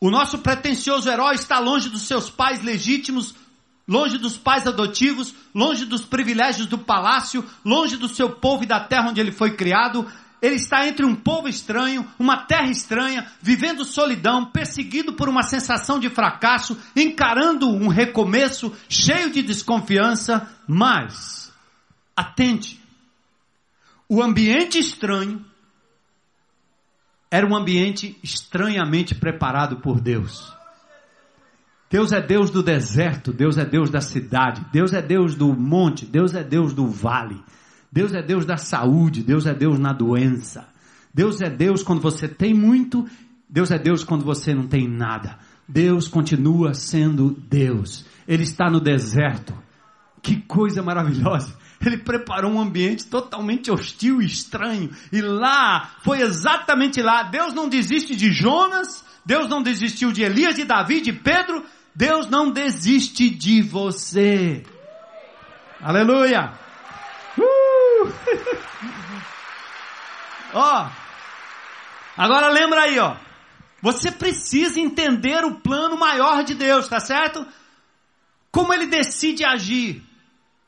O 0.00 0.10
nosso 0.10 0.38
pretensioso 0.38 1.08
herói 1.08 1.34
está 1.34 1.58
longe 1.58 1.88
dos 1.88 2.02
seus 2.02 2.30
pais 2.30 2.62
legítimos, 2.62 3.34
longe 3.88 4.18
dos 4.18 4.36
pais 4.36 4.66
adotivos, 4.66 5.34
longe 5.54 5.84
dos 5.84 6.02
privilégios 6.02 6.66
do 6.66 6.78
palácio, 6.78 7.44
longe 7.64 7.96
do 7.96 8.08
seu 8.08 8.30
povo 8.30 8.64
e 8.64 8.66
da 8.66 8.78
terra 8.80 9.08
onde 9.08 9.20
ele 9.20 9.32
foi 9.32 9.56
criado. 9.56 10.06
Ele 10.40 10.56
está 10.56 10.86
entre 10.86 11.04
um 11.04 11.14
povo 11.14 11.48
estranho, 11.48 12.06
uma 12.18 12.44
terra 12.44 12.70
estranha, 12.70 13.26
vivendo 13.40 13.84
solidão, 13.84 14.44
perseguido 14.46 15.14
por 15.14 15.28
uma 15.28 15.42
sensação 15.42 15.98
de 15.98 16.10
fracasso, 16.10 16.78
encarando 16.94 17.68
um 17.68 17.88
recomeço 17.88 18.72
cheio 18.88 19.30
de 19.30 19.42
desconfiança, 19.42 20.48
mas, 20.68 21.52
atente, 22.14 22.80
o 24.08 24.22
ambiente 24.22 24.78
estranho 24.78 25.44
era 27.30 27.46
um 27.46 27.56
ambiente 27.56 28.18
estranhamente 28.22 29.14
preparado 29.14 29.78
por 29.78 30.00
Deus. 30.00 30.54
Deus 31.90 32.12
é 32.12 32.20
Deus 32.20 32.50
do 32.50 32.62
deserto, 32.62 33.32
Deus 33.32 33.58
é 33.58 33.64
Deus 33.64 33.90
da 33.90 34.00
cidade, 34.00 34.64
Deus 34.72 34.92
é 34.92 35.00
Deus 35.00 35.34
do 35.34 35.52
monte, 35.54 36.04
Deus 36.04 36.34
é 36.34 36.42
Deus 36.44 36.74
do 36.74 36.86
vale. 36.88 37.42
Deus 37.96 38.12
é 38.12 38.20
Deus 38.20 38.44
da 38.44 38.58
saúde, 38.58 39.22
Deus 39.22 39.46
é 39.46 39.54
Deus 39.54 39.78
na 39.78 39.90
doença. 39.90 40.68
Deus 41.14 41.40
é 41.40 41.48
Deus 41.48 41.82
quando 41.82 42.02
você 42.02 42.28
tem 42.28 42.52
muito, 42.52 43.08
Deus 43.48 43.70
é 43.70 43.78
Deus 43.78 44.04
quando 44.04 44.22
você 44.22 44.54
não 44.54 44.66
tem 44.66 44.86
nada. 44.86 45.38
Deus 45.66 46.06
continua 46.06 46.74
sendo 46.74 47.30
Deus. 47.30 48.04
Ele 48.28 48.42
está 48.42 48.68
no 48.68 48.80
deserto. 48.80 49.54
Que 50.20 50.36
coisa 50.42 50.82
maravilhosa. 50.82 51.56
Ele 51.80 51.96
preparou 51.96 52.52
um 52.52 52.60
ambiente 52.60 53.06
totalmente 53.06 53.70
hostil 53.70 54.20
e 54.20 54.26
estranho. 54.26 54.90
E 55.10 55.22
lá, 55.22 55.92
foi 56.02 56.20
exatamente 56.20 57.00
lá. 57.00 57.22
Deus 57.22 57.54
não 57.54 57.66
desiste 57.66 58.14
de 58.14 58.30
Jonas, 58.30 59.02
Deus 59.24 59.48
não 59.48 59.62
desistiu 59.62 60.12
de 60.12 60.22
Elias, 60.22 60.54
de 60.54 60.64
Davi, 60.64 61.00
de 61.00 61.14
Pedro. 61.14 61.64
Deus 61.94 62.28
não 62.28 62.50
desiste 62.50 63.30
de 63.30 63.62
você. 63.62 64.64
Aleluia! 65.80 66.65
Ó, 70.54 70.88
agora 72.16 72.48
lembra 72.48 72.82
aí, 72.82 72.98
ó. 72.98 73.16
Você 73.82 74.10
precisa 74.10 74.80
entender 74.80 75.44
o 75.44 75.56
plano 75.56 75.96
maior 75.96 76.42
de 76.42 76.54
Deus, 76.54 76.88
tá 76.88 76.98
certo? 76.98 77.46
Como 78.50 78.72
ele 78.72 78.86
decide 78.86 79.44
agir. 79.44 80.02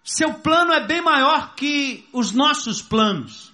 Seu 0.04 0.34
plano 0.34 0.72
é 0.72 0.86
bem 0.86 1.02
maior 1.02 1.54
que 1.54 2.08
os 2.12 2.32
nossos 2.32 2.80
planos. 2.80 3.52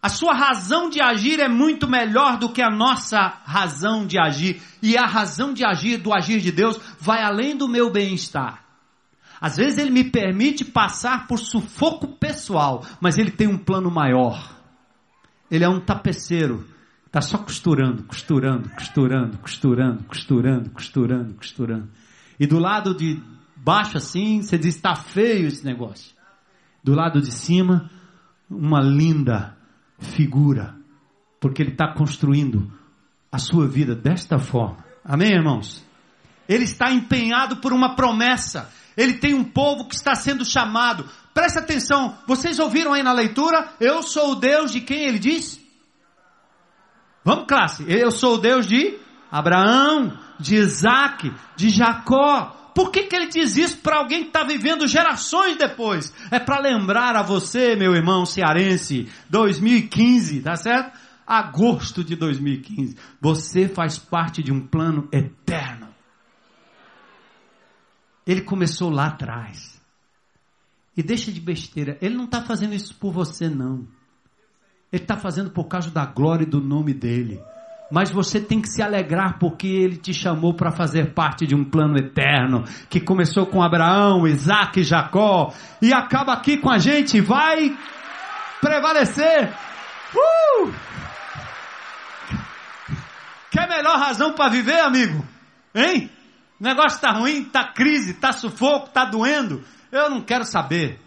A 0.00 0.08
sua 0.08 0.34
razão 0.34 0.88
de 0.88 1.00
agir 1.00 1.40
é 1.40 1.48
muito 1.48 1.88
melhor 1.88 2.38
do 2.38 2.50
que 2.50 2.62
a 2.62 2.70
nossa 2.70 3.40
razão 3.44 4.06
de 4.06 4.18
agir. 4.18 4.62
E 4.80 4.96
a 4.96 5.04
razão 5.04 5.52
de 5.52 5.64
agir, 5.64 5.96
do 5.96 6.14
agir 6.14 6.40
de 6.40 6.52
Deus, 6.52 6.78
vai 7.00 7.22
além 7.22 7.56
do 7.56 7.66
meu 7.66 7.90
bem-estar. 7.90 8.65
Às 9.40 9.56
vezes 9.56 9.78
ele 9.78 9.90
me 9.90 10.04
permite 10.04 10.64
passar 10.64 11.26
por 11.26 11.38
sufoco 11.38 12.08
pessoal, 12.08 12.84
mas 13.00 13.18
ele 13.18 13.30
tem 13.30 13.46
um 13.46 13.58
plano 13.58 13.90
maior. 13.90 14.54
Ele 15.50 15.64
é 15.64 15.68
um 15.68 15.80
tapeceiro, 15.80 16.66
está 17.06 17.20
só 17.20 17.38
costurando, 17.38 18.02
costurando, 18.04 18.68
costurando, 18.70 19.38
costurando, 19.38 20.04
costurando, 20.04 20.70
costurando, 20.70 21.34
costurando. 21.34 21.88
E 22.38 22.46
do 22.46 22.58
lado 22.58 22.94
de 22.94 23.22
baixo 23.56 23.96
assim, 23.96 24.42
você 24.42 24.58
diz, 24.58 24.74
está 24.76 24.94
feio 24.94 25.46
esse 25.46 25.64
negócio. 25.64 26.14
Do 26.82 26.94
lado 26.94 27.20
de 27.20 27.32
cima, 27.32 27.90
uma 28.50 28.80
linda 28.80 29.56
figura, 29.98 30.74
porque 31.40 31.62
ele 31.62 31.72
está 31.72 31.92
construindo 31.92 32.70
a 33.30 33.38
sua 33.38 33.66
vida 33.68 33.94
desta 33.94 34.38
forma. 34.38 34.84
Amém, 35.04 35.32
irmãos? 35.32 35.85
Ele 36.48 36.64
está 36.64 36.90
empenhado 36.90 37.56
por 37.56 37.72
uma 37.72 37.94
promessa. 37.94 38.70
Ele 38.96 39.14
tem 39.14 39.34
um 39.34 39.44
povo 39.44 39.86
que 39.86 39.94
está 39.94 40.14
sendo 40.14 40.44
chamado. 40.44 41.08
Presta 41.34 41.60
atenção, 41.60 42.16
vocês 42.26 42.58
ouviram 42.58 42.94
aí 42.94 43.02
na 43.02 43.12
leitura? 43.12 43.68
Eu 43.78 44.02
sou 44.02 44.32
o 44.32 44.34
Deus 44.36 44.72
de 44.72 44.80
quem 44.80 45.04
ele 45.04 45.18
diz? 45.18 45.60
Vamos, 47.22 47.44
classe. 47.46 47.84
Eu 47.88 48.10
sou 48.10 48.36
o 48.36 48.38
Deus 48.38 48.66
de 48.66 48.98
Abraão, 49.30 50.16
de 50.38 50.56
Isaac, 50.56 51.30
de 51.56 51.68
Jacó. 51.68 52.70
Por 52.74 52.90
que, 52.90 53.04
que 53.04 53.16
ele 53.16 53.26
diz 53.26 53.56
isso 53.56 53.78
para 53.78 53.98
alguém 53.98 54.22
que 54.22 54.28
está 54.28 54.44
vivendo 54.44 54.86
gerações 54.86 55.56
depois? 55.56 56.14
É 56.30 56.38
para 56.38 56.60
lembrar 56.60 57.16
a 57.16 57.22
você, 57.22 57.74
meu 57.74 57.94
irmão 57.94 58.24
cearense, 58.24 59.08
2015, 59.28 60.40
tá 60.40 60.56
certo? 60.56 60.98
Agosto 61.26 62.04
de 62.04 62.14
2015. 62.14 62.96
Você 63.20 63.68
faz 63.68 63.98
parte 63.98 64.42
de 64.42 64.52
um 64.52 64.66
plano 64.66 65.08
eterno. 65.12 65.85
Ele 68.26 68.40
começou 68.40 68.90
lá 68.90 69.06
atrás. 69.06 69.80
E 70.96 71.02
deixa 71.02 71.30
de 71.30 71.40
besteira. 71.40 71.96
Ele 72.00 72.16
não 72.16 72.24
está 72.24 72.42
fazendo 72.42 72.74
isso 72.74 72.94
por 72.96 73.12
você, 73.12 73.48
não. 73.48 73.86
Ele 74.92 75.02
está 75.02 75.16
fazendo 75.16 75.50
por 75.50 75.64
causa 75.64 75.90
da 75.90 76.06
glória 76.06 76.44
e 76.44 76.48
do 76.50 76.60
nome 76.60 76.94
dele. 76.94 77.40
Mas 77.90 78.10
você 78.10 78.40
tem 78.40 78.60
que 78.60 78.68
se 78.68 78.82
alegrar 78.82 79.38
porque 79.38 79.66
ele 79.66 79.96
te 79.96 80.12
chamou 80.12 80.54
para 80.54 80.72
fazer 80.72 81.12
parte 81.12 81.46
de 81.46 81.54
um 81.54 81.64
plano 81.64 81.96
eterno 81.96 82.64
que 82.90 82.98
começou 82.98 83.46
com 83.46 83.62
Abraão, 83.62 84.26
Isaac 84.26 84.80
e 84.80 84.84
Jacó 84.84 85.52
e 85.80 85.92
acaba 85.92 86.32
aqui 86.32 86.56
com 86.56 86.70
a 86.70 86.78
gente. 86.78 87.20
Vai 87.20 87.76
prevalecer. 88.60 89.52
Uh! 90.14 90.72
Quer 93.50 93.68
melhor 93.68 93.98
razão 93.98 94.32
para 94.32 94.50
viver, 94.50 94.80
amigo? 94.80 95.24
Hein? 95.74 96.10
O 96.60 96.64
negócio 96.64 96.96
está 96.96 97.12
ruim, 97.12 97.42
está 97.42 97.64
crise, 97.64 98.12
está 98.12 98.32
sufoco, 98.32 98.88
está 98.88 99.04
doendo. 99.04 99.62
Eu 99.92 100.10
não 100.10 100.20
quero 100.20 100.44
saber. 100.44 101.00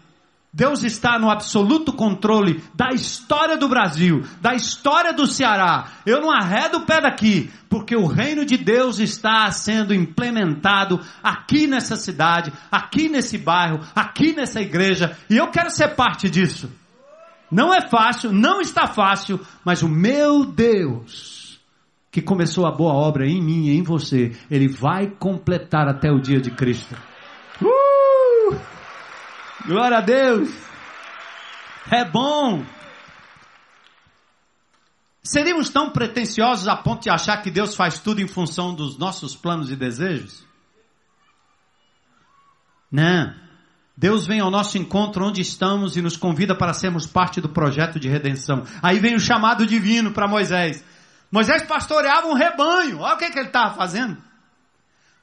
Deus 0.52 0.82
está 0.82 1.16
no 1.16 1.30
absoluto 1.30 1.92
controle 1.92 2.62
da 2.74 2.88
história 2.88 3.56
do 3.56 3.68
Brasil, 3.68 4.24
da 4.40 4.52
história 4.52 5.12
do 5.12 5.24
Ceará. 5.24 5.86
Eu 6.04 6.20
não 6.20 6.30
arredo 6.32 6.78
o 6.78 6.86
pé 6.86 7.00
daqui, 7.00 7.48
porque 7.68 7.94
o 7.94 8.06
reino 8.06 8.44
de 8.44 8.56
Deus 8.56 8.98
está 8.98 9.48
sendo 9.52 9.94
implementado 9.94 11.00
aqui 11.22 11.68
nessa 11.68 11.94
cidade, 11.94 12.52
aqui 12.70 13.08
nesse 13.08 13.38
bairro, 13.38 13.80
aqui 13.94 14.34
nessa 14.34 14.60
igreja, 14.60 15.16
e 15.28 15.36
eu 15.36 15.48
quero 15.52 15.70
ser 15.70 15.94
parte 15.94 16.28
disso. 16.28 16.68
Não 17.48 17.72
é 17.72 17.88
fácil, 17.88 18.32
não 18.32 18.60
está 18.60 18.88
fácil, 18.88 19.40
mas 19.64 19.82
o 19.82 19.88
meu 19.88 20.44
Deus, 20.44 21.39
que 22.10 22.20
começou 22.20 22.66
a 22.66 22.72
boa 22.72 22.92
obra 22.92 23.26
em 23.26 23.40
mim 23.40 23.66
e 23.66 23.76
em 23.76 23.82
você, 23.82 24.36
ele 24.50 24.66
vai 24.66 25.08
completar 25.08 25.88
até 25.88 26.10
o 26.10 26.20
dia 26.20 26.40
de 26.40 26.50
Cristo. 26.50 26.96
Glória 29.66 29.98
a 29.98 30.00
Deus. 30.00 30.50
É 31.90 32.04
bom. 32.04 32.64
Seríamos 35.22 35.68
tão 35.68 35.90
pretensiosos 35.90 36.66
a 36.66 36.76
ponto 36.76 37.02
de 37.02 37.10
achar 37.10 37.40
que 37.42 37.50
Deus 37.50 37.74
faz 37.76 37.98
tudo 37.98 38.20
em 38.20 38.26
função 38.26 38.74
dos 38.74 38.98
nossos 38.98 39.36
planos 39.36 39.70
e 39.70 39.76
desejos? 39.76 40.44
Não. 42.90 43.32
Deus 43.96 44.26
vem 44.26 44.40
ao 44.40 44.50
nosso 44.50 44.78
encontro 44.78 45.26
onde 45.26 45.42
estamos 45.42 45.96
e 45.96 46.02
nos 46.02 46.16
convida 46.16 46.54
para 46.54 46.72
sermos 46.72 47.06
parte 47.06 47.40
do 47.40 47.50
projeto 47.50 48.00
de 48.00 48.08
redenção. 48.08 48.64
Aí 48.82 48.98
vem 48.98 49.14
o 49.14 49.20
chamado 49.20 49.66
divino 49.66 50.10
para 50.10 50.26
Moisés. 50.26 50.82
Moisés 51.30 51.62
pastoreava 51.62 52.26
um 52.26 52.34
rebanho. 52.34 53.00
Olha 53.00 53.14
o 53.14 53.18
que, 53.18 53.30
que 53.30 53.38
ele 53.38 53.46
estava 53.46 53.74
fazendo. 53.74 54.16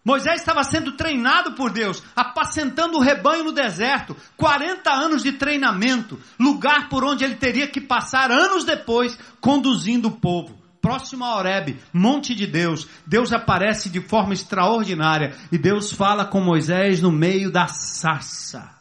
Moisés 0.07 0.39
estava 0.39 0.63
sendo 0.63 0.93
treinado 0.93 1.51
por 1.51 1.69
Deus, 1.69 2.01
apacentando 2.15 2.97
o 2.97 3.01
rebanho 3.01 3.43
no 3.43 3.51
deserto, 3.51 4.15
40 4.37 4.89
anos 4.89 5.21
de 5.21 5.33
treinamento, 5.33 6.17
lugar 6.39 6.87
por 6.87 7.03
onde 7.03 7.25
ele 7.25 7.35
teria 7.35 7.67
que 7.67 7.81
passar 7.81 8.31
anos 8.31 8.63
depois, 8.63 9.19
conduzindo 9.41 10.07
o 10.07 10.15
povo. 10.15 10.57
Próximo 10.81 11.25
a 11.25 11.35
Horebe, 11.35 11.77
monte 11.91 12.33
de 12.33 12.47
Deus, 12.47 12.87
Deus 13.05 13.33
aparece 13.33 13.89
de 13.89 13.99
forma 13.99 14.31
extraordinária 14.31 15.35
e 15.51 15.57
Deus 15.57 15.91
fala 15.91 16.23
com 16.23 16.39
Moisés 16.39 17.01
no 17.01 17.11
meio 17.11 17.51
da 17.51 17.67
sarça. 17.67 18.77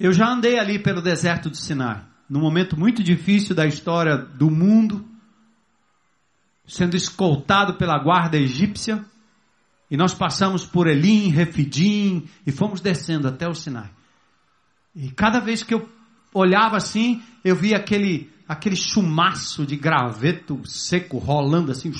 Eu 0.00 0.10
já 0.10 0.26
andei 0.26 0.58
ali 0.58 0.78
pelo 0.78 1.02
deserto 1.02 1.50
do 1.50 1.56
Sinai, 1.58 2.02
num 2.28 2.40
momento 2.40 2.78
muito 2.78 3.02
difícil 3.02 3.54
da 3.54 3.66
história 3.66 4.16
do 4.16 4.50
mundo, 4.50 5.04
sendo 6.66 6.96
escoltado 6.96 7.74
pela 7.74 7.98
guarda 7.98 8.36
egípcia, 8.36 9.04
e 9.90 9.96
nós 9.96 10.14
passamos 10.14 10.64
por 10.64 10.86
Elim, 10.86 11.28
Refidim, 11.28 12.28
e 12.46 12.50
fomos 12.50 12.80
descendo 12.80 13.28
até 13.28 13.48
o 13.48 13.54
Sinai. 13.54 13.90
E 14.94 15.10
cada 15.10 15.40
vez 15.40 15.62
que 15.62 15.74
eu 15.74 15.88
olhava 16.32 16.76
assim, 16.76 17.22
eu 17.44 17.54
via 17.54 17.76
aquele, 17.76 18.32
aquele 18.48 18.76
chumaço 18.76 19.66
de 19.66 19.76
graveto 19.76 20.60
seco 20.66 21.18
rolando 21.18 21.70
assim, 21.70 21.92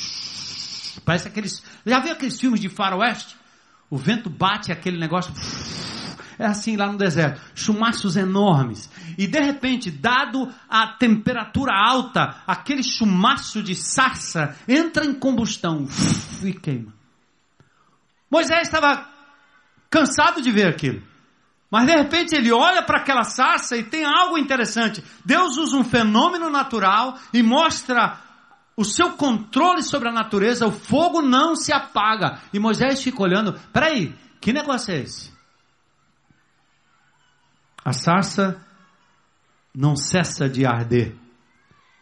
parece 1.05 1.29
aqueles, 1.29 1.63
já 1.85 2.01
viu 2.01 2.13
aqueles 2.13 2.41
filmes 2.41 2.61
de 2.61 2.69
faroeste? 2.69 3.37
O 3.91 3.97
vento 3.97 4.31
bate 4.31 4.73
aquele 4.73 4.99
negócio, 4.99 5.33
é 6.39 6.47
assim 6.47 6.77
lá 6.77 6.91
no 6.91 6.99
deserto, 6.99 7.41
chumaços 7.55 8.17
enormes. 8.17 8.91
E 9.17 9.27
de 9.27 9.41
repente, 9.41 9.91
dado 9.91 10.53
a 10.69 10.89
temperatura 10.89 11.73
alta, 11.73 12.43
aquele 12.47 12.83
chumaço 12.83 13.63
de 13.63 13.75
sarça 13.75 14.57
entra 14.69 15.05
em 15.05 15.15
combustão 15.15 15.87
e 16.43 16.53
queima. 16.53 16.93
Moisés 18.31 18.63
estava 18.63 19.09
cansado 19.91 20.43
de 20.43 20.51
ver 20.51 20.69
aquilo. 20.69 21.03
Mas 21.71 21.87
de 21.87 21.97
repente 21.97 22.37
ele 22.37 22.53
olha 22.53 22.83
para 22.83 22.99
aquela 22.99 23.25
sarça 23.25 23.77
e 23.77 23.83
tem 23.83 24.05
algo 24.05 24.39
interessante. 24.39 25.03
Deus 25.25 25.57
usa 25.57 25.77
um 25.77 25.83
fenômeno 25.83 26.49
natural 26.49 27.19
e 27.33 27.43
mostra 27.43 28.17
o 28.77 28.85
seu 28.85 29.15
controle 29.15 29.83
sobre 29.83 30.09
a 30.09 30.13
natureza. 30.13 30.69
O 30.69 30.71
fogo 30.71 31.21
não 31.21 31.57
se 31.57 31.73
apaga. 31.73 32.39
E 32.53 32.61
Moisés 32.61 33.03
fica 33.03 33.21
olhando: 33.21 33.59
peraí, 33.73 34.15
que 34.41 34.53
negócio 34.53 34.95
é 34.95 35.01
esse? 35.01 35.34
A 37.85 37.93
sarça 37.93 38.61
não 39.75 39.95
cessa 39.95 40.49
de 40.49 40.65
arder. 40.65 41.15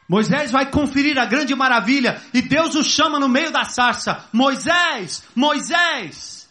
Moisés 0.08 0.50
vai 0.50 0.70
conferir 0.70 1.18
a 1.18 1.24
grande 1.24 1.54
maravilha 1.54 2.20
e 2.34 2.42
Deus 2.42 2.74
o 2.74 2.84
chama 2.84 3.18
no 3.18 3.28
meio 3.28 3.50
da 3.50 3.64
sarça: 3.64 4.28
Moisés, 4.32 5.24
Moisés. 5.34 6.42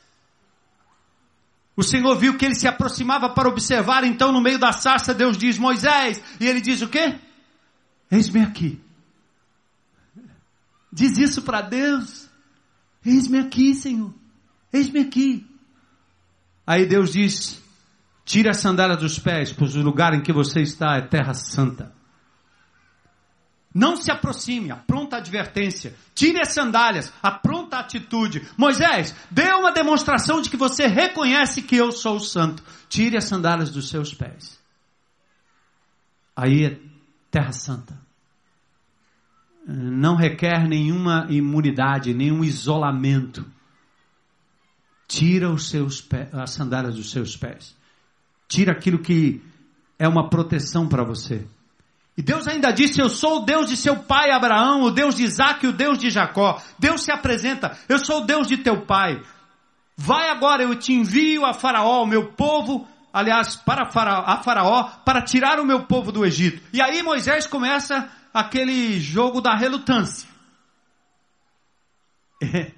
O 1.76 1.84
Senhor 1.84 2.18
viu 2.18 2.38
que 2.38 2.46
ele 2.46 2.56
se 2.56 2.68
aproximava 2.68 3.30
para 3.30 3.48
observar, 3.48 4.04
então 4.04 4.32
no 4.32 4.42
meio 4.42 4.60
da 4.60 4.74
sarça 4.74 5.14
Deus 5.14 5.38
diz: 5.38 5.58
Moisés, 5.58 6.22
e 6.40 6.48
ele 6.48 6.60
diz 6.60 6.82
o 6.82 6.90
quê? 6.90 7.20
Eis-me 8.10 8.42
aqui. 8.42 8.82
Diz 10.92 11.18
isso 11.18 11.44
para 11.44 11.62
Deus: 11.62 12.28
Eis-me 13.06 13.40
aqui, 13.40 13.76
Senhor, 13.76 14.14
eis-me 14.74 15.02
aqui. 15.02 15.48
Aí 16.66 16.86
Deus 16.86 17.14
diz: 17.14 17.61
Tire 18.32 18.48
a 18.48 18.54
sandália 18.54 18.96
dos 18.96 19.20
pés, 19.20 19.52
pois 19.52 19.76
o 19.76 19.82
lugar 19.82 20.14
em 20.14 20.22
que 20.22 20.32
você 20.32 20.62
está 20.62 20.96
é 20.96 21.02
terra 21.02 21.34
santa. 21.34 21.94
Não 23.76 23.98
se 23.98 24.10
aproxime, 24.10 24.72
a 24.72 24.78
pronta 24.78 25.18
advertência. 25.18 25.94
Tire 26.16 26.40
as 26.40 26.54
sandálias, 26.54 27.12
a 27.22 27.30
pronta 27.30 27.78
atitude. 27.78 28.48
Moisés, 28.58 29.14
dê 29.30 29.52
uma 29.52 29.74
demonstração 29.74 30.42
de 30.42 30.50
que 30.50 30.56
você 30.56 30.88
reconhece 30.88 31.62
que 31.62 31.76
eu 31.76 31.92
sou 31.92 32.16
o 32.16 32.20
santo. 32.22 32.64
Tire 32.88 33.18
as 33.18 33.26
sandálias 33.26 33.70
dos 33.70 33.90
seus 33.90 34.14
pés. 34.14 34.58
Aí 36.34 36.64
é 36.64 36.80
terra 37.30 37.52
santa. 37.52 38.00
Não 39.68 40.16
requer 40.16 40.70
nenhuma 40.70 41.28
imunidade, 41.30 42.14
nenhum 42.14 42.46
isolamento. 42.46 43.46
Tira 45.06 45.52
os 45.52 45.70
seus 45.70 46.00
pés, 46.00 46.34
as 46.34 46.52
sandálias 46.52 46.96
dos 46.96 47.12
seus 47.12 47.36
pés. 47.36 47.81
Tira 48.52 48.74
aquilo 48.74 49.00
que 49.00 49.42
é 49.98 50.06
uma 50.10 50.30
proteção 50.30 50.86
para 50.86 51.06
você. 51.06 51.48
E 52.18 52.22
Deus 52.22 52.50
ainda 52.50 52.70
disse: 52.70 53.00
Eu 53.00 53.08
sou 53.08 53.38
o 53.38 53.46
Deus 53.46 53.70
de 53.70 53.78
seu 53.78 53.96
pai 53.96 54.30
Abraão, 54.30 54.82
o 54.82 54.92
Deus 54.92 55.16
de 55.16 55.24
Isaac 55.24 55.66
o 55.66 55.72
Deus 55.72 55.98
de 55.98 56.10
Jacó. 56.10 56.62
Deus 56.78 57.02
se 57.02 57.14
apresenta: 57.14 57.78
Eu 57.88 57.98
sou 57.98 58.18
o 58.22 58.26
Deus 58.26 58.50
de 58.50 58.58
teu 58.58 58.82
pai. 58.82 59.22
Vai 59.96 60.30
agora, 60.30 60.64
eu 60.64 60.76
te 60.76 60.92
envio 60.92 61.46
a 61.46 61.54
Faraó, 61.54 62.04
o 62.04 62.06
meu 62.06 62.34
povo, 62.34 62.86
aliás, 63.14 63.56
para 63.56 63.90
faraó, 63.90 64.24
a 64.26 64.44
Faraó, 64.44 64.84
para 65.06 65.22
tirar 65.22 65.58
o 65.58 65.66
meu 65.66 65.86
povo 65.86 66.12
do 66.12 66.26
Egito. 66.26 66.62
E 66.74 66.82
aí 66.82 67.02
Moisés 67.02 67.48
começa 67.48 68.10
aquele 68.34 69.00
jogo 69.00 69.40
da 69.40 69.56
relutância. 69.56 70.28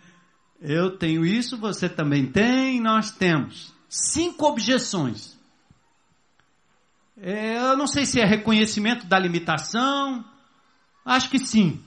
Eu 0.61 0.97
tenho 0.97 1.25
isso, 1.25 1.57
você 1.57 1.89
também 1.89 2.27
tem, 2.27 2.79
nós 2.79 3.09
temos. 3.09 3.73
Cinco 3.89 4.45
objeções. 4.45 5.32
É, 7.17 7.57
eu 7.57 7.77
não 7.77 7.87
sei 7.87 8.05
se 8.05 8.19
é 8.19 8.25
reconhecimento 8.25 9.05
da 9.05 9.19
limitação. 9.19 10.25
Acho 11.05 11.29
que 11.29 11.39
sim. 11.39 11.83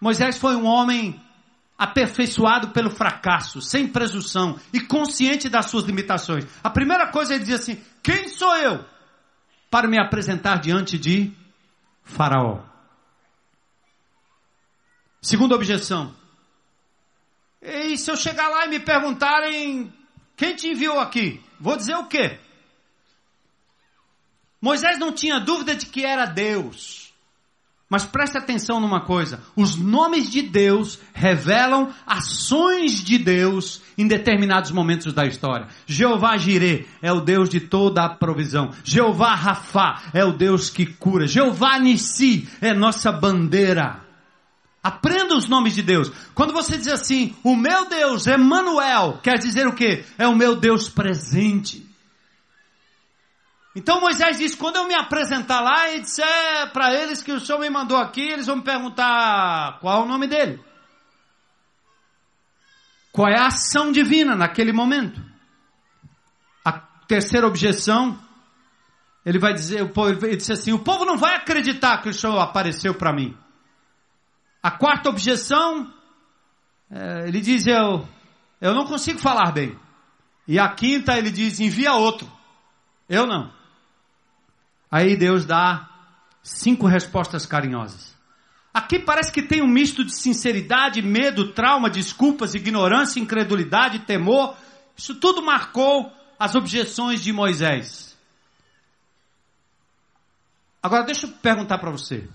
Moisés 0.00 0.38
foi 0.38 0.56
um 0.56 0.66
homem 0.66 1.20
aperfeiçoado 1.76 2.68
pelo 2.70 2.90
fracasso, 2.90 3.60
sem 3.60 3.88
presunção 3.88 4.58
e 4.72 4.80
consciente 4.80 5.48
das 5.48 5.70
suas 5.70 5.84
limitações. 5.84 6.46
A 6.62 6.70
primeira 6.70 7.08
coisa 7.08 7.34
ele 7.34 7.44
diz 7.44 7.60
assim: 7.60 7.82
Quem 8.02 8.28
sou 8.28 8.54
eu 8.56 8.84
para 9.70 9.88
me 9.88 9.98
apresentar 9.98 10.60
diante 10.60 10.98
de 10.98 11.32
Faraó? 12.04 12.60
Segunda 15.20 15.54
objeção. 15.54 16.14
E 17.60 17.96
se 17.96 18.10
eu 18.10 18.16
chegar 18.16 18.48
lá 18.48 18.66
e 18.66 18.70
me 18.70 18.80
perguntarem 18.80 19.92
quem 20.36 20.56
te 20.56 20.68
enviou 20.68 20.98
aqui? 20.98 21.40
Vou 21.60 21.76
dizer 21.76 21.94
o 21.94 22.06
quê? 22.06 22.40
Moisés 24.62 24.96
não 24.96 25.10
tinha 25.10 25.40
dúvida 25.40 25.74
de 25.74 25.86
que 25.86 26.04
era 26.04 26.24
Deus. 26.24 27.12
Mas 27.90 28.06
preste 28.06 28.38
atenção 28.38 28.80
numa 28.80 29.00
coisa: 29.00 29.42
os 29.54 29.76
nomes 29.76 30.30
de 30.30 30.40
Deus 30.40 30.98
revelam 31.12 31.90
ações 32.06 33.04
de 33.04 33.18
Deus 33.18 33.82
em 33.98 34.06
determinados 34.06 34.70
momentos 34.70 35.12
da 35.12 35.26
história. 35.26 35.66
Jeová 35.84 36.38
Jireh 36.38 36.86
é 37.02 37.12
o 37.12 37.20
Deus 37.20 37.50
de 37.50 37.60
toda 37.60 38.04
a 38.04 38.08
provisão. 38.08 38.70
Jeová 38.82 39.34
Rafá 39.34 40.04
é 40.14 40.24
o 40.24 40.32
Deus 40.32 40.70
que 40.70 40.86
cura. 40.86 41.26
Jeová 41.26 41.78
Nissi 41.78 42.48
é 42.62 42.72
nossa 42.72 43.12
bandeira. 43.12 44.00
Aprenda 44.82 45.36
os 45.36 45.48
nomes 45.48 45.74
de 45.74 45.82
Deus. 45.82 46.10
Quando 46.34 46.52
você 46.52 46.78
diz 46.78 46.88
assim, 46.88 47.36
o 47.44 47.54
meu 47.54 47.88
Deus, 47.88 48.26
Emmanuel, 48.26 49.20
quer 49.22 49.38
dizer 49.38 49.66
o 49.66 49.74
quê? 49.74 50.04
É 50.16 50.26
o 50.26 50.34
meu 50.34 50.56
Deus 50.56 50.88
presente. 50.88 51.91
Então 53.74 54.00
Moisés 54.00 54.38
disse: 54.38 54.56
quando 54.56 54.76
eu 54.76 54.86
me 54.86 54.94
apresentar 54.94 55.60
lá 55.60 55.90
e 55.90 56.00
disser 56.00 56.72
para 56.72 56.92
eles 56.94 57.22
que 57.22 57.32
o 57.32 57.40
Senhor 57.40 57.58
me 57.58 57.70
mandou 57.70 57.96
aqui, 57.96 58.20
eles 58.20 58.46
vão 58.46 58.56
me 58.56 58.62
perguntar 58.62 59.78
qual 59.80 60.02
é 60.02 60.04
o 60.04 60.08
nome 60.08 60.26
dele. 60.26 60.62
Qual 63.10 63.28
é 63.28 63.38
a 63.38 63.46
ação 63.46 63.90
divina 63.90 64.34
naquele 64.34 64.72
momento? 64.72 65.22
A 66.64 66.72
terceira 67.06 67.46
objeção, 67.46 68.18
ele 69.24 69.38
vai 69.38 69.54
dizer, 69.54 69.80
ele 69.80 70.36
disse 70.36 70.52
assim: 70.52 70.72
o 70.72 70.78
povo 70.78 71.04
não 71.06 71.16
vai 71.16 71.36
acreditar 71.36 72.02
que 72.02 72.10
o 72.10 72.14
Senhor 72.14 72.38
apareceu 72.38 72.94
para 72.94 73.12
mim. 73.12 73.36
A 74.62 74.70
quarta 74.70 75.08
objeção, 75.08 75.92
é, 76.90 77.26
ele 77.26 77.40
diz: 77.40 77.66
eu, 77.66 78.06
eu 78.60 78.74
não 78.74 78.84
consigo 78.84 79.18
falar 79.18 79.50
bem. 79.50 79.78
E 80.46 80.58
a 80.58 80.68
quinta, 80.68 81.16
ele 81.16 81.30
diz: 81.30 81.58
envia 81.58 81.94
outro. 81.94 82.30
Eu 83.08 83.26
não. 83.26 83.61
Aí 84.92 85.16
Deus 85.16 85.46
dá 85.46 85.88
cinco 86.42 86.86
respostas 86.86 87.46
carinhosas. 87.46 88.14
Aqui 88.74 88.98
parece 88.98 89.32
que 89.32 89.40
tem 89.42 89.62
um 89.62 89.66
misto 89.66 90.04
de 90.04 90.14
sinceridade, 90.14 91.00
medo, 91.00 91.54
trauma, 91.54 91.88
desculpas, 91.88 92.54
ignorância, 92.54 93.18
incredulidade, 93.18 94.00
temor. 94.00 94.54
Isso 94.94 95.14
tudo 95.14 95.40
marcou 95.42 96.12
as 96.38 96.54
objeções 96.54 97.22
de 97.22 97.32
Moisés. 97.32 98.14
Agora 100.82 101.04
deixa 101.04 101.26
eu 101.26 101.32
perguntar 101.32 101.78
para 101.78 101.90
você. 101.90 102.28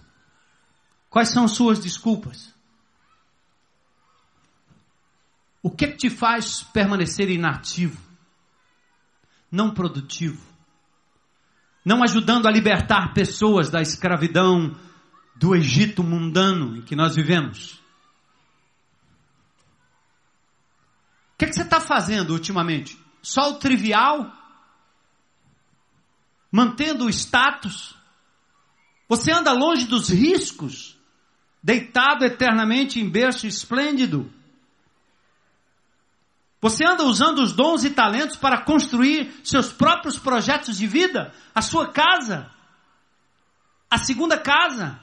Quais 1.12 1.30
são 1.30 1.48
suas 1.48 1.78
desculpas? 1.78 2.52
O 5.62 5.70
que, 5.70 5.90
que 5.90 5.98
te 5.98 6.10
faz 6.10 6.64
permanecer 6.64 7.30
inativo? 7.30 8.02
Não 9.52 9.74
produtivo? 9.74 10.57
Não 11.88 12.04
ajudando 12.04 12.48
a 12.48 12.52
libertar 12.52 13.14
pessoas 13.14 13.70
da 13.70 13.82
escravidão 13.82 14.76
do 15.38 15.56
Egito 15.56 16.04
mundano 16.04 16.76
em 16.76 16.82
que 16.82 16.98
nós 16.98 17.16
vivemos. 17.16 17.76
O 21.32 21.38
que, 21.38 21.46
é 21.46 21.48
que 21.48 21.56
você 21.56 21.62
está 21.62 21.80
fazendo 21.80 22.34
ultimamente? 22.34 23.00
Só 23.22 23.52
o 23.52 23.54
trivial? 23.54 24.30
Mantendo 26.52 27.06
o 27.06 27.10
status? 27.10 27.96
Você 29.08 29.32
anda 29.32 29.54
longe 29.54 29.88
dos 29.88 30.10
riscos? 30.10 31.00
Deitado 31.64 32.26
eternamente 32.26 33.00
em 33.00 33.10
berço 33.10 33.48
esplêndido? 33.48 34.30
Você 36.60 36.84
anda 36.84 37.04
usando 37.04 37.40
os 37.40 37.54
dons 37.54 37.84
e 37.84 37.92
talentos 37.92 38.36
para 38.36 38.62
construir 38.62 39.40
seus 39.44 39.72
próprios 39.72 40.18
projetos 40.18 40.78
de 40.78 40.88
vida? 40.88 41.34
A 41.54 41.62
sua 41.62 41.92
casa? 41.92 42.50
A 43.90 43.98
segunda 43.98 44.38
casa? 44.38 45.00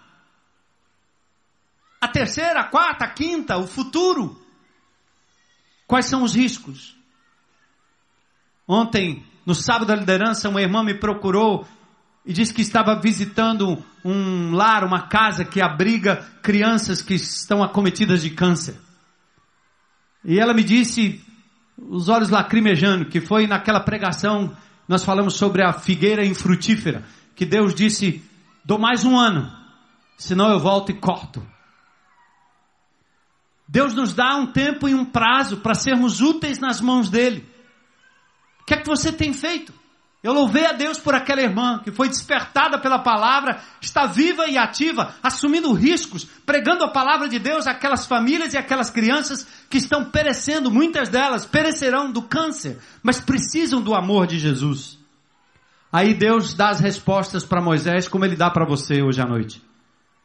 A 2.00 2.08
terceira, 2.08 2.60
a 2.60 2.64
quarta, 2.64 3.04
a 3.04 3.10
quinta, 3.10 3.56
o 3.56 3.66
futuro? 3.66 4.40
Quais 5.86 6.06
são 6.06 6.22
os 6.22 6.34
riscos? 6.34 6.96
Ontem, 8.66 9.24
no 9.46 9.54
sábado 9.54 9.86
da 9.86 9.94
liderança, 9.94 10.48
uma 10.48 10.60
irmã 10.60 10.82
me 10.82 10.94
procurou 10.94 11.66
e 12.26 12.32
disse 12.32 12.52
que 12.52 12.62
estava 12.62 12.98
visitando 12.98 13.84
um 14.04 14.52
lar, 14.54 14.82
uma 14.82 15.08
casa 15.08 15.44
que 15.44 15.62
abriga 15.62 16.16
crianças 16.42 17.00
que 17.00 17.14
estão 17.14 17.62
acometidas 17.62 18.22
de 18.22 18.30
câncer. 18.30 18.76
E 20.24 20.40
ela 20.40 20.54
me 20.54 20.64
disse 20.64 21.22
os 21.76 22.08
olhos 22.08 22.30
lacrimejando, 22.30 23.06
que 23.06 23.20
foi 23.20 23.46
naquela 23.46 23.80
pregação, 23.80 24.56
nós 24.88 25.04
falamos 25.04 25.34
sobre 25.34 25.62
a 25.62 25.72
figueira 25.72 26.24
infrutífera, 26.24 27.04
que 27.34 27.44
Deus 27.44 27.74
disse, 27.74 28.22
dou 28.64 28.78
mais 28.78 29.04
um 29.04 29.18
ano, 29.18 29.52
senão 30.16 30.50
eu 30.50 30.60
volto 30.60 30.90
e 30.90 30.94
corto. 30.94 31.44
Deus 33.66 33.94
nos 33.94 34.14
dá 34.14 34.36
um 34.36 34.46
tempo 34.46 34.88
e 34.88 34.94
um 34.94 35.04
prazo 35.04 35.56
para 35.58 35.74
sermos 35.74 36.20
úteis 36.20 36.58
nas 36.58 36.80
mãos 36.80 37.08
dele. 37.08 37.48
O 38.60 38.64
que 38.64 38.74
é 38.74 38.76
que 38.76 38.86
você 38.86 39.12
tem 39.12 39.32
feito? 39.32 39.72
Eu 40.24 40.32
louvei 40.32 40.64
a 40.64 40.72
Deus 40.72 40.98
por 40.98 41.14
aquela 41.14 41.42
irmã 41.42 41.80
que 41.84 41.92
foi 41.92 42.08
despertada 42.08 42.78
pela 42.78 42.98
palavra, 42.98 43.60
está 43.78 44.06
viva 44.06 44.46
e 44.48 44.56
ativa, 44.56 45.14
assumindo 45.22 45.70
riscos, 45.74 46.24
pregando 46.46 46.82
a 46.82 46.90
palavra 46.90 47.28
de 47.28 47.38
Deus 47.38 47.66
àquelas 47.66 48.06
famílias 48.06 48.54
e 48.54 48.56
àquelas 48.56 48.88
crianças 48.88 49.46
que 49.68 49.76
estão 49.76 50.06
perecendo, 50.06 50.70
muitas 50.70 51.10
delas 51.10 51.44
perecerão 51.44 52.10
do 52.10 52.22
câncer, 52.22 52.80
mas 53.02 53.20
precisam 53.20 53.82
do 53.82 53.94
amor 53.94 54.26
de 54.26 54.38
Jesus. 54.38 54.98
Aí 55.92 56.14
Deus 56.14 56.54
dá 56.54 56.70
as 56.70 56.80
respostas 56.80 57.44
para 57.44 57.60
Moisés 57.60 58.08
como 58.08 58.24
ele 58.24 58.34
dá 58.34 58.50
para 58.50 58.64
você 58.64 59.02
hoje 59.02 59.20
à 59.20 59.26
noite. 59.26 59.62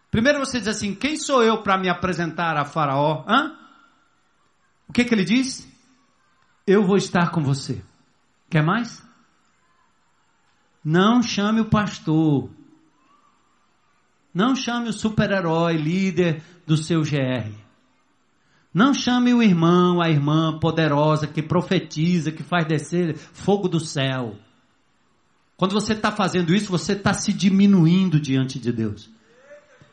Primeiro 0.09 0.39
você 0.39 0.59
diz 0.59 0.69
assim: 0.69 0.95
quem 0.95 1.17
sou 1.17 1.43
eu 1.43 1.61
para 1.61 1.77
me 1.77 1.89
apresentar 1.89 2.55
a 2.55 2.63
Faraó? 2.63 3.25
Hã? 3.27 3.53
O 4.87 4.93
que, 4.93 5.03
que 5.03 5.13
ele 5.13 5.25
diz? 5.25 5.67
Eu 6.65 6.85
vou 6.85 6.95
estar 6.95 7.31
com 7.31 7.43
você. 7.43 7.81
Quer 8.49 8.63
mais? 8.63 9.08
Não 10.91 11.21
chame 11.21 11.61
o 11.61 11.65
pastor. 11.65 12.49
Não 14.33 14.55
chame 14.55 14.89
o 14.89 14.93
super-herói, 14.93 15.77
líder 15.77 16.41
do 16.65 16.75
seu 16.75 17.03
GR. 17.03 17.53
Não 18.73 18.91
chame 18.91 19.31
o 19.31 19.43
irmão, 19.43 20.01
a 20.01 20.09
irmã 20.09 20.57
poderosa 20.57 21.27
que 21.27 21.43
profetiza, 21.43 22.31
que 22.31 22.41
faz 22.41 22.65
descer 22.65 23.15
fogo 23.15 23.69
do 23.69 23.79
céu. 23.79 24.35
Quando 25.55 25.73
você 25.73 25.93
está 25.93 26.11
fazendo 26.11 26.55
isso, 26.55 26.71
você 26.71 26.93
está 26.93 27.13
se 27.13 27.31
diminuindo 27.31 28.19
diante 28.19 28.57
de 28.57 28.71
Deus. 28.71 29.11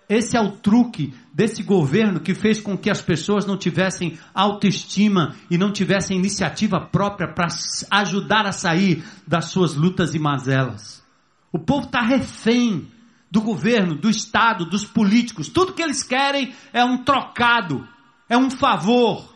Esse 0.08 0.36
é 0.36 0.40
o 0.40 0.52
truque 0.52 1.12
desse 1.34 1.64
governo 1.64 2.20
que 2.20 2.32
fez 2.32 2.60
com 2.60 2.78
que 2.78 2.88
as 2.88 3.02
pessoas 3.02 3.44
não 3.44 3.56
tivessem 3.56 4.16
autoestima 4.32 5.34
e 5.50 5.58
não 5.58 5.72
tivessem 5.72 6.16
iniciativa 6.16 6.80
própria 6.80 7.26
para 7.26 7.48
ajudar 7.90 8.46
a 8.46 8.52
sair 8.52 9.02
das 9.26 9.46
suas 9.46 9.74
lutas 9.74 10.14
e 10.14 10.18
mazelas. 10.18 11.04
O 11.52 11.58
povo 11.58 11.86
está 11.86 12.02
refém 12.02 12.86
do 13.28 13.40
governo, 13.40 13.96
do 13.96 14.08
Estado, 14.08 14.64
dos 14.64 14.84
políticos. 14.84 15.48
Tudo 15.48 15.72
que 15.72 15.82
eles 15.82 16.04
querem 16.04 16.54
é 16.72 16.84
um 16.84 17.02
trocado, 17.02 17.86
é 18.28 18.38
um 18.38 18.48
favor, 18.48 19.34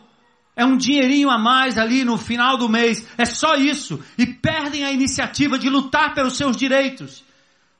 é 0.55 0.63
um 0.65 0.77
dinheirinho 0.77 1.29
a 1.29 1.37
mais 1.37 1.77
ali 1.77 2.05
no 2.05 2.17
final 2.17 2.57
do 2.57 2.69
mês. 2.69 3.05
É 3.17 3.25
só 3.25 3.57
isso. 3.57 3.99
E 4.17 4.25
perdem 4.25 4.85
a 4.85 4.91
iniciativa 4.91 5.59
de 5.59 5.69
lutar 5.69 6.13
pelos 6.13 6.37
seus 6.37 6.55
direitos 6.55 7.29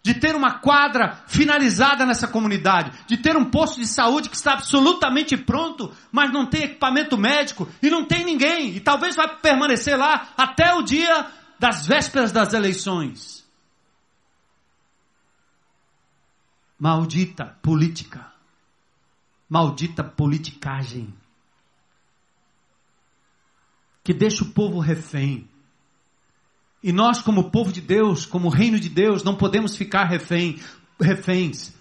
de 0.04 0.16
ter 0.16 0.36
uma 0.36 0.60
quadra 0.60 1.24
finalizada 1.28 2.06
nessa 2.06 2.28
comunidade, 2.28 2.91
de 3.06 3.18
ter 3.18 3.38
um 3.38 3.45
posto 3.45 3.80
de 3.80 3.86
saúde 3.86 4.30
que 4.30 4.36
está 4.36 4.54
absolutamente 4.54 5.38
pronto, 5.38 5.95
mas 6.12 6.32
não 6.32 6.45
tem 6.45 6.64
equipamento 6.64 7.18
médico 7.18 7.70
e 7.82 7.89
não 7.89 8.06
tem 8.06 8.26
ninguém, 8.26 8.76
e 8.76 8.80
talvez 8.80 9.16
vai 9.16 9.38
permanecer 9.39 9.97
lá 9.97 10.30
até 10.36 10.74
o 10.74 10.82
dia 10.82 11.28
das 11.60 11.86
vésperas 11.86 12.32
das 12.32 12.54
eleições. 12.54 13.45
Maldita 16.80 17.45
política. 17.62 18.32
Maldita 19.47 20.04
politicagem. 20.04 21.14
Que 24.04 24.16
deixa 24.16 24.43
o 24.43 24.49
povo 24.49 24.80
refém 24.80 25.47
e 26.84 26.92
nós, 26.92 27.22
como 27.22 27.52
povo 27.52 27.72
de 27.72 27.82
Deus, 27.82 28.26
como 28.26 28.50
reino 28.50 28.80
de 28.80 28.90
Deus, 28.90 29.24
não 29.24 29.36
podemos 29.36 29.76
ficar 29.76 30.06
refém, 30.06 30.60
reféns. 31.00 31.74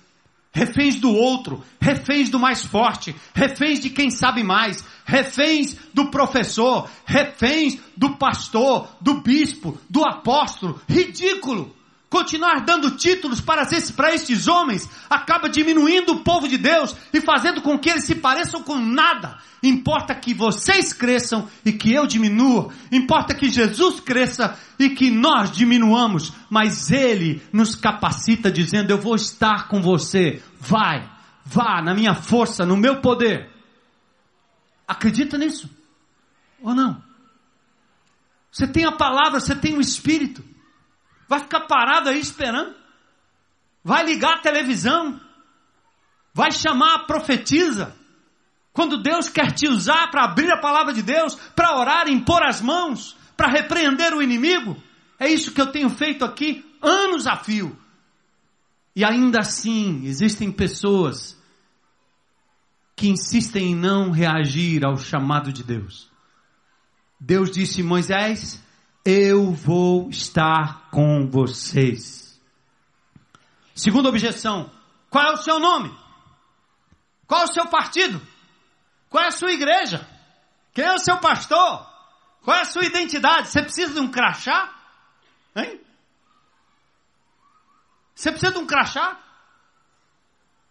Reféns 0.52 0.96
do 0.96 1.14
outro, 1.14 1.62
reféns 1.80 2.28
do 2.28 2.38
mais 2.38 2.64
forte, 2.64 3.14
reféns 3.32 3.78
de 3.78 3.88
quem 3.88 4.10
sabe 4.10 4.42
mais, 4.42 4.84
reféns 5.04 5.76
do 5.94 6.10
professor, 6.10 6.90
reféns 7.06 7.78
do 7.96 8.16
pastor, 8.16 8.88
do 9.00 9.20
bispo, 9.20 9.78
do 9.88 10.04
apóstolo. 10.04 10.80
Ridículo! 10.88 11.74
Continuar 12.10 12.64
dando 12.64 12.90
títulos 12.90 13.40
para, 13.40 13.62
esses, 13.62 13.92
para 13.92 14.12
estes 14.12 14.48
homens 14.48 14.90
acaba 15.08 15.48
diminuindo 15.48 16.12
o 16.12 16.20
povo 16.24 16.48
de 16.48 16.58
Deus 16.58 16.94
e 17.12 17.20
fazendo 17.20 17.62
com 17.62 17.78
que 17.78 17.88
eles 17.88 18.04
se 18.04 18.16
pareçam 18.16 18.62
com 18.64 18.76
nada. 18.76 19.38
Importa 19.62 20.14
que 20.14 20.34
vocês 20.34 20.92
cresçam 20.92 21.48
e 21.64 21.72
que 21.72 21.94
eu 21.94 22.06
diminua. 22.06 22.72
Importa 22.90 23.34
que 23.34 23.48
Jesus 23.48 24.00
cresça 24.00 24.58
e 24.78 24.90
que 24.90 25.10
nós 25.10 25.52
diminuamos. 25.52 26.32
Mas 26.48 26.90
Ele 26.90 27.40
nos 27.52 27.76
capacita 27.76 28.50
dizendo: 28.50 28.90
Eu 28.90 28.98
vou 28.98 29.14
estar 29.14 29.68
com 29.68 29.80
você. 29.80 30.42
Vai, 30.58 31.08
vá 31.44 31.80
na 31.82 31.94
minha 31.94 32.14
força, 32.14 32.66
no 32.66 32.76
meu 32.76 33.00
poder. 33.00 33.50
Acredita 34.88 35.38
nisso? 35.38 35.70
Ou 36.62 36.74
não? 36.74 37.02
Você 38.50 38.66
tem 38.66 38.84
a 38.84 38.92
palavra, 38.92 39.38
você 39.38 39.54
tem 39.54 39.76
o 39.76 39.80
Espírito. 39.80 40.49
Vai 41.30 41.38
ficar 41.38 41.60
parado 41.60 42.08
aí 42.08 42.18
esperando? 42.18 42.74
Vai 43.84 44.04
ligar 44.04 44.38
a 44.38 44.40
televisão? 44.40 45.20
Vai 46.34 46.50
chamar 46.50 46.94
a 46.96 47.04
profetisa? 47.04 47.96
Quando 48.72 49.00
Deus 49.00 49.28
quer 49.28 49.52
te 49.52 49.68
usar 49.68 50.10
para 50.10 50.24
abrir 50.24 50.50
a 50.50 50.58
palavra 50.58 50.92
de 50.92 51.02
Deus, 51.02 51.36
para 51.54 51.78
orar, 51.78 52.08
impor 52.08 52.42
as 52.42 52.60
mãos, 52.60 53.16
para 53.36 53.48
repreender 53.48 54.12
o 54.12 54.20
inimigo? 54.20 54.76
É 55.20 55.28
isso 55.28 55.52
que 55.52 55.60
eu 55.60 55.70
tenho 55.70 55.88
feito 55.88 56.24
aqui 56.24 56.68
anos 56.82 57.28
a 57.28 57.36
fio. 57.36 57.78
E 58.96 59.04
ainda 59.04 59.38
assim, 59.38 60.04
existem 60.06 60.50
pessoas 60.50 61.40
que 62.96 63.08
insistem 63.08 63.70
em 63.70 63.76
não 63.76 64.10
reagir 64.10 64.84
ao 64.84 64.96
chamado 64.98 65.52
de 65.52 65.62
Deus. 65.62 66.10
Deus 67.20 67.52
disse: 67.52 67.84
Moisés, 67.84 68.60
eu 69.04 69.52
vou 69.52 70.10
estar 70.10 70.90
com 70.90 71.28
vocês. 71.28 72.40
Segunda 73.74 74.08
objeção: 74.08 74.70
qual 75.08 75.24
é 75.24 75.32
o 75.32 75.36
seu 75.36 75.58
nome? 75.58 75.94
Qual 77.26 77.42
é 77.42 77.44
o 77.44 77.52
seu 77.52 77.66
partido? 77.66 78.20
Qual 79.08 79.22
é 79.24 79.28
a 79.28 79.32
sua 79.32 79.52
igreja? 79.52 80.06
Quem 80.72 80.84
é 80.84 80.94
o 80.94 80.98
seu 80.98 81.18
pastor? 81.18 81.86
Qual 82.42 82.56
é 82.56 82.62
a 82.62 82.64
sua 82.64 82.84
identidade? 82.84 83.48
Você 83.48 83.62
precisa 83.62 83.94
de 83.94 84.00
um 84.00 84.10
crachá? 84.10 84.74
Hein? 85.54 85.80
Você 88.14 88.30
precisa 88.30 88.52
de 88.52 88.58
um 88.58 88.66
crachá? 88.66 89.18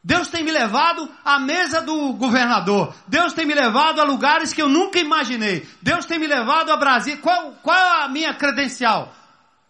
Deus 0.09 0.27
tem 0.27 0.43
me 0.43 0.49
levado 0.49 1.07
à 1.23 1.37
mesa 1.37 1.83
do 1.83 2.13
governador. 2.13 2.95
Deus 3.07 3.31
tem 3.31 3.45
me 3.45 3.53
levado 3.53 4.01
a 4.01 4.03
lugares 4.03 4.51
que 4.51 4.59
eu 4.59 4.67
nunca 4.67 4.97
imaginei. 4.97 5.67
Deus 5.83 6.03
tem 6.03 6.17
me 6.17 6.25
levado 6.25 6.71
a 6.71 6.77
Brasília. 6.77 7.19
Qual, 7.21 7.53
qual 7.61 8.01
a 8.01 8.09
minha 8.09 8.33
credencial? 8.33 9.13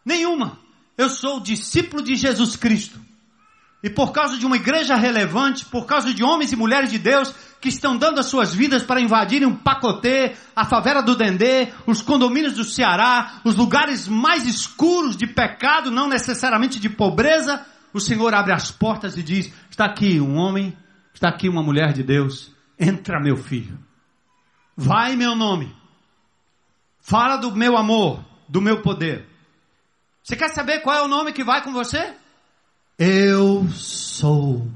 Nenhuma. 0.05 0.57
Eu 0.97 1.09
sou 1.09 1.41
discípulo 1.41 2.01
de 2.01 2.15
Jesus 2.15 2.55
Cristo. 2.55 3.01
E 3.83 3.89
por 3.89 4.13
causa 4.13 4.37
de 4.37 4.45
uma 4.45 4.55
igreja 4.55 4.95
relevante, 4.95 5.65
por 5.65 5.85
causa 5.85 6.13
de 6.13 6.23
homens 6.23 6.53
e 6.53 6.55
mulheres 6.55 6.89
de 6.89 6.97
Deus 6.97 7.35
que 7.59 7.67
estão 7.67 7.97
dando 7.97 8.21
as 8.21 8.27
suas 8.27 8.55
vidas 8.55 8.81
para 8.81 9.01
invadirem 9.01 9.45
um 9.45 9.57
pacotê, 9.57 10.37
a 10.55 10.63
favela 10.63 11.01
do 11.01 11.17
Dendê, 11.17 11.67
os 11.85 12.01
condomínios 12.01 12.53
do 12.53 12.63
Ceará, 12.63 13.41
os 13.43 13.55
lugares 13.55 14.07
mais 14.07 14.47
escuros 14.47 15.17
de 15.17 15.27
pecado, 15.27 15.91
não 15.91 16.07
necessariamente 16.07 16.79
de 16.79 16.87
pobreza, 16.87 17.65
o 17.93 17.99
Senhor 17.99 18.33
abre 18.33 18.53
as 18.53 18.71
portas 18.71 19.17
e 19.17 19.23
diz: 19.23 19.53
Está 19.69 19.85
aqui 19.85 20.19
um 20.19 20.35
homem, 20.35 20.77
está 21.13 21.29
aqui 21.29 21.49
uma 21.49 21.63
mulher 21.63 21.93
de 21.93 22.03
Deus, 22.03 22.53
entra 22.77 23.19
meu 23.19 23.37
filho. 23.37 23.79
Vai 24.75 25.15
meu 25.15 25.35
nome. 25.35 25.75
Fala 26.99 27.37
do 27.37 27.55
meu 27.55 27.75
amor, 27.75 28.23
do 28.47 28.61
meu 28.61 28.81
poder. 28.81 29.27
Você 30.23 30.35
quer 30.35 30.49
saber 30.49 30.81
qual 30.81 30.95
é 30.95 31.01
o 31.01 31.07
nome 31.07 31.33
que 31.33 31.43
vai 31.43 31.63
com 31.63 31.73
você? 31.73 32.15
Eu 32.97 33.67
sou. 33.69 34.69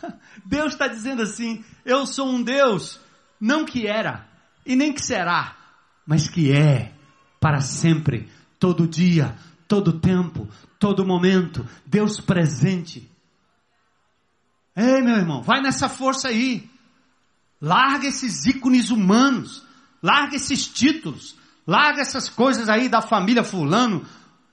Deus 0.46 0.72
está 0.72 0.86
dizendo 0.86 1.22
assim: 1.22 1.64
eu 1.84 2.06
sou 2.06 2.28
um 2.28 2.42
Deus, 2.42 3.00
não 3.40 3.64
que 3.64 3.86
era 3.86 4.28
e 4.64 4.76
nem 4.76 4.92
que 4.92 5.02
será, 5.02 5.56
mas 6.06 6.28
que 6.28 6.52
é 6.52 6.92
para 7.40 7.60
sempre, 7.60 8.28
todo 8.58 8.86
dia, 8.86 9.34
todo 9.66 9.98
tempo, 9.98 10.48
todo 10.80 11.06
momento, 11.06 11.64
Deus 11.86 12.18
presente. 12.20 13.08
Ei, 14.74 15.02
meu 15.02 15.16
irmão, 15.16 15.42
vai 15.42 15.60
nessa 15.60 15.88
força 15.90 16.28
aí. 16.28 16.68
Larga 17.60 18.06
esses 18.06 18.46
ícones 18.46 18.88
humanos, 18.90 19.62
larga 20.02 20.34
esses 20.34 20.66
títulos, 20.66 21.36
larga 21.66 22.00
essas 22.00 22.30
coisas 22.30 22.70
aí 22.70 22.88
da 22.88 23.02
família 23.02 23.44
fulano, 23.44 24.06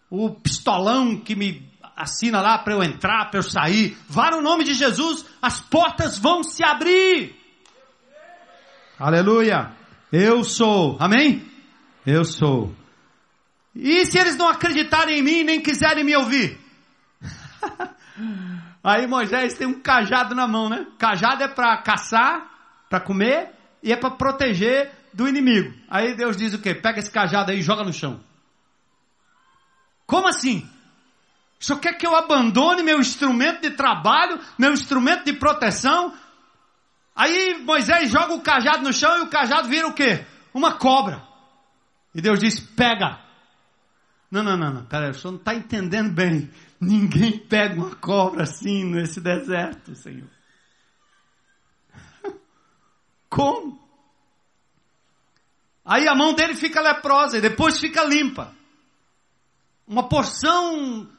o 0.10 0.30
pistolão 0.30 1.18
que 1.18 1.34
me 1.34 1.72
assina 1.96 2.42
lá 2.42 2.58
para 2.58 2.74
eu 2.74 2.84
entrar, 2.84 3.32
para 3.32 3.40
eu 3.40 3.44
sair. 3.44 3.98
Vá 4.10 4.30
no 4.32 4.42
nome 4.42 4.66
de 4.66 4.74
Jesus, 4.74 5.26
as 5.42 5.62
portas 5.62 6.20
vão 6.20 6.44
se 6.44 6.62
abrir. 6.62 7.34
Aleluia. 9.00 9.72
Eu 10.12 10.44
sou. 10.44 10.98
Amém? 11.00 11.46
Eu 12.06 12.26
sou. 12.26 12.74
E 13.80 14.06
se 14.08 14.18
eles 14.18 14.36
não 14.36 14.50
acreditarem 14.50 15.20
em 15.20 15.22
mim 15.22 15.44
nem 15.44 15.62
quiserem 15.62 16.04
me 16.04 16.16
ouvir? 16.16 16.60
Aí 18.84 19.06
Moisés 19.06 19.54
tem 19.54 19.68
um 19.68 19.80
cajado 19.80 20.34
na 20.34 20.48
mão, 20.48 20.68
né? 20.68 20.88
Cajado 20.98 21.44
é 21.44 21.48
para 21.48 21.78
caçar, 21.84 22.50
para 22.90 23.00
comer 23.00 23.52
e 23.84 23.94
é 23.94 23.96
para 23.96 24.10
proteger 24.10 24.92
do 25.14 25.28
inimigo. 25.28 25.74
Aí 25.88 26.16
Deus 26.16 26.36
diz 26.36 26.56
o 26.56 26.60
quê? 26.60 26.74
Pega 26.74 26.98
esse 26.98 27.12
cajado 27.12 27.52
aí 27.52 27.60
e 27.60 27.62
joga 27.62 27.84
no 27.84 27.94
chão. 27.94 28.20
Como 30.08 30.28
assim? 30.28 30.68
O 31.60 31.64
senhor 31.64 31.80
quer 31.80 31.94
que 31.94 32.08
eu 32.08 32.16
abandone 32.16 32.82
meu 32.82 33.00
instrumento 33.00 33.62
de 33.62 33.72
trabalho, 33.72 34.40
meu 34.58 34.74
instrumento 34.74 35.26
de 35.26 35.34
proteção? 35.34 36.14
Aí 37.16 37.62
Moisés 37.64 38.10
joga 38.10 38.34
o 38.34 38.42
cajado 38.42 38.84
no 38.84 38.94
chão 38.94 39.20
e 39.20 39.22
o 39.22 39.28
cajado 39.28 39.68
vira 39.68 39.88
o 39.88 39.94
quê? 39.94 40.26
Uma 40.52 40.74
cobra. 40.74 41.22
E 42.16 42.22
Deus 42.22 42.40
diz: 42.40 42.60
pega. 42.60 43.27
Não, 44.30 44.44
não, 44.44 44.58
não, 44.58 44.74
não. 44.74 44.86
Peraí, 44.86 45.12
o 45.12 45.14
senhor 45.14 45.32
não 45.32 45.40
está 45.40 45.56
entendendo 45.56 46.12
bem. 46.12 46.52
Ninguém 46.80 47.40
pega 47.40 47.76
uma 47.76 47.96
cobra 47.96 48.44
assim 48.44 48.84
nesse 48.84 49.22
deserto, 49.22 49.96
Senhor. 49.96 50.30
Como? 53.30 53.80
Aí 55.86 56.08
a 56.08 56.16
mão 56.16 56.34
dele 56.34 56.54
fica 56.56 56.82
leprosa 56.82 57.38
e 57.38 57.42
depois 57.42 57.80
fica 57.80 58.04
limpa. 58.04 58.54
Uma 59.88 60.10
porção 60.10 61.10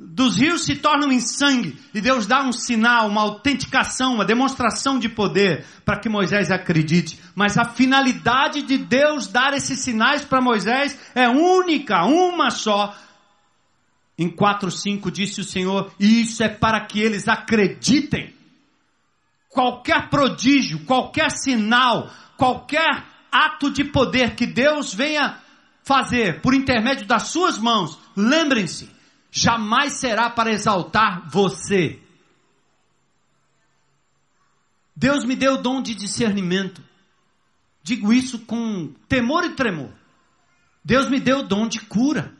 dos 0.00 0.36
rios 0.36 0.64
se 0.64 0.76
tornam 0.76 1.10
em 1.10 1.18
sangue 1.18 1.76
e 1.92 2.00
Deus 2.00 2.24
dá 2.24 2.44
um 2.44 2.52
sinal, 2.52 3.08
uma 3.08 3.22
autenticação, 3.22 4.14
uma 4.14 4.24
demonstração 4.24 4.96
de 4.96 5.08
poder 5.08 5.64
para 5.84 5.98
que 5.98 6.08
Moisés 6.08 6.52
acredite. 6.52 7.18
Mas 7.34 7.58
a 7.58 7.64
finalidade 7.64 8.62
de 8.62 8.78
Deus 8.78 9.26
dar 9.26 9.54
esses 9.54 9.80
sinais 9.80 10.24
para 10.24 10.40
Moisés 10.40 10.96
é 11.16 11.28
única, 11.28 12.04
uma 12.04 12.50
só. 12.50 12.94
Em 14.16 14.30
4:5 14.30 15.10
disse 15.10 15.40
o 15.40 15.44
Senhor: 15.44 15.92
e 15.98 16.20
"Isso 16.20 16.44
é 16.44 16.48
para 16.48 16.80
que 16.86 17.00
eles 17.00 17.26
acreditem. 17.26 18.32
Qualquer 19.48 20.08
prodígio, 20.08 20.84
qualquer 20.84 21.32
sinal, 21.32 22.08
qualquer 22.36 23.04
ato 23.32 23.68
de 23.68 23.82
poder 23.82 24.36
que 24.36 24.46
Deus 24.46 24.94
venha 24.94 25.38
fazer 25.82 26.40
por 26.40 26.54
intermédio 26.54 27.06
das 27.06 27.24
suas 27.24 27.58
mãos, 27.58 27.98
lembrem-se, 28.16 28.97
jamais 29.30 29.94
será 29.94 30.30
para 30.30 30.52
exaltar 30.52 31.28
você. 31.28 32.00
Deus 34.94 35.24
me 35.24 35.36
deu 35.36 35.54
o 35.54 35.62
dom 35.62 35.80
de 35.80 35.94
discernimento. 35.94 36.82
Digo 37.82 38.12
isso 38.12 38.40
com 38.40 38.92
temor 39.08 39.44
e 39.44 39.54
tremor. 39.54 39.92
Deus 40.84 41.08
me 41.08 41.20
deu 41.20 41.40
o 41.40 41.46
dom 41.46 41.68
de 41.68 41.80
cura. 41.80 42.34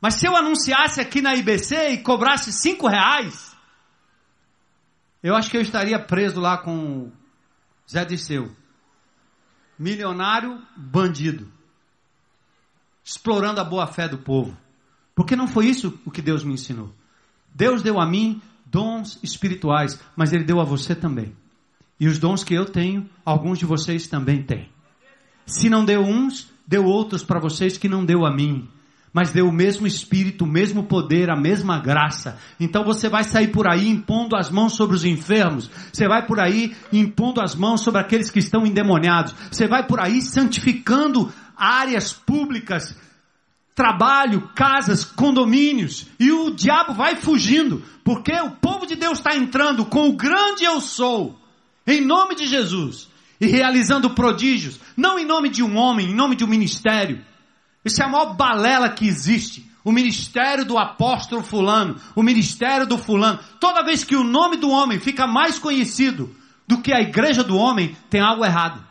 Mas 0.00 0.14
se 0.14 0.26
eu 0.26 0.36
anunciasse 0.36 1.00
aqui 1.00 1.20
na 1.20 1.34
IBC 1.34 1.90
e 1.90 2.02
cobrasse 2.02 2.52
cinco 2.52 2.88
reais, 2.88 3.56
eu 5.22 5.34
acho 5.34 5.50
que 5.50 5.56
eu 5.56 5.62
estaria 5.62 5.98
preso 5.98 6.40
lá 6.40 6.58
com 6.58 7.10
Zé 7.90 8.04
Disseu. 8.04 8.54
Milionário, 9.78 10.64
bandido 10.76 11.55
explorando 13.06 13.60
a 13.60 13.64
boa 13.64 13.86
fé 13.86 14.08
do 14.08 14.18
povo. 14.18 14.56
Porque 15.14 15.36
não 15.36 15.46
foi 15.46 15.66
isso 15.66 15.96
o 16.04 16.10
que 16.10 16.20
Deus 16.20 16.42
me 16.42 16.54
ensinou. 16.54 16.92
Deus 17.54 17.80
deu 17.80 18.00
a 18.00 18.04
mim 18.04 18.42
dons 18.66 19.20
espirituais, 19.22 19.98
mas 20.16 20.32
Ele 20.32 20.42
deu 20.42 20.60
a 20.60 20.64
você 20.64 20.92
também. 20.92 21.32
E 22.00 22.08
os 22.08 22.18
dons 22.18 22.42
que 22.42 22.52
eu 22.52 22.66
tenho, 22.66 23.08
alguns 23.24 23.58
de 23.60 23.64
vocês 23.64 24.08
também 24.08 24.42
têm. 24.42 24.68
Se 25.46 25.70
não 25.70 25.84
deu 25.84 26.02
uns, 26.02 26.50
deu 26.66 26.84
outros 26.84 27.22
para 27.22 27.38
vocês 27.38 27.78
que 27.78 27.88
não 27.88 28.04
deu 28.04 28.26
a 28.26 28.34
mim. 28.34 28.68
Mas 29.12 29.30
deu 29.30 29.48
o 29.48 29.52
mesmo 29.52 29.86
espírito, 29.86 30.44
o 30.44 30.48
mesmo 30.48 30.82
poder, 30.82 31.30
a 31.30 31.36
mesma 31.36 31.78
graça. 31.78 32.38
Então 32.60 32.84
você 32.84 33.08
vai 33.08 33.24
sair 33.24 33.48
por 33.48 33.66
aí 33.66 33.88
impondo 33.88 34.36
as 34.36 34.50
mãos 34.50 34.74
sobre 34.74 34.94
os 34.94 35.06
enfermos. 35.06 35.70
Você 35.90 36.06
vai 36.06 36.26
por 36.26 36.38
aí 36.38 36.76
impondo 36.92 37.40
as 37.40 37.54
mãos 37.54 37.80
sobre 37.80 38.00
aqueles 38.00 38.30
que 38.30 38.40
estão 38.40 38.66
endemoniados. 38.66 39.34
Você 39.50 39.66
vai 39.66 39.86
por 39.86 40.00
aí 40.00 40.20
santificando 40.20 41.32
áreas 41.56 42.12
públicas, 42.12 42.96
trabalho, 43.74 44.50
casas, 44.54 45.04
condomínios, 45.04 46.06
e 46.18 46.32
o 46.32 46.50
diabo 46.50 46.94
vai 46.94 47.16
fugindo, 47.16 47.82
porque 48.02 48.32
o 48.32 48.52
povo 48.52 48.86
de 48.86 48.96
Deus 48.96 49.18
está 49.18 49.36
entrando 49.36 49.84
com 49.84 50.08
o 50.08 50.16
grande 50.16 50.64
eu 50.64 50.80
sou, 50.80 51.38
em 51.86 52.00
nome 52.00 52.34
de 52.34 52.46
Jesus, 52.46 53.08
e 53.40 53.46
realizando 53.46 54.10
prodígios, 54.10 54.80
não 54.96 55.18
em 55.18 55.26
nome 55.26 55.50
de 55.50 55.62
um 55.62 55.76
homem, 55.76 56.10
em 56.10 56.14
nome 56.14 56.36
de 56.36 56.42
um 56.42 56.48
ministério. 56.48 57.22
Isso 57.84 58.02
é 58.02 58.04
a 58.06 58.08
maior 58.08 58.34
balela 58.34 58.88
que 58.88 59.06
existe. 59.06 59.70
o 59.84 59.92
ministério 59.92 60.64
do 60.64 60.76
apóstolo 60.76 61.44
fulano, 61.44 61.94
o 62.16 62.20
ministério 62.20 62.88
do 62.88 62.98
fulano. 62.98 63.38
Toda 63.60 63.84
vez 63.84 64.02
que 64.02 64.16
o 64.16 64.24
nome 64.24 64.56
do 64.56 64.68
homem 64.68 64.98
fica 64.98 65.28
mais 65.28 65.60
conhecido 65.60 66.34
do 66.66 66.78
que 66.78 66.92
a 66.92 67.00
igreja 67.00 67.44
do 67.44 67.56
homem, 67.56 67.96
tem 68.10 68.20
algo 68.20 68.44
errado. 68.44 68.84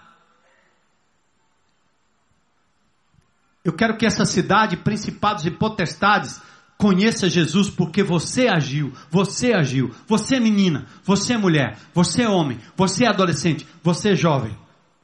Eu 3.66 3.74
quero 3.74 3.98
que 3.98 4.06
essa 4.06 4.26
cidade, 4.26 4.78
principados 4.78 5.44
e 5.44 5.50
potestades, 5.50 6.40
conheça 6.78 7.28
Jesus 7.28 7.68
porque 7.68 8.04
você 8.04 8.48
agiu, 8.48 8.94
você 9.10 9.54
agiu, 9.54 9.90
você 10.06 10.36
é 10.36 10.40
menina, 10.40 10.86
você 11.04 11.34
é 11.34 11.38
mulher, 11.38 11.76
você 11.92 12.22
é 12.22 12.30
homem, 12.30 12.60
você 12.78 13.06
é 13.06 13.08
adolescente, 13.08 13.68
você 13.82 14.12
é 14.12 14.16
jovem. 14.16 14.56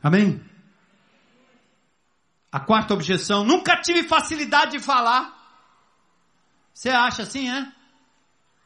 Amém? 0.04 0.40
A 2.52 2.60
quarta 2.60 2.94
objeção, 2.94 3.44
nunca 3.44 3.82
tive 3.82 4.04
facilidade 4.04 4.74
de 4.74 4.80
falar. 4.80 5.36
Você 6.72 6.90
acha 6.90 7.24
assim, 7.24 7.50
é? 7.50 7.68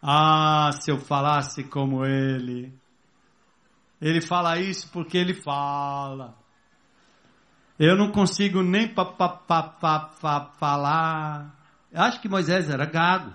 Ah, 0.01 0.71
se 0.73 0.91
eu 0.91 0.99
falasse 0.99 1.63
como 1.63 2.05
ele. 2.05 2.77
Ele 4.01 4.19
fala 4.19 4.59
isso 4.59 4.89
porque 4.91 5.17
ele 5.17 5.33
fala. 5.33 6.35
Eu 7.77 7.95
não 7.97 8.11
consigo 8.11 8.61
nem 8.63 8.87
pa, 8.87 9.03
pa, 9.03 9.27
pa, 9.27 9.63
pa, 9.63 9.99
pa, 9.99 10.51
falar. 10.57 11.53
Acho 11.93 12.21
que 12.21 12.29
Moisés 12.29 12.69
era 12.69 12.85
gago. 12.85 13.33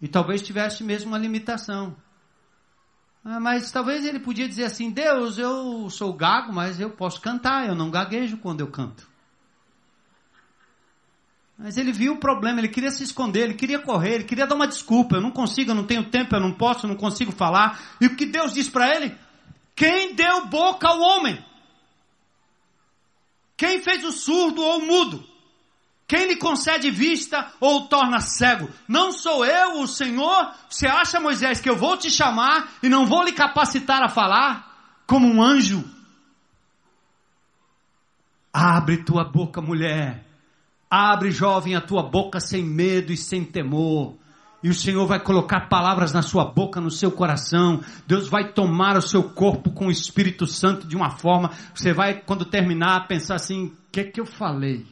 E 0.00 0.06
talvez 0.06 0.42
tivesse 0.42 0.84
mesmo 0.84 1.10
uma 1.10 1.18
limitação. 1.18 1.96
Ah, 3.24 3.40
mas 3.40 3.70
talvez 3.72 4.04
ele 4.04 4.20
podia 4.20 4.48
dizer 4.48 4.64
assim: 4.64 4.90
Deus, 4.90 5.38
eu 5.38 5.88
sou 5.90 6.12
gago, 6.12 6.52
mas 6.52 6.78
eu 6.78 6.90
posso 6.90 7.20
cantar, 7.20 7.66
eu 7.66 7.74
não 7.74 7.90
gaguejo 7.90 8.36
quando 8.36 8.60
eu 8.60 8.68
canto. 8.68 9.08
Mas 11.56 11.78
ele 11.78 11.92
viu 11.92 12.14
o 12.14 12.18
problema, 12.18 12.60
ele 12.60 12.68
queria 12.68 12.90
se 12.90 13.04
esconder, 13.04 13.44
ele 13.44 13.54
queria 13.54 13.78
correr, 13.78 14.16
ele 14.16 14.24
queria 14.24 14.46
dar 14.46 14.56
uma 14.56 14.66
desculpa. 14.66 15.16
Eu 15.16 15.20
não 15.20 15.30
consigo, 15.30 15.70
eu 15.70 15.74
não 15.74 15.86
tenho 15.86 16.10
tempo, 16.10 16.34
eu 16.34 16.40
não 16.40 16.52
posso, 16.52 16.84
eu 16.84 16.90
não 16.90 16.96
consigo 16.96 17.32
falar. 17.32 17.80
E 18.00 18.06
o 18.06 18.16
que 18.16 18.26
Deus 18.26 18.52
disse 18.52 18.70
para 18.70 18.94
ele? 18.94 19.16
Quem 19.74 20.14
deu 20.14 20.46
boca 20.46 20.88
ao 20.88 21.00
homem? 21.00 21.42
Quem 23.56 23.82
fez 23.82 24.04
o 24.04 24.12
surdo 24.12 24.62
ou 24.62 24.78
o 24.78 24.86
mudo? 24.86 25.24
Quem 26.06 26.26
lhe 26.26 26.36
concede 26.36 26.90
vista 26.90 27.52
ou 27.60 27.82
o 27.82 27.88
torna 27.88 28.20
cego? 28.20 28.68
Não 28.86 29.10
sou 29.10 29.44
eu, 29.44 29.80
o 29.80 29.86
Senhor? 29.86 30.52
Você 30.68 30.86
acha, 30.86 31.18
Moisés, 31.18 31.60
que 31.60 31.70
eu 31.70 31.76
vou 31.76 31.96
te 31.96 32.10
chamar 32.10 32.72
e 32.82 32.88
não 32.88 33.06
vou 33.06 33.22
lhe 33.22 33.32
capacitar 33.32 34.02
a 34.02 34.08
falar 34.08 35.02
como 35.06 35.26
um 35.26 35.42
anjo? 35.42 35.82
Abre 38.52 39.02
tua 39.02 39.24
boca, 39.24 39.60
mulher. 39.60 40.24
Abre, 40.90 41.30
jovem, 41.30 41.74
a 41.74 41.80
tua 41.80 42.02
boca 42.02 42.38
sem 42.38 42.62
medo 42.62 43.12
e 43.12 43.16
sem 43.16 43.44
temor. 43.44 44.16
E 44.64 44.70
o 44.70 44.74
Senhor 44.74 45.06
vai 45.06 45.20
colocar 45.20 45.68
palavras 45.68 46.10
na 46.14 46.22
sua 46.22 46.46
boca, 46.46 46.80
no 46.80 46.90
seu 46.90 47.12
coração. 47.12 47.84
Deus 48.06 48.28
vai 48.28 48.50
tomar 48.50 48.96
o 48.96 49.02
seu 49.02 49.22
corpo 49.22 49.70
com 49.70 49.88
o 49.88 49.90
Espírito 49.90 50.46
Santo 50.46 50.88
de 50.88 50.96
uma 50.96 51.10
forma. 51.10 51.50
Você 51.74 51.92
vai, 51.92 52.22
quando 52.22 52.46
terminar, 52.46 53.06
pensar 53.06 53.34
assim: 53.34 53.66
o 53.66 53.76
que 53.92 54.00
é 54.00 54.04
que 54.04 54.18
eu 54.18 54.24
falei? 54.24 54.86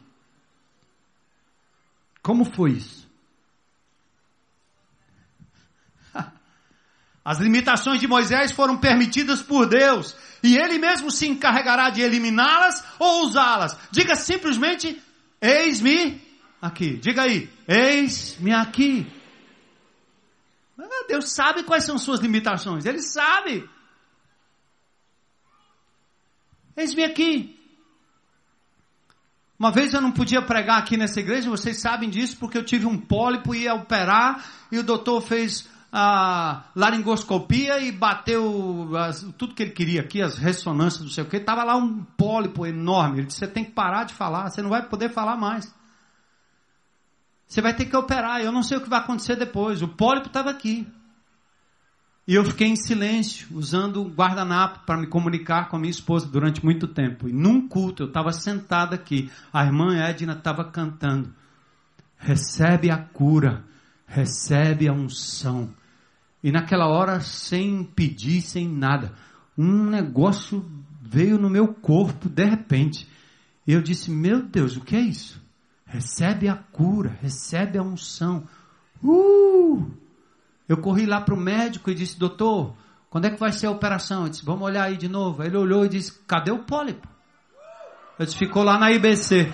Como 2.21 2.45
foi 2.45 2.73
isso? 2.73 3.09
As 7.25 7.39
limitações 7.39 7.99
de 7.99 8.07
Moisés 8.07 8.51
foram 8.51 8.77
permitidas 8.77 9.41
por 9.41 9.65
Deus. 9.65 10.15
E 10.43 10.55
ele 10.55 10.77
mesmo 10.77 11.09
se 11.09 11.25
encarregará 11.27 11.89
de 11.89 11.99
eliminá-las 11.99 12.85
ou 12.99 13.25
usá-las. 13.25 13.75
Diga 13.89 14.15
simplesmente: 14.15 15.01
Eis-me 15.41 16.21
aqui. 16.61 16.97
Diga 16.97 17.23
aí: 17.23 17.49
Eis-me 17.67 18.53
aqui. 18.53 19.22
Ah, 20.79 21.05
Deus 21.07 21.31
sabe 21.31 21.63
quais 21.63 21.83
são 21.83 21.97
suas 21.97 22.19
limitações. 22.19 22.85
Ele 22.85 23.01
sabe. 23.01 23.69
Eis-me 26.75 27.03
aqui. 27.03 27.59
Uma 29.57 29.71
vez 29.71 29.93
eu 29.93 30.01
não 30.01 30.11
podia 30.11 30.41
pregar 30.41 30.79
aqui 30.79 30.97
nessa 30.97 31.19
igreja, 31.19 31.49
vocês 31.49 31.79
sabem 31.79 32.09
disso, 32.09 32.37
porque 32.37 32.57
eu 32.57 32.65
tive 32.65 32.85
um 32.85 32.99
pólipo 32.99 33.53
e 33.53 33.63
ia 33.63 33.73
operar, 33.73 34.43
e 34.71 34.77
o 34.77 34.83
doutor 34.83 35.21
fez 35.21 35.69
a 35.95 36.65
laringoscopia 36.75 37.79
e 37.79 37.91
bateu 37.91 38.89
as, 38.97 39.21
tudo 39.37 39.53
que 39.53 39.61
ele 39.61 39.71
queria 39.71 40.01
aqui, 40.01 40.23
as 40.23 40.37
ressonâncias, 40.37 41.03
não 41.03 41.11
sei 41.11 41.23
o 41.23 41.27
que. 41.27 41.37
Estava 41.37 41.63
lá 41.63 41.75
um 41.75 42.03
pólipo 42.03 42.65
enorme. 42.65 43.19
Ele 43.19 43.27
disse: 43.27 43.39
Você 43.39 43.47
tem 43.47 43.63
que 43.63 43.71
parar 43.71 44.05
de 44.05 44.13
falar, 44.13 44.49
você 44.49 44.61
não 44.61 44.71
vai 44.71 44.89
poder 44.89 45.09
falar 45.13 45.37
mais. 45.37 45.73
Você 47.53 47.61
vai 47.61 47.75
ter 47.75 47.85
que 47.85 47.95
operar. 47.95 48.41
Eu 48.41 48.51
não 48.51 48.63
sei 48.63 48.79
o 48.79 48.81
que 48.81 48.89
vai 48.89 48.99
acontecer 48.99 49.35
depois. 49.35 49.83
O 49.83 49.87
pólipo 49.87 50.25
estava 50.25 50.49
aqui. 50.49 50.87
E 52.27 52.33
eu 52.33 52.43
fiquei 52.43 52.67
em 52.67 52.75
silêncio, 52.75 53.47
usando 53.51 54.01
o 54.01 54.09
guardanapo 54.09 54.83
para 54.87 54.99
me 54.99 55.05
comunicar 55.05 55.69
com 55.69 55.75
a 55.75 55.79
minha 55.79 55.91
esposa 55.91 56.25
durante 56.25 56.65
muito 56.65 56.87
tempo. 56.87 57.29
E 57.29 57.31
num 57.31 57.67
culto, 57.67 58.01
eu 58.01 58.07
estava 58.07 58.31
sentado 58.31 58.95
aqui. 58.95 59.29
A 59.53 59.63
irmã 59.63 59.95
Edna 59.95 60.33
estava 60.33 60.65
cantando. 60.65 61.31
Recebe 62.17 62.89
a 62.89 62.97
cura, 62.97 63.63
recebe 64.07 64.87
a 64.87 64.93
unção. 64.93 65.69
E 66.43 66.51
naquela 66.51 66.87
hora, 66.87 67.19
sem 67.19 67.83
pedir, 67.83 68.41
sem 68.41 68.67
nada, 68.67 69.13
um 69.55 69.83
negócio 69.83 70.65
veio 71.03 71.37
no 71.37 71.51
meu 71.51 71.67
corpo 71.67 72.27
de 72.27 72.45
repente. 72.45 73.07
E 73.67 73.73
eu 73.73 73.81
disse: 73.83 74.09
Meu 74.09 74.41
Deus, 74.41 74.75
o 74.75 74.81
que 74.81 74.95
é 74.95 75.01
isso? 75.01 75.42
Recebe 75.93 76.49
a 76.49 76.55
cura, 76.55 77.15
recebe 77.21 77.77
a 77.77 77.83
unção. 77.83 78.49
Uh! 79.03 79.91
Eu 80.67 80.77
corri 80.77 81.05
lá 81.05 81.21
para 81.21 81.35
o 81.35 81.39
médico 81.39 81.91
e 81.91 81.93
disse: 81.93 82.17
Doutor, 82.17 82.75
quando 83.11 83.25
é 83.25 83.29
que 83.29 83.39
vai 83.39 83.51
ser 83.51 83.67
a 83.67 83.71
operação? 83.71 84.23
Eu 84.23 84.29
disse: 84.29 84.43
Vamos 84.43 84.63
olhar 84.63 84.85
aí 84.85 84.97
de 84.97 85.07
novo. 85.07 85.43
Ele 85.43 85.55
olhou 85.55 85.85
e 85.85 85.89
disse: 85.89 86.11
Cadê 86.25 86.49
o 86.49 86.63
pólipo? 86.63 87.07
Eu 88.17 88.25
disse: 88.25 88.39
Ficou 88.39 88.63
lá 88.63 88.79
na 88.79 88.91
IBC. 88.91 89.53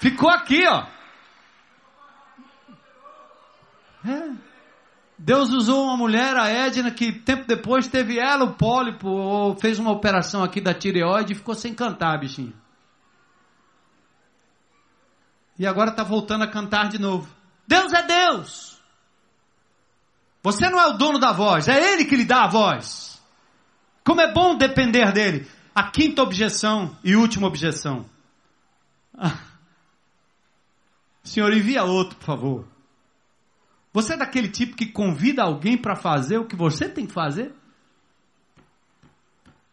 Ficou 0.00 0.28
aqui, 0.28 0.66
ó. 0.66 0.84
É. 4.04 4.47
Deus 5.18 5.50
usou 5.50 5.84
uma 5.84 5.96
mulher, 5.96 6.36
a 6.36 6.48
Edna, 6.48 6.92
que 6.92 7.10
tempo 7.10 7.44
depois 7.44 7.88
teve 7.88 8.20
ela 8.20 8.44
o 8.44 8.54
pólipo, 8.54 9.08
ou 9.08 9.56
fez 9.56 9.78
uma 9.78 9.90
operação 9.90 10.44
aqui 10.44 10.60
da 10.60 10.72
tireoide 10.72 11.32
e 11.32 11.36
ficou 11.36 11.56
sem 11.56 11.74
cantar, 11.74 12.20
bichinho. 12.20 12.54
E 15.58 15.66
agora 15.66 15.90
está 15.90 16.04
voltando 16.04 16.44
a 16.44 16.48
cantar 16.48 16.88
de 16.88 17.00
novo. 17.00 17.28
Deus 17.66 17.92
é 17.92 18.02
Deus. 18.04 18.78
Você 20.40 20.70
não 20.70 20.80
é 20.80 20.86
o 20.86 20.96
dono 20.96 21.18
da 21.18 21.32
voz, 21.32 21.66
é 21.66 21.92
Ele 21.92 22.04
que 22.04 22.14
lhe 22.14 22.24
dá 22.24 22.44
a 22.44 22.48
voz. 22.48 23.20
Como 24.04 24.20
é 24.20 24.32
bom 24.32 24.56
depender 24.56 25.12
dele. 25.12 25.50
A 25.74 25.90
quinta 25.90 26.22
objeção 26.22 26.96
e 27.02 27.16
última 27.16 27.48
objeção. 27.48 28.06
Ah. 29.16 29.36
Senhor, 31.24 31.52
envia 31.52 31.82
outro, 31.82 32.16
por 32.16 32.24
favor. 32.24 32.77
Você 33.98 34.14
é 34.14 34.16
daquele 34.16 34.48
tipo 34.48 34.76
que 34.76 34.86
convida 34.86 35.42
alguém 35.42 35.76
para 35.76 35.96
fazer 35.96 36.38
o 36.38 36.46
que 36.46 36.54
você 36.54 36.88
tem 36.88 37.04
que 37.04 37.12
fazer? 37.12 37.52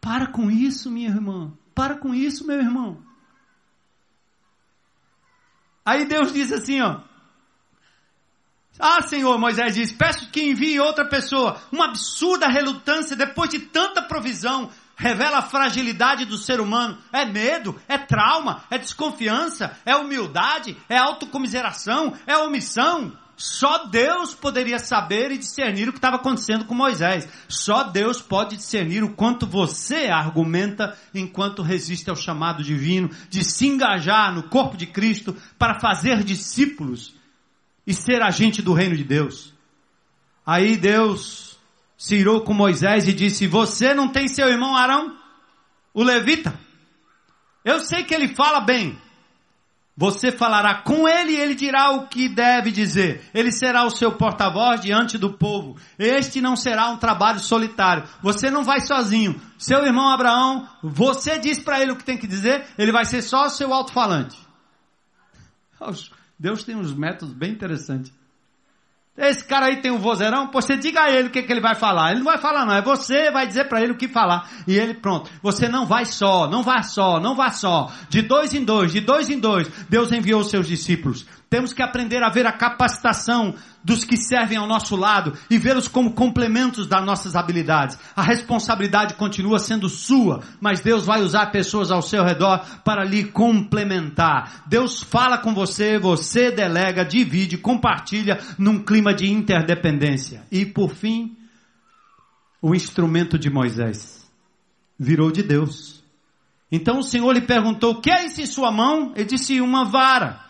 Para 0.02 0.31
com 0.31 0.49
isso, 0.49 0.89
minha 0.89 1.10
irmã. 1.10 1.53
Para 1.76 1.95
com 1.95 2.11
isso, 2.11 2.43
meu 2.43 2.60
irmão. 2.60 2.97
Aí 5.85 6.07
Deus 6.07 6.34
diz 6.34 6.52
assim, 6.52 6.81
ó. 6.81 7.02
Ah, 8.80 9.03
Senhor, 9.03 9.38
Moisés 9.38 9.76
diz, 9.76 9.91
peço 9.91 10.31
que 10.31 10.41
envie 10.41 10.80
outra 10.80 11.07
pessoa. 11.07 11.61
Uma 11.72 11.85
absurda 11.85 12.47
relutância 12.47 13.15
depois 13.15 13.52
de 13.52 13.60
tanta 13.60 14.02
provisão 14.02 14.72
revela 14.95 15.38
a 15.38 15.43
fragilidade 15.43 16.26
do 16.26 16.39
ser 16.39 16.60
humano. 16.60 16.97
É 17.14 17.26
medo, 17.26 17.80
é 17.88 17.99
trauma, 17.99 18.64
é 18.72 18.80
desconfiança, 18.80 19.77
é 19.85 19.95
humildade, 19.95 20.76
é 20.89 20.97
autocomiseração, 20.97 22.18
é 22.26 22.35
omissão. 22.35 23.15
Só 23.37 23.85
Deus 23.87 24.33
poderia 24.33 24.79
saber 24.79 25.31
e 25.31 25.37
discernir 25.37 25.89
o 25.89 25.91
que 25.91 25.97
estava 25.97 26.15
acontecendo 26.15 26.65
com 26.65 26.73
Moisés. 26.73 27.27
Só 27.49 27.83
Deus 27.83 28.21
pode 28.21 28.55
discernir 28.55 29.03
o 29.03 29.13
quanto 29.13 29.45
você 29.45 30.07
argumenta 30.07 30.97
enquanto 31.13 31.61
resiste 31.61 32.09
ao 32.09 32.15
chamado 32.15 32.63
divino 32.63 33.09
de 33.29 33.43
se 33.43 33.67
engajar 33.67 34.33
no 34.33 34.43
corpo 34.43 34.77
de 34.77 34.85
Cristo 34.85 35.35
para 35.59 35.79
fazer 35.79 36.23
discípulos 36.23 37.13
e 37.85 37.93
ser 37.93 38.21
agente 38.21 38.61
do 38.61 38.73
reino 38.73 38.95
de 38.95 39.03
Deus. 39.03 39.53
Aí 40.45 40.77
Deus 40.77 41.57
se 41.97 42.15
irou 42.15 42.41
com 42.41 42.53
Moisés 42.53 43.07
e 43.07 43.13
disse: 43.13 43.47
Você 43.47 43.93
não 43.93 44.07
tem 44.07 44.27
seu 44.27 44.47
irmão 44.47 44.75
Arão, 44.75 45.17
o 45.93 46.03
levita? 46.03 46.57
Eu 47.65 47.79
sei 47.79 48.03
que 48.03 48.13
ele 48.13 48.35
fala 48.35 48.61
bem, 48.61 48.97
Você 49.97 50.30
falará 50.30 50.81
com 50.81 51.07
ele 51.07 51.31
e 51.31 51.39
ele 51.39 51.55
dirá 51.55 51.91
o 51.91 52.07
que 52.07 52.27
deve 52.27 52.69
dizer. 52.69 53.30
Ele 53.34 53.49
será 53.49 53.85
o 53.85 53.89
seu 53.89 54.11
porta-voz 54.11 54.81
diante 54.81 55.17
do 55.17 55.38
povo. 55.38 55.77
Este 55.97 56.41
não 56.41 56.57
será 56.57 56.89
um 56.89 56.97
trabalho 56.97 57.39
solitário. 57.39 58.03
Você 58.22 58.51
não 58.51 58.61
vai 58.63 58.81
sozinho. 58.81 59.39
Seu 59.57 59.85
irmão 59.85 60.09
Abraão, 60.09 60.67
você 60.84 61.39
diz 61.39 61.59
para 61.59 61.81
ele 61.81 61.93
o 61.93 61.95
que 61.95 62.03
tem 62.03 62.17
que 62.17 62.27
dizer, 62.27 62.65
ele 62.77 62.91
vai 62.91 63.05
ser 63.05 63.22
só 63.22 63.47
seu 63.47 63.73
alto-falante. 63.73 64.38
Deus 66.38 66.63
tem 66.63 66.76
uns 66.76 66.93
métodos 66.93 67.34
bem 67.34 67.53
interessantes. 67.53 68.11
Esse 69.17 69.45
cara 69.45 69.67
aí 69.67 69.77
tem 69.77 69.91
um 69.91 69.97
vozeirão, 69.97 70.51
você 70.51 70.75
diga 70.75 71.03
a 71.03 71.09
ele 71.09 71.29
o 71.29 71.31
que, 71.31 71.41
que 71.41 71.51
ele 71.51 71.61
vai 71.61 71.73
falar. 71.73 72.11
Ele 72.11 72.19
não 72.19 72.25
vai 72.25 72.37
falar 72.37 72.65
não, 72.65 72.73
é 72.73 72.81
você 72.81 73.31
vai 73.31 73.47
dizer 73.47 73.69
para 73.69 73.81
ele 73.81 73.93
o 73.93 73.97
que 73.97 74.09
falar. 74.09 74.49
E 74.67 74.77
ele, 74.77 74.93
pronto, 74.93 75.31
você 75.41 75.69
não 75.69 75.85
vai 75.85 76.03
só, 76.03 76.49
não 76.49 76.61
vá 76.61 76.83
só, 76.83 77.17
não 77.17 77.33
vá 77.33 77.49
só. 77.49 77.89
De 78.09 78.21
dois 78.21 78.53
em 78.53 78.63
dois, 78.63 78.91
de 78.91 78.99
dois 78.99 79.29
em 79.29 79.39
dois, 79.39 79.69
Deus 79.89 80.11
enviou 80.11 80.41
os 80.41 80.49
seus 80.49 80.67
discípulos. 80.67 81.25
Temos 81.56 81.72
que 81.72 81.82
aprender 81.82 82.22
a 82.22 82.27
ver 82.27 82.45
a 82.45 82.52
capacitação 82.52 83.56
dos 83.82 84.03
que 84.03 84.18
servem 84.18 84.57
ao 84.57 84.68
nosso 84.68 84.94
lado 84.94 85.32
e 85.49 85.57
vê-los 85.57 85.88
como 85.88 86.11
complementos 86.11 86.86
das 86.86 87.06
nossas 87.06 87.34
habilidades. 87.34 87.98
A 88.14 88.22
responsabilidade 88.22 89.14
continua 89.14 89.57
sendo 89.57 89.88
sua, 89.88 90.41
mas 90.60 90.82
Deus 90.82 91.06
vai 91.06 91.22
usar 91.22 91.45
pessoas 91.52 91.91
ao 91.91 92.02
seu 92.02 92.26
redor 92.26 92.60
para 92.84 93.06
lhe 93.06 93.23
complementar. 93.23 94.65
Deus 94.68 95.02
fala 95.02 95.38
com 95.38 95.53
você, 95.53 95.98
você 95.98 96.52
delega, 96.52 97.06
divide, 97.06 97.57
compartilha 97.57 98.38
num 98.57 98.84
clima 98.84 99.14
de 99.14 99.32
interdependência. 99.32 100.44
E 100.52 100.65
por 100.65 100.94
fim, 100.94 101.38
o 102.61 102.76
instrumento 102.76 103.40
de 103.40 103.49
Moisés 103.49 104.30
virou 104.99 105.32
de 105.32 105.41
Deus. 105.41 106.03
Então 106.69 106.99
o 106.99 107.03
Senhor 107.03 107.32
lhe 107.32 107.40
perguntou: 107.40 107.94
"O 107.94 108.02
que 108.02 108.11
é 108.11 108.26
isso 108.26 108.41
em 108.41 108.45
sua 108.45 108.73
mão?" 108.73 109.14
Ele 109.15 109.23
disse: 109.23 109.61
"Uma 109.61 109.86
vara." 109.86 110.44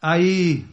Aí 0.00 0.64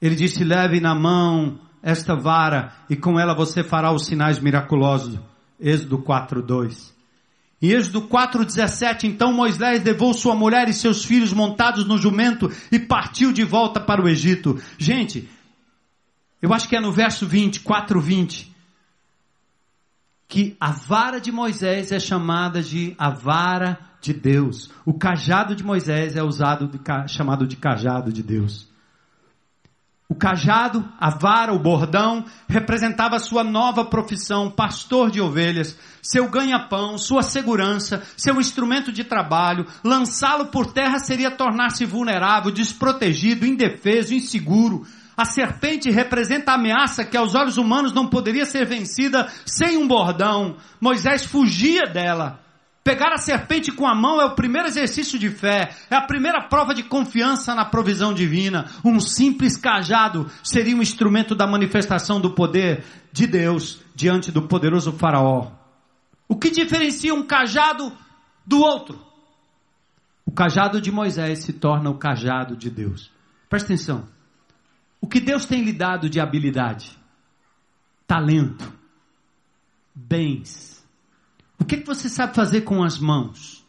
ele 0.00 0.14
disse: 0.14 0.44
leve 0.44 0.80
na 0.80 0.94
mão 0.94 1.58
esta 1.82 2.14
vara 2.14 2.72
e 2.88 2.96
com 2.96 3.18
ela 3.18 3.34
você 3.34 3.62
fará 3.62 3.92
os 3.92 4.06
sinais 4.06 4.38
miraculosos. 4.38 5.18
Êxodo 5.58 5.98
4:2. 5.98 6.92
Em 7.62 7.68
Êxodo 7.68 8.02
4:17, 8.02 9.04
então 9.04 9.32
Moisés 9.32 9.84
levou 9.84 10.14
sua 10.14 10.34
mulher 10.34 10.68
e 10.68 10.72
seus 10.72 11.04
filhos 11.04 11.32
montados 11.32 11.86
no 11.86 11.98
jumento 11.98 12.50
e 12.72 12.78
partiu 12.78 13.32
de 13.32 13.44
volta 13.44 13.78
para 13.78 14.02
o 14.02 14.08
Egito. 14.08 14.58
Gente, 14.78 15.28
eu 16.40 16.54
acho 16.54 16.68
que 16.68 16.76
é 16.76 16.80
no 16.80 16.90
verso 16.90 17.26
20, 17.26 17.60
4:20, 17.60 18.46
que 20.30 20.56
a 20.60 20.70
vara 20.70 21.20
de 21.20 21.32
Moisés 21.32 21.90
é 21.90 21.98
chamada 21.98 22.62
de 22.62 22.94
a 22.96 23.10
vara 23.10 23.80
de 24.00 24.14
Deus. 24.14 24.70
O 24.86 24.94
cajado 24.94 25.56
de 25.56 25.64
Moisés 25.64 26.14
é 26.16 26.22
usado 26.22 26.68
de, 26.68 26.80
chamado 27.08 27.48
de 27.48 27.56
cajado 27.56 28.12
de 28.12 28.22
Deus. 28.22 28.70
O 30.08 30.14
cajado, 30.14 30.88
a 31.00 31.10
vara, 31.10 31.52
o 31.52 31.58
bordão, 31.58 32.24
representava 32.48 33.18
sua 33.18 33.42
nova 33.42 33.84
profissão, 33.84 34.50
pastor 34.50 35.10
de 35.10 35.20
ovelhas, 35.20 35.76
seu 36.00 36.28
ganha-pão, 36.28 36.96
sua 36.96 37.22
segurança, 37.22 38.02
seu 38.16 38.40
instrumento 38.40 38.92
de 38.92 39.02
trabalho. 39.02 39.66
Lançá-lo 39.84 40.46
por 40.46 40.72
terra 40.72 41.00
seria 41.00 41.30
tornar-se 41.30 41.84
vulnerável, 41.84 42.52
desprotegido, 42.52 43.44
indefeso, 43.44 44.14
inseguro. 44.14 44.86
A 45.20 45.26
serpente 45.26 45.90
representa 45.90 46.52
a 46.52 46.54
ameaça 46.54 47.04
que 47.04 47.14
aos 47.14 47.34
olhos 47.34 47.58
humanos 47.58 47.92
não 47.92 48.08
poderia 48.08 48.46
ser 48.46 48.64
vencida 48.64 49.30
sem 49.44 49.76
um 49.76 49.86
bordão. 49.86 50.56
Moisés 50.80 51.26
fugia 51.26 51.82
dela. 51.84 52.40
Pegar 52.82 53.12
a 53.12 53.18
serpente 53.18 53.70
com 53.70 53.86
a 53.86 53.94
mão 53.94 54.18
é 54.18 54.24
o 54.24 54.34
primeiro 54.34 54.66
exercício 54.66 55.18
de 55.18 55.28
fé, 55.28 55.76
é 55.90 55.94
a 55.94 56.00
primeira 56.00 56.48
prova 56.48 56.72
de 56.72 56.82
confiança 56.82 57.54
na 57.54 57.66
provisão 57.66 58.14
divina. 58.14 58.70
Um 58.82 58.98
simples 58.98 59.58
cajado 59.58 60.26
seria 60.42 60.74
um 60.74 60.80
instrumento 60.80 61.34
da 61.34 61.46
manifestação 61.46 62.18
do 62.18 62.30
poder 62.30 62.82
de 63.12 63.26
Deus 63.26 63.82
diante 63.94 64.32
do 64.32 64.48
poderoso 64.48 64.90
Faraó. 64.90 65.52
O 66.26 66.36
que 66.36 66.48
diferencia 66.48 67.12
um 67.12 67.26
cajado 67.26 67.92
do 68.46 68.58
outro? 68.58 68.98
O 70.24 70.32
cajado 70.32 70.80
de 70.80 70.90
Moisés 70.90 71.40
se 71.40 71.52
torna 71.52 71.90
o 71.90 71.98
cajado 71.98 72.56
de 72.56 72.70
Deus. 72.70 73.12
Presta 73.50 73.74
atenção. 73.74 74.19
O 75.00 75.06
que 75.06 75.20
Deus 75.20 75.46
tem 75.46 75.62
lhe 75.62 75.72
dado 75.72 76.08
de 76.08 76.20
habilidade, 76.20 76.98
talento, 78.06 78.72
bens, 79.94 80.70
o 81.60 81.64
que, 81.64 81.76
que 81.76 81.86
você 81.86 82.08
sabe 82.08 82.34
fazer 82.34 82.62
com 82.62 82.82
as 82.82 82.98
mãos? 82.98 83.62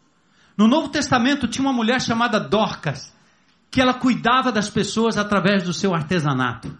No 0.57 0.67
Novo 0.67 0.87
Testamento 0.87 1.47
tinha 1.47 1.65
uma 1.65 1.73
mulher 1.73 2.01
chamada 2.01 2.39
Dorcas, 2.39 3.13
que 3.69 3.81
ela 3.81 3.93
cuidava 3.93 4.51
das 4.51 4.69
pessoas 4.69 5.17
através 5.17 5.63
do 5.63 5.73
seu 5.73 5.93
artesanato. 5.93 6.75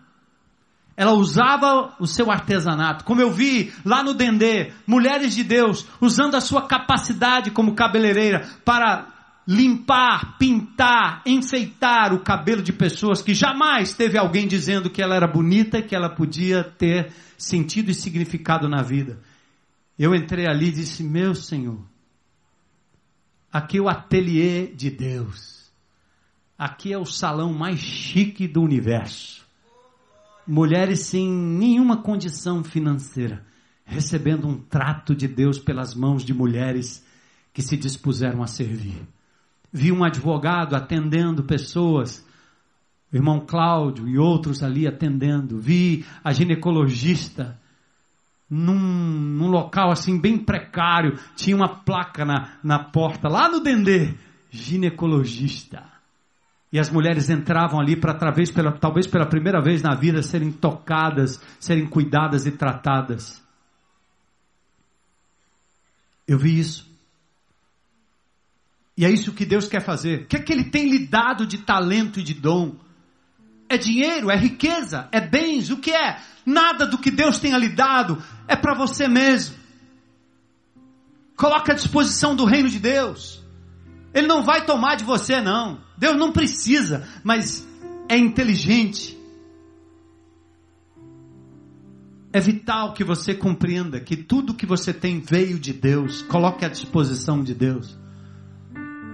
Ela 0.96 1.14
usava 1.14 1.96
o 2.00 2.08
seu 2.08 2.32
artesanato. 2.32 3.04
Como 3.04 3.22
eu 3.22 3.32
vi 3.32 3.74
lá 3.84 4.04
no 4.04 4.14
Dendê, 4.14 4.72
mulheres 4.86 5.34
de 5.34 5.44
Deus 5.44 5.86
usando 6.00 6.36
a 6.36 6.42
sua 6.42 6.68
capacidade 6.68 7.52
como 7.52 7.76
cabeleireira 7.76 8.48
para 8.64 9.08
limpar, 9.48 10.38
pintar, 10.38 11.22
enfeitar 11.26 12.14
o 12.14 12.20
cabelo 12.20 12.62
de 12.62 12.72
pessoas 12.72 13.22
que 13.22 13.34
jamais 13.34 13.94
teve 13.94 14.18
alguém 14.18 14.48
dizendo 14.48 14.90
que 14.90 15.02
ela 15.02 15.16
era 15.16 15.28
bonita 15.28 15.82
que 15.82 15.96
ela 15.96 16.10
podia 16.10 16.64
ter 16.64 17.12
sentido 17.38 17.90
e 17.90 17.96
significado 17.96 18.70
na 18.70 18.82
vida. 18.82 19.20
Eu 19.98 20.16
entrei 20.16 20.48
ali 20.48 20.68
e 20.68 20.72
disse: 20.74 21.04
Meu 21.04 21.36
Senhor, 21.36 21.80
aqui 23.52 23.78
é 23.78 23.82
o 23.82 23.90
ateliê 23.90 24.68
de 24.68 24.90
Deus. 24.90 25.62
Aqui 26.58 26.94
é 26.94 26.98
o 26.98 27.06
salão 27.06 27.52
mais 27.54 27.80
chique 27.80 28.48
do 28.48 28.62
universo. 28.62 29.44
Mulheres 30.48 31.02
sem 31.02 31.28
nenhuma 31.28 31.98
condição 32.04 32.64
financeira, 32.64 33.44
recebendo 33.84 34.48
um 34.48 34.58
trato 34.60 35.16
de 35.16 35.28
Deus 35.28 35.58
pelas 35.58 35.96
mãos 35.96 36.24
de 36.24 36.34
mulheres 36.34 37.04
que 37.52 37.64
se 37.64 37.76
dispuseram 37.76 38.44
a 38.44 38.48
servir. 38.48 39.08
Vi 39.72 39.92
um 39.92 40.04
advogado 40.04 40.76
atendendo 40.76 41.44
pessoas, 41.44 42.26
o 43.12 43.16
irmão 43.16 43.46
Cláudio 43.46 44.08
e 44.08 44.18
outros 44.18 44.62
ali 44.64 44.88
atendendo. 44.88 45.58
Vi 45.60 46.06
a 46.24 46.34
ginecologista 46.34 47.58
num, 48.50 48.78
num, 48.78 49.48
local 49.48 49.92
assim 49.92 50.20
bem 50.20 50.38
precário, 50.38 51.18
tinha 51.38 51.56
uma 51.56 51.70
placa 51.70 52.26
na, 52.26 52.58
na 52.62 52.80
porta, 52.80 53.30
lá 53.30 53.50
no 53.50 53.62
Dendê, 53.62 54.14
ginecologista. 54.50 55.90
E 56.72 56.78
as 56.78 56.90
mulheres 56.90 57.30
entravam 57.30 57.80
ali 57.80 57.96
para 57.96 58.14
talvez 58.14 58.52
pela, 58.52 58.74
talvez 58.74 59.08
pela 59.08 59.26
primeira 59.26 59.62
vez 59.62 59.82
na 59.82 59.96
vida 59.96 60.22
serem 60.22 60.52
tocadas, 60.52 61.42
serem 61.60 61.86
cuidadas 61.86 62.46
e 62.46 62.52
tratadas. 62.52 63.42
Eu 66.28 66.38
vi 66.38 66.60
isso. 66.60 66.91
E 69.02 69.06
é 69.06 69.10
isso 69.10 69.34
que 69.34 69.48
Deus 69.48 69.68
quer 69.68 69.82
fazer. 69.82 70.22
O 70.22 70.26
que 70.28 70.36
é 70.36 70.40
que 70.40 70.54
Ele 70.54 70.66
tem 70.66 70.88
lhe 70.88 71.08
dado 71.08 71.48
de 71.48 71.58
talento 71.58 72.20
e 72.20 72.24
de 72.24 72.36
dom? 72.36 72.76
É 73.68 73.76
dinheiro, 73.76 74.30
é 74.30 74.38
riqueza, 74.38 75.10
é 75.12 75.20
bens, 75.20 75.72
o 75.72 75.78
que 75.78 75.90
é? 75.90 76.22
Nada 76.46 76.86
do 76.86 77.00
que 77.00 77.10
Deus 77.10 77.40
tenha 77.40 77.58
lhe 77.58 77.70
dado 77.70 78.22
é 78.48 78.56
para 78.56 78.76
você 78.76 79.08
mesmo. 79.08 79.56
Coloque 81.36 81.72
à 81.72 81.74
disposição 81.74 82.36
do 82.36 82.46
reino 82.46 82.70
de 82.70 82.78
Deus. 82.78 83.44
Ele 84.14 84.28
não 84.28 84.44
vai 84.44 84.68
tomar 84.68 84.98
de 84.98 85.04
você, 85.04 85.42
não. 85.42 85.82
Deus 85.98 86.16
não 86.16 86.32
precisa, 86.32 87.08
mas 87.24 87.68
é 88.08 88.16
inteligente. 88.16 89.18
É 92.32 92.40
vital 92.40 92.94
que 92.94 93.04
você 93.04 93.34
compreenda 93.34 94.00
que 94.00 94.16
tudo 94.16 94.54
que 94.54 94.68
você 94.68 94.94
tem 94.94 95.20
veio 95.20 95.58
de 95.58 95.74
Deus. 95.74 96.22
Coloque 96.22 96.64
à 96.64 96.70
disposição 96.70 97.44
de 97.44 97.56
Deus. 97.56 98.00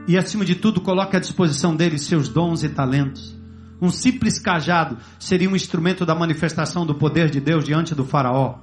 E 0.08 0.18
acima 0.18 0.46
de 0.46 0.56
tudo, 0.56 0.80
coloque 0.80 1.18
à 1.18 1.20
disposição 1.20 1.76
dele 1.76 2.00
seus 2.00 2.30
dons 2.30 2.64
e 2.64 2.70
talentos. 2.70 3.36
Um 3.82 3.90
simples 3.90 4.40
cajado 4.40 4.98
seria 5.20 5.50
um 5.50 5.56
instrumento 5.56 6.06
da 6.06 6.16
manifestação 6.16 6.86
do 6.86 6.96
poder 6.96 7.30
de 7.30 7.42
Deus 7.42 7.66
diante 7.66 7.94
do 7.94 8.06
Faraó. 8.06 8.60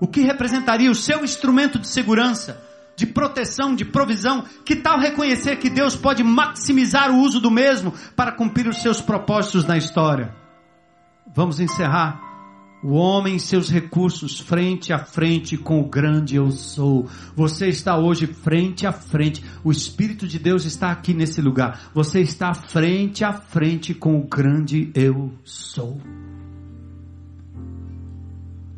O 0.00 0.06
que 0.06 0.22
representaria 0.22 0.90
o 0.90 0.94
seu 0.94 1.22
instrumento 1.22 1.78
de 1.78 1.86
segurança, 1.86 2.60
de 2.96 3.06
proteção, 3.06 3.74
de 3.74 3.84
provisão? 3.84 4.44
Que 4.64 4.74
tal 4.74 4.98
reconhecer 4.98 5.56
que 5.56 5.68
Deus 5.68 5.94
pode 5.94 6.24
maximizar 6.24 7.10
o 7.10 7.18
uso 7.18 7.40
do 7.40 7.50
mesmo 7.50 7.92
para 8.16 8.32
cumprir 8.32 8.66
os 8.66 8.80
seus 8.80 9.02
propósitos 9.02 9.66
na 9.66 9.76
história? 9.76 10.34
Vamos 11.34 11.60
encerrar 11.60 12.27
o 12.82 12.92
homem 12.92 13.36
e 13.36 13.40
seus 13.40 13.68
recursos 13.68 14.38
frente 14.38 14.92
a 14.92 14.98
frente 14.98 15.56
com 15.56 15.80
o 15.80 15.88
grande 15.88 16.36
eu 16.36 16.50
sou. 16.50 17.08
Você 17.34 17.68
está 17.68 17.98
hoje 17.98 18.26
frente 18.26 18.86
a 18.86 18.92
frente. 18.92 19.44
O 19.64 19.70
Espírito 19.72 20.26
de 20.28 20.38
Deus 20.38 20.64
está 20.64 20.90
aqui 20.90 21.12
nesse 21.12 21.40
lugar. 21.40 21.90
Você 21.92 22.20
está 22.20 22.54
frente 22.54 23.24
a 23.24 23.32
frente 23.32 23.94
com 23.94 24.18
o 24.18 24.28
grande 24.28 24.90
eu 24.94 25.32
sou. 25.42 26.00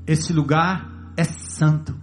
Esse 0.07 0.33
lugar 0.33 0.91
é 1.17 1.25
santo. 1.25 1.95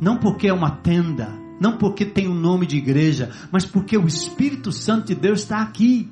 Não 0.00 0.18
porque 0.18 0.48
é 0.48 0.52
uma 0.52 0.70
tenda, 0.70 1.28
não 1.60 1.78
porque 1.78 2.04
tem 2.04 2.28
um 2.28 2.34
nome 2.34 2.66
de 2.66 2.76
igreja, 2.76 3.30
mas 3.52 3.64
porque 3.64 3.96
o 3.96 4.08
Espírito 4.08 4.72
Santo 4.72 5.06
de 5.06 5.14
Deus 5.14 5.42
está 5.42 5.62
aqui. 5.62 6.10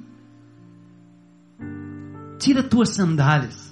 Tira 2.38 2.62
tuas 2.62 2.90
sandálias. 2.90 3.69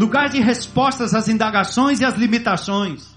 Lugar 0.00 0.30
de 0.30 0.40
respostas 0.40 1.14
às 1.14 1.28
indagações 1.28 2.00
e 2.00 2.06
às 2.06 2.14
limitações. 2.14 3.14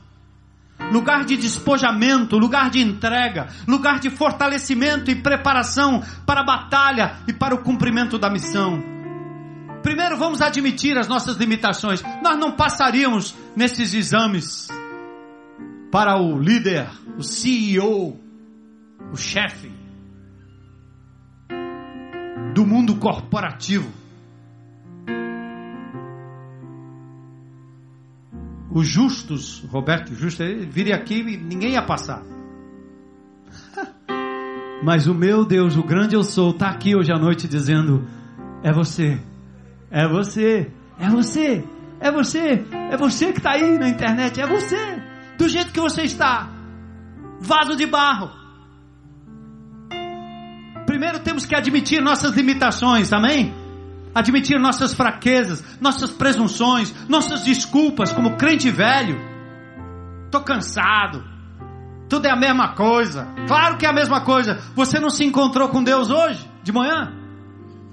Lugar 0.91 1.23
de 1.23 1.37
despojamento, 1.37 2.37
lugar 2.37 2.69
de 2.69 2.81
entrega, 2.81 3.47
lugar 3.65 4.01
de 4.01 4.09
fortalecimento 4.09 5.09
e 5.09 5.15
preparação 5.15 6.03
para 6.25 6.41
a 6.41 6.43
batalha 6.43 7.19
e 7.25 7.31
para 7.31 7.55
o 7.55 7.63
cumprimento 7.63 8.19
da 8.19 8.29
missão. 8.29 8.83
Primeiro 9.81 10.17
vamos 10.17 10.41
admitir 10.41 10.97
as 10.97 11.07
nossas 11.07 11.37
limitações. 11.37 12.03
Nós 12.21 12.37
não 12.37 12.51
passaríamos 12.51 13.33
nesses 13.55 13.93
exames 13.93 14.67
para 15.89 16.17
o 16.17 16.37
líder, 16.37 16.89
o 17.17 17.23
CEO, 17.23 18.19
o 19.09 19.15
chefe 19.15 19.71
do 22.53 22.65
mundo 22.65 22.97
corporativo. 22.97 24.02
Os 28.73 28.87
justos, 28.87 29.63
Roberto 29.69 30.15
Justo, 30.15 30.43
viria 30.67 30.95
aqui 30.95 31.19
e 31.19 31.37
ninguém 31.37 31.73
ia 31.73 31.83
passar. 31.83 32.23
Mas 34.83 35.05
o 35.05 35.13
meu 35.13 35.45
Deus, 35.45 35.77
o 35.77 35.83
grande 35.83 36.15
eu 36.15 36.23
sou, 36.23 36.49
está 36.49 36.69
aqui 36.69 36.95
hoje 36.95 37.11
à 37.13 37.19
noite 37.19 37.47
dizendo: 37.47 38.07
é 38.63 38.73
você, 38.73 39.21
é 39.91 40.07
você, 40.07 40.71
é 40.97 41.07
você, 41.07 41.63
é 41.99 42.11
você, 42.11 42.65
é 42.89 42.97
você 42.97 43.31
que 43.31 43.37
está 43.37 43.51
aí 43.51 43.77
na 43.77 43.89
internet, 43.89 44.41
é 44.41 44.47
você 44.47 45.03
do 45.37 45.47
jeito 45.47 45.71
que 45.71 45.79
você 45.79 46.01
está, 46.01 46.49
vaso 47.39 47.75
de 47.75 47.85
barro. 47.85 48.31
Primeiro 50.87 51.19
temos 51.19 51.45
que 51.45 51.55
admitir 51.55 52.01
nossas 52.01 52.35
limitações, 52.35 53.13
amém? 53.13 53.53
Admitir 54.13 54.59
nossas 54.59 54.93
fraquezas, 54.93 55.63
nossas 55.81 56.11
presunções, 56.11 56.93
nossas 57.07 57.43
desculpas, 57.43 58.11
como 58.11 58.37
crente 58.37 58.69
velho. 58.69 59.19
Estou 60.25 60.41
cansado. 60.41 61.23
Tudo 62.07 62.27
é 62.27 62.31
a 62.31 62.35
mesma 62.35 62.75
coisa. 62.75 63.27
Claro 63.47 63.77
que 63.77 63.85
é 63.85 63.89
a 63.89 63.93
mesma 63.93 64.21
coisa. 64.21 64.61
Você 64.75 64.99
não 64.99 65.09
se 65.09 65.23
encontrou 65.23 65.69
com 65.69 65.83
Deus 65.83 66.09
hoje, 66.09 66.47
de 66.61 66.71
manhã? 66.71 67.13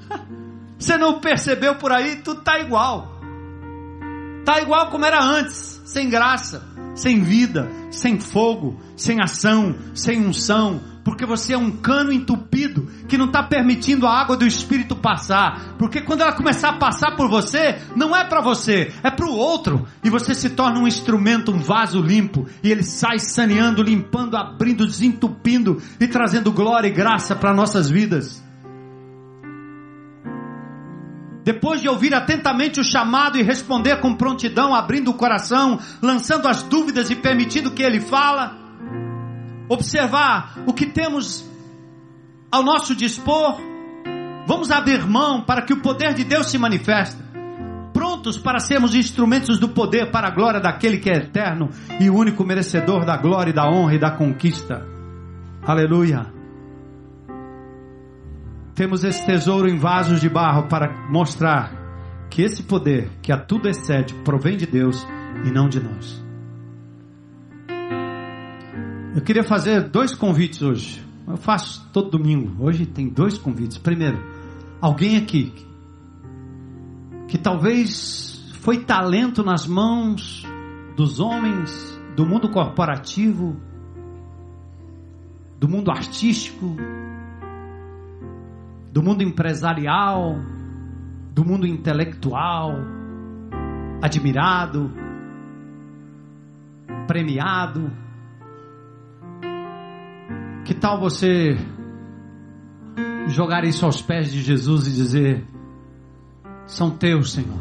Você 0.79 0.97
não 0.97 1.21
percebeu 1.21 1.77
por 1.77 1.93
aí? 1.93 2.17
Tudo 2.17 2.41
está 2.41 2.59
igual. 2.59 3.21
Está 4.41 4.61
igual 4.61 4.89
como 4.89 5.05
era 5.05 5.23
antes, 5.23 5.83
sem 5.85 6.09
graça 6.09 6.71
sem 6.95 7.23
vida, 7.23 7.69
sem 7.91 8.19
fogo, 8.19 8.79
sem 8.97 9.21
ação, 9.23 9.75
sem 9.95 10.25
unção, 10.25 10.81
porque 11.05 11.25
você 11.25 11.55
é 11.55 11.59
um 11.59 11.71
cano 11.71 12.13
entupido 12.13 12.89
que 13.09 13.17
não 13.17 13.27
está 13.27 13.43
permitindo 13.43 14.07
a 14.07 14.21
água 14.21 14.37
do 14.37 14.47
Espírito 14.47 14.95
passar. 14.95 15.75
Porque 15.79 16.01
quando 16.01 16.21
ela 16.21 16.33
começar 16.33 16.71
a 16.71 16.79
passar 16.79 17.17
por 17.17 17.29
você, 17.29 17.79
não 17.97 18.17
é 18.17 18.25
para 18.25 18.41
você, 18.41 18.93
é 19.03 19.11
para 19.11 19.27
o 19.27 19.35
outro. 19.35 19.87
E 20.05 20.11
você 20.11 20.35
se 20.35 20.51
torna 20.51 20.81
um 20.81 20.87
instrumento, 20.87 21.53
um 21.53 21.59
vaso 21.59 22.01
limpo. 22.01 22.47
E 22.63 22.71
ele 22.71 22.83
sai 22.83 23.19
saneando, 23.19 23.83
limpando, 23.83 24.37
abrindo, 24.37 24.87
desentupindo 24.87 25.83
e 25.99 26.07
trazendo 26.07 26.53
glória 26.53 26.89
e 26.89 26.93
graça 26.93 27.35
para 27.35 27.55
nossas 27.55 27.89
vidas. 27.89 28.43
Depois 31.43 31.81
de 31.81 31.89
ouvir 31.89 32.15
atentamente 32.15 32.79
o 32.79 32.85
chamado 32.85 33.39
e 33.39 33.43
responder 33.43 34.01
com 34.01 34.15
prontidão, 34.15 34.75
abrindo 34.75 35.11
o 35.11 35.15
coração, 35.15 35.81
lançando 36.03 36.47
as 36.47 36.63
dúvidas 36.63 37.11
e 37.11 37.17
permitindo 37.17 37.71
que 37.71 37.83
ele 37.83 38.01
fala, 38.01 38.60
observar 39.71 40.59
o 40.67 40.75
que 40.75 40.85
temos 40.85 41.49
ao 42.51 42.65
nosso 42.65 42.93
dispor, 42.97 43.57
vamos 44.45 44.69
abrir 44.69 45.07
mão 45.07 45.43
para 45.43 45.63
que 45.63 45.73
o 45.73 45.81
poder 45.81 46.13
de 46.13 46.25
Deus 46.25 46.51
se 46.51 46.59
manifeste. 46.59 47.23
Prontos 47.93 48.37
para 48.37 48.59
sermos 48.59 48.97
instrumentos 48.97 49.61
do 49.61 49.69
poder 49.69 50.11
para 50.11 50.27
a 50.27 50.31
glória 50.31 50.61
daquele 50.61 50.99
que 50.99 51.09
é 51.09 51.19
eterno 51.19 51.71
e 52.01 52.11
o 52.11 52.17
único 52.17 52.45
merecedor 52.45 53.05
da 53.05 53.17
glória, 53.17 53.53
da 53.53 53.71
honra 53.71 53.95
e 53.95 53.99
da 54.01 54.11
conquista. 54.11 54.85
Aleluia. 55.63 56.27
Temos 58.75 59.05
esse 59.05 59.25
tesouro 59.25 59.69
em 59.69 59.79
vasos 59.79 60.21
de 60.21 60.29
barro 60.29 60.67
para 60.67 61.09
mostrar 61.09 61.73
que 62.29 62.43
esse 62.43 62.65
poder, 62.65 63.09
que 63.23 63.31
a 63.31 63.37
tudo 63.37 63.69
excede, 63.69 64.15
provém 64.25 64.57
de 64.57 64.67
Deus 64.67 65.07
e 65.45 65.51
não 65.51 65.69
de 65.69 65.79
nós. 65.79 66.30
Eu 69.13 69.21
queria 69.23 69.43
fazer 69.43 69.89
dois 69.89 70.15
convites 70.15 70.63
hoje. 70.63 71.05
Eu 71.27 71.37
faço 71.37 71.89
todo 71.93 72.11
domingo. 72.11 72.65
Hoje 72.65 72.87
tem 72.87 73.09
dois 73.09 73.37
convites. 73.37 73.77
Primeiro, 73.77 74.23
alguém 74.81 75.17
aqui 75.17 75.53
que 77.27 77.37
talvez 77.37 78.53
foi 78.61 78.85
talento 78.85 79.43
nas 79.43 79.67
mãos 79.67 80.45
dos 80.97 81.19
homens 81.19 82.01
do 82.15 82.25
mundo 82.25 82.51
corporativo, 82.51 83.57
do 85.59 85.69
mundo 85.69 85.91
artístico, 85.91 86.77
do 88.93 89.03
mundo 89.03 89.23
empresarial, 89.23 90.37
do 91.35 91.45
mundo 91.45 91.67
intelectual, 91.67 92.77
admirado, 94.01 94.93
premiado. 97.09 97.91
Que 100.65 100.75
tal 100.75 101.01
você 101.01 101.57
jogar 103.29 103.65
isso 103.65 103.85
aos 103.85 104.01
pés 104.01 104.31
de 104.31 104.43
Jesus 104.43 104.87
e 104.87 104.91
dizer: 104.91 105.45
São 106.67 106.91
teus, 106.91 107.33
Senhor, 107.33 107.61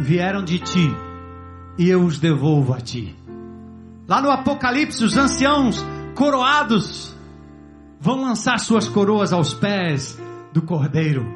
vieram 0.00 0.44
de 0.44 0.58
ti 0.58 0.90
e 1.78 1.88
eu 1.88 2.04
os 2.04 2.18
devolvo 2.18 2.72
a 2.72 2.80
ti. 2.80 3.14
Lá 4.06 4.20
no 4.20 4.30
Apocalipse, 4.30 5.02
os 5.02 5.16
anciãos 5.16 5.84
coroados 6.14 7.16
vão 8.00 8.20
lançar 8.20 8.58
suas 8.58 8.86
coroas 8.86 9.32
aos 9.32 9.54
pés 9.54 10.20
do 10.52 10.62
Cordeiro. 10.62 11.26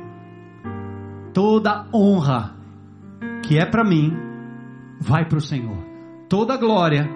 Toda 1.32 1.86
honra 1.94 2.56
que 3.42 3.58
é 3.58 3.64
para 3.64 3.84
mim 3.84 4.12
vai 5.00 5.24
para 5.26 5.38
o 5.38 5.40
Senhor. 5.40 5.78
Toda 6.28 6.58
glória 6.58 7.08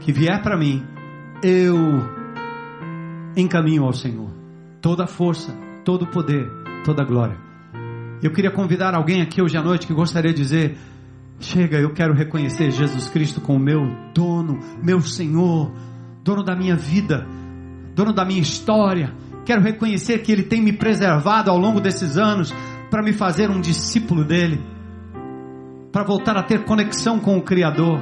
que 0.00 0.12
vier 0.12 0.42
para 0.42 0.58
mim, 0.58 0.84
eu 1.42 2.15
encaminho 3.36 3.84
ao 3.84 3.92
Senhor. 3.92 4.30
Toda 4.80 5.06
força, 5.06 5.52
todo 5.84 6.06
poder, 6.06 6.50
toda 6.84 7.04
glória. 7.04 7.36
Eu 8.22 8.32
queria 8.32 8.50
convidar 8.50 8.94
alguém 8.94 9.20
aqui 9.20 9.42
hoje 9.42 9.56
à 9.56 9.62
noite 9.62 9.86
que 9.86 9.94
gostaria 9.94 10.32
de 10.32 10.40
dizer: 10.40 10.78
Chega, 11.38 11.78
eu 11.78 11.92
quero 11.92 12.14
reconhecer 12.14 12.70
Jesus 12.70 13.08
Cristo 13.08 13.40
como 13.40 13.58
meu 13.58 13.82
dono, 14.14 14.58
meu 14.82 15.00
Senhor, 15.00 15.72
dono 16.24 16.42
da 16.42 16.56
minha 16.56 16.76
vida 16.76 17.26
dono 17.96 18.12
da 18.12 18.26
minha 18.26 18.42
história. 18.42 19.14
Quero 19.46 19.62
reconhecer 19.62 20.18
que 20.18 20.30
Ele 20.30 20.42
tem 20.42 20.60
me 20.60 20.72
preservado 20.72 21.50
ao 21.50 21.56
longo 21.56 21.80
desses 21.80 22.18
anos 22.18 22.54
para 22.90 23.02
me 23.02 23.12
fazer 23.12 23.50
um 23.50 23.60
discípulo 23.60 24.22
dele, 24.22 24.62
para 25.90 26.04
voltar 26.04 26.36
a 26.36 26.42
ter 26.42 26.64
conexão 26.64 27.18
com 27.18 27.38
o 27.38 27.42
Criador. 27.42 27.98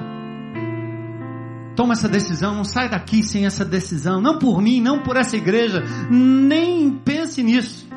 Toma 1.76 1.92
essa 1.92 2.09
decisão, 2.09 2.55
não 2.55 2.64
sai 2.64 2.88
daqui 2.88 3.22
sem 3.22 3.46
essa 3.46 3.64
decisão, 3.64 4.20
não 4.20 4.38
por 4.38 4.62
mim, 4.62 4.80
não 4.80 5.02
por 5.02 5.16
essa 5.16 5.36
igreja, 5.36 5.82
nem 6.09 6.90
pense 6.90 7.42
nisso. 7.42 7.88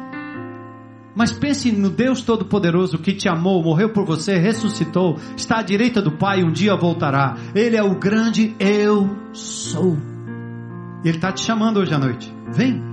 Mas 1.15 1.31
pense 1.31 1.71
no 1.71 1.89
Deus 1.89 2.21
Todo-Poderoso 2.21 2.99
que 2.99 3.11
te 3.11 3.27
amou, 3.27 3.63
morreu 3.63 3.89
por 3.89 4.05
você, 4.05 4.37
ressuscitou, 4.37 5.17
está 5.35 5.59
à 5.59 5.63
direita 5.63 5.99
do 5.99 6.11
Pai 6.11 6.43
um 6.43 6.51
dia 6.51 6.75
voltará. 6.75 7.35
Ele 7.55 7.75
é 7.75 7.81
o 7.81 7.97
grande 7.97 8.55
Eu 8.59 9.09
sou. 9.33 9.97
Ele 11.03 11.15
está 11.15 11.31
te 11.31 11.41
chamando 11.41 11.79
hoje 11.79 11.93
à 11.93 11.97
noite. 11.97 12.31
Vem. 12.53 12.83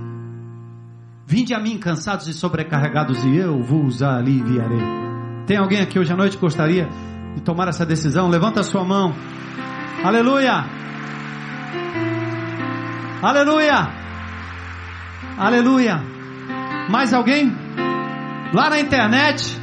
Vinde 1.27 1.53
a 1.53 1.59
mim 1.59 1.77
cansados 1.77 2.27
e 2.27 2.33
sobrecarregados 2.33 3.23
e 3.23 3.35
eu 3.35 3.61
vos 3.61 4.01
aliviarei. 4.01 4.81
Tem 5.45 5.57
alguém 5.57 5.81
aqui 5.81 5.99
hoje 5.99 6.11
à 6.11 6.15
noite 6.15 6.37
que 6.37 6.41
gostaria 6.41 6.89
de 7.35 7.41
tomar 7.41 7.67
essa 7.67 7.85
decisão? 7.85 8.27
Levanta 8.27 8.61
a 8.61 8.63
sua 8.63 8.83
mão. 8.83 9.13
Aleluia. 10.05 10.65
Aleluia. 13.21 13.89
Aleluia. 15.37 16.03
Mais 16.89 17.13
alguém? 17.13 17.51
Lá 18.53 18.69
na 18.69 18.79
internet 18.79 19.59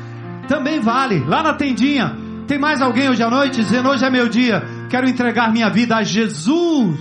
também 0.49 0.81
vale. 0.81 1.21
Lá 1.21 1.43
na 1.43 1.55
tendinha. 1.55 2.17
Tem 2.47 2.59
mais 2.59 2.83
alguém 2.83 3.09
hoje 3.09 3.23
à 3.23 3.31
noite 3.31 3.63
dizendo: 3.63 3.89
Hoje 3.89 4.05
é 4.05 4.11
meu 4.11 4.29
dia. 4.29 4.63
Quero 4.91 5.09
entregar 5.09 5.53
minha 5.53 5.71
vida 5.71 5.97
a 5.97 6.03
Jesus 6.03 6.99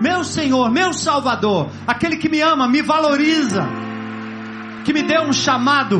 meu 0.00 0.24
Senhor, 0.24 0.70
meu 0.70 0.92
Salvador, 0.92 1.70
aquele 1.86 2.16
que 2.16 2.28
me 2.28 2.40
ama, 2.40 2.68
me 2.68 2.82
valoriza, 2.82 3.66
que 4.84 4.92
me 4.92 5.02
deu 5.02 5.22
um 5.22 5.32
chamado. 5.32 5.98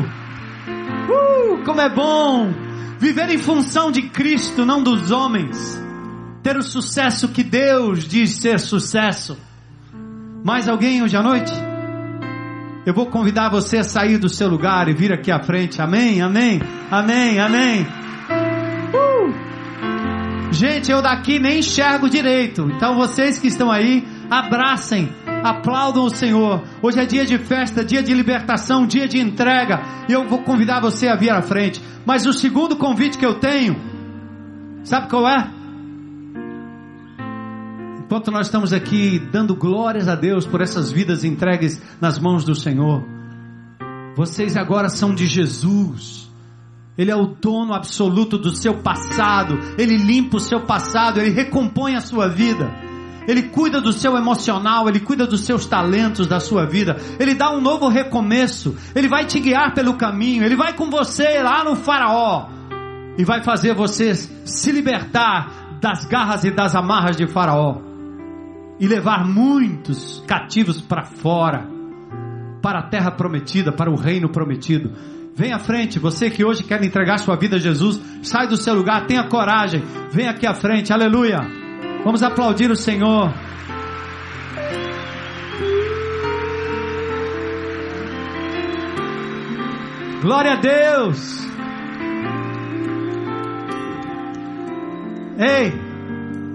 Uh, 1.09 1.63
como 1.63 1.81
é 1.81 1.89
bom 1.89 2.53
viver 2.99 3.29
em 3.29 3.39
função 3.39 3.91
de 3.91 4.03
Cristo, 4.03 4.65
não 4.65 4.83
dos 4.83 5.09
homens. 5.11 5.84
Ter 6.45 6.57
o 6.57 6.61
sucesso 6.61 7.29
que 7.29 7.43
Deus 7.43 8.07
diz 8.07 8.35
ser 8.35 8.59
sucesso. 8.59 9.35
Mais 10.43 10.67
alguém 10.67 11.01
hoje 11.01 11.17
à 11.17 11.23
noite? 11.23 11.51
Eu 12.85 12.93
vou 12.93 13.07
convidar 13.07 13.49
você 13.49 13.79
a 13.79 13.83
sair 13.83 14.19
do 14.19 14.29
seu 14.29 14.47
lugar 14.47 14.87
e 14.87 14.93
vir 14.93 15.11
aqui 15.11 15.31
à 15.31 15.39
frente. 15.39 15.81
Amém, 15.81 16.21
amém, 16.21 16.61
amém, 16.91 17.39
amém. 17.39 17.87
Uh! 18.93 20.53
Gente, 20.53 20.91
eu 20.91 21.01
daqui 21.01 21.39
nem 21.39 21.61
enxergo 21.61 22.07
direito. 22.07 22.69
Então 22.75 22.95
vocês 22.95 23.39
que 23.39 23.47
estão 23.47 23.71
aí, 23.71 24.07
abracem, 24.29 25.09
aplaudam 25.43 26.05
o 26.05 26.11
Senhor. 26.11 26.63
Hoje 26.79 26.99
é 26.99 27.07
dia 27.07 27.25
de 27.25 27.39
festa, 27.39 27.83
dia 27.83 28.03
de 28.03 28.13
libertação, 28.13 28.85
dia 28.85 29.07
de 29.07 29.17
entrega. 29.17 29.81
E 30.07 30.13
eu 30.13 30.27
vou 30.27 30.43
convidar 30.43 30.79
você 30.79 31.07
a 31.07 31.15
vir 31.15 31.31
à 31.31 31.41
frente. 31.41 31.81
Mas 32.05 32.27
o 32.27 32.33
segundo 32.33 32.75
convite 32.75 33.17
que 33.17 33.25
eu 33.25 33.39
tenho, 33.39 33.75
sabe 34.83 35.09
qual 35.09 35.27
é? 35.27 35.64
Enquanto 38.05 38.29
nós 38.29 38.45
estamos 38.45 38.71
aqui 38.71 39.17
dando 39.17 39.55
glórias 39.55 40.07
a 40.07 40.13
Deus 40.13 40.45
por 40.45 40.61
essas 40.61 40.91
vidas 40.91 41.23
entregues 41.23 41.81
nas 41.99 42.19
mãos 42.19 42.43
do 42.43 42.53
Senhor, 42.53 43.03
vocês 44.15 44.55
agora 44.55 44.89
são 44.89 45.13
de 45.13 45.25
Jesus. 45.25 46.31
Ele 46.95 47.09
é 47.09 47.15
o 47.15 47.25
dono 47.25 47.73
absoluto 47.73 48.37
do 48.37 48.55
seu 48.55 48.75
passado. 48.75 49.57
Ele 49.75 49.97
limpa 49.97 50.37
o 50.37 50.39
seu 50.39 50.61
passado, 50.61 51.19
ele 51.19 51.31
recompõe 51.31 51.95
a 51.95 51.99
sua 51.99 52.29
vida. 52.29 52.71
Ele 53.27 53.41
cuida 53.41 53.81
do 53.81 53.91
seu 53.91 54.15
emocional, 54.15 54.87
ele 54.87 54.99
cuida 54.99 55.25
dos 55.25 55.41
seus 55.41 55.65
talentos, 55.65 56.27
da 56.27 56.39
sua 56.39 56.63
vida. 56.67 56.97
Ele 57.19 57.33
dá 57.33 57.49
um 57.49 57.59
novo 57.59 57.87
recomeço. 57.87 58.75
Ele 58.93 59.07
vai 59.07 59.25
te 59.25 59.39
guiar 59.39 59.73
pelo 59.73 59.95
caminho. 59.95 60.43
Ele 60.43 60.55
vai 60.55 60.73
com 60.73 60.91
você 60.91 61.41
lá 61.41 61.63
no 61.63 61.75
Faraó 61.75 62.49
e 63.17 63.25
vai 63.25 63.43
fazer 63.43 63.73
você 63.73 64.13
se 64.13 64.71
libertar 64.71 65.79
das 65.81 66.05
garras 66.05 66.43
e 66.43 66.51
das 66.51 66.75
amarras 66.75 67.17
de 67.17 67.25
Faraó 67.25 67.94
e 68.79 68.87
levar 68.87 69.25
muitos 69.25 70.23
cativos 70.27 70.81
para 70.81 71.03
fora, 71.03 71.67
para 72.61 72.79
a 72.79 72.89
terra 72.89 73.11
prometida, 73.11 73.71
para 73.71 73.91
o 73.91 73.95
reino 73.95 74.29
prometido. 74.29 74.91
Vem 75.35 75.51
à 75.51 75.59
frente, 75.59 75.99
você 75.99 76.29
que 76.29 76.45
hoje 76.45 76.63
quer 76.63 76.83
entregar 76.83 77.19
sua 77.19 77.35
vida 77.35 77.57
a 77.57 77.59
Jesus, 77.59 78.01
sai 78.23 78.47
do 78.47 78.57
seu 78.57 78.73
lugar, 78.73 79.05
tenha 79.05 79.27
coragem, 79.27 79.83
vem 80.11 80.27
aqui 80.27 80.47
à 80.47 80.53
frente, 80.53 80.93
aleluia. 80.93 81.39
Vamos 82.03 82.23
aplaudir 82.23 82.71
o 82.71 82.75
Senhor. 82.75 83.33
Glória 90.21 90.53
a 90.53 90.55
Deus. 90.55 91.45
Ei, 95.37 95.84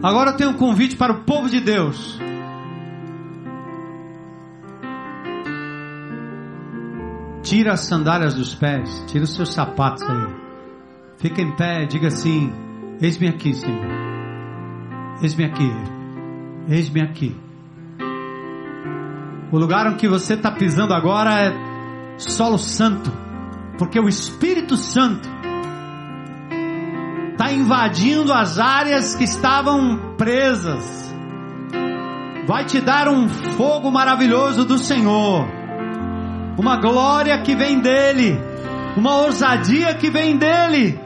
Agora 0.03 0.31
eu 0.31 0.37
tenho 0.37 0.51
um 0.51 0.55
convite 0.55 0.97
para 0.97 1.13
o 1.13 1.25
povo 1.25 1.49
de 1.51 1.61
Deus. 1.61 2.19
Tira 7.43 7.73
as 7.73 7.81
sandálias 7.81 8.35
dos 8.35 8.55
pés, 8.55 9.05
tira 9.09 9.25
os 9.25 9.35
seus 9.35 9.53
sapatos 9.53 10.03
aí. 10.03 10.27
Fica 11.19 11.43
em 11.43 11.55
pé, 11.55 11.85
diga 11.85 12.09
assim: 12.09 12.51
Eis-me 13.01 13.29
aqui, 13.29 13.53
Senhor. 13.53 13.85
Eis-me 15.21 15.45
aqui. 15.45 15.71
Eis-me 16.69 17.03
aqui. 17.03 17.37
O 19.53 19.59
lugar 19.59 19.95
que 19.97 20.09
você 20.09 20.35
está 20.35 20.51
pisando 20.51 20.95
agora 20.95 21.31
é 21.47 22.19
solo 22.19 22.57
santo, 22.57 23.13
porque 23.77 23.99
o 23.99 24.09
Espírito 24.09 24.77
Santo 24.77 25.29
invadindo 27.53 28.33
as 28.33 28.59
áreas 28.59 29.15
que 29.15 29.25
estavam 29.25 30.15
presas. 30.17 31.15
Vai 32.47 32.65
te 32.65 32.81
dar 32.81 33.09
um 33.09 33.29
fogo 33.29 33.91
maravilhoso 33.91 34.65
do 34.65 34.79
Senhor, 34.79 35.47
uma 36.59 36.77
glória 36.77 37.41
que 37.43 37.55
vem 37.55 37.81
dele, 37.81 38.39
uma 38.97 39.17
ousadia 39.19 39.95
que 39.95 40.11
vem 40.11 40.37
dele. 40.37 40.99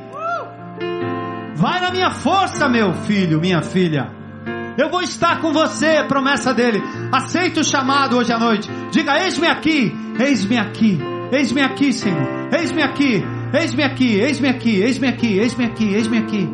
Vai 1.54 1.80
na 1.80 1.90
minha 1.90 2.10
força, 2.10 2.68
meu 2.68 2.92
filho, 2.94 3.40
minha 3.40 3.62
filha. 3.62 4.10
Eu 4.76 4.90
vou 4.90 5.02
estar 5.02 5.40
com 5.40 5.52
você, 5.52 6.02
promessa 6.04 6.52
dele. 6.52 6.82
Aceita 7.12 7.60
o 7.60 7.64
chamado 7.64 8.16
hoje 8.16 8.32
à 8.32 8.38
noite. 8.38 8.68
Diga: 8.90 9.22
Eis-me 9.22 9.46
aqui, 9.46 9.94
eis-me 10.18 10.58
aqui, 10.58 10.98
eis-me 11.30 11.62
aqui, 11.62 11.92
Senhor, 11.92 12.48
eis-me 12.52 12.82
aqui. 12.82 13.24
Eis-me 13.54 13.84
aqui, 13.84 14.18
eis-me 14.18 14.48
aqui, 14.48 14.80
eis-me 14.82 15.06
aqui, 15.08 15.38
eis-me 15.38 15.64
aqui, 15.64 15.94
eis-me 15.94 16.18
aqui. 16.18 16.48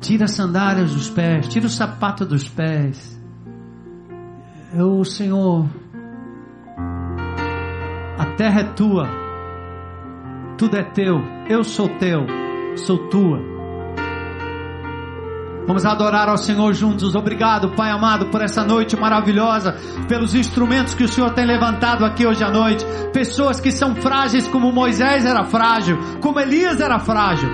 Tira 0.00 0.24
as 0.24 0.32
sandálias 0.32 0.92
dos 0.92 1.08
pés, 1.08 1.46
tira 1.46 1.66
o 1.66 1.70
sapato 1.70 2.26
dos 2.26 2.48
pés. 2.48 3.20
Eu, 4.74 5.04
Senhor, 5.04 5.68
a 8.18 8.26
terra 8.36 8.62
é 8.62 8.64
tua, 8.72 9.08
tudo 10.58 10.76
é 10.76 10.82
teu, 10.82 11.20
eu 11.48 11.62
sou 11.62 11.88
teu, 11.98 12.26
sou 12.76 13.08
tua. 13.08 13.49
Vamos 15.70 15.86
adorar 15.86 16.28
ao 16.28 16.36
Senhor 16.36 16.74
juntos. 16.74 17.14
Obrigado, 17.14 17.70
Pai 17.76 17.92
amado, 17.92 18.26
por 18.26 18.42
essa 18.42 18.64
noite 18.64 18.96
maravilhosa, 18.96 19.76
pelos 20.08 20.34
instrumentos 20.34 20.94
que 20.94 21.04
o 21.04 21.08
Senhor 21.08 21.30
tem 21.30 21.46
levantado 21.46 22.04
aqui 22.04 22.26
hoje 22.26 22.42
à 22.42 22.50
noite. 22.50 22.84
Pessoas 23.12 23.60
que 23.60 23.70
são 23.70 23.94
frágeis 23.94 24.48
como 24.48 24.72
Moisés 24.72 25.24
era 25.24 25.44
frágil, 25.44 25.96
como 26.20 26.40
Elias 26.40 26.80
era 26.80 26.98
frágil. 26.98 27.48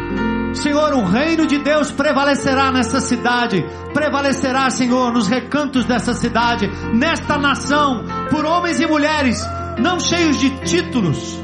Senhor, 0.54 0.94
o 0.94 1.04
reino 1.04 1.46
de 1.46 1.58
Deus 1.58 1.92
prevalecerá 1.92 2.72
nessa 2.72 3.00
cidade, 3.00 3.62
prevalecerá, 3.92 4.70
Senhor, 4.70 5.12
nos 5.12 5.28
recantos 5.28 5.84
dessa 5.84 6.14
cidade, 6.14 6.70
nesta 6.94 7.36
nação, 7.36 8.02
por 8.30 8.46
homens 8.46 8.80
e 8.80 8.86
mulheres, 8.86 9.46
não 9.78 10.00
cheios 10.00 10.40
de 10.40 10.48
títulos, 10.60 11.38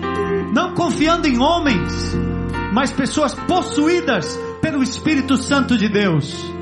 não 0.55 0.73
confiando 0.73 1.29
em 1.29 1.39
homens, 1.39 2.17
mas 2.73 2.91
pessoas 2.91 3.35
possuídas 3.35 4.41
pelo 4.63 4.83
Espírito 4.83 5.37
Santo 5.37 5.77
de 5.77 5.91
Deus. 5.91 6.62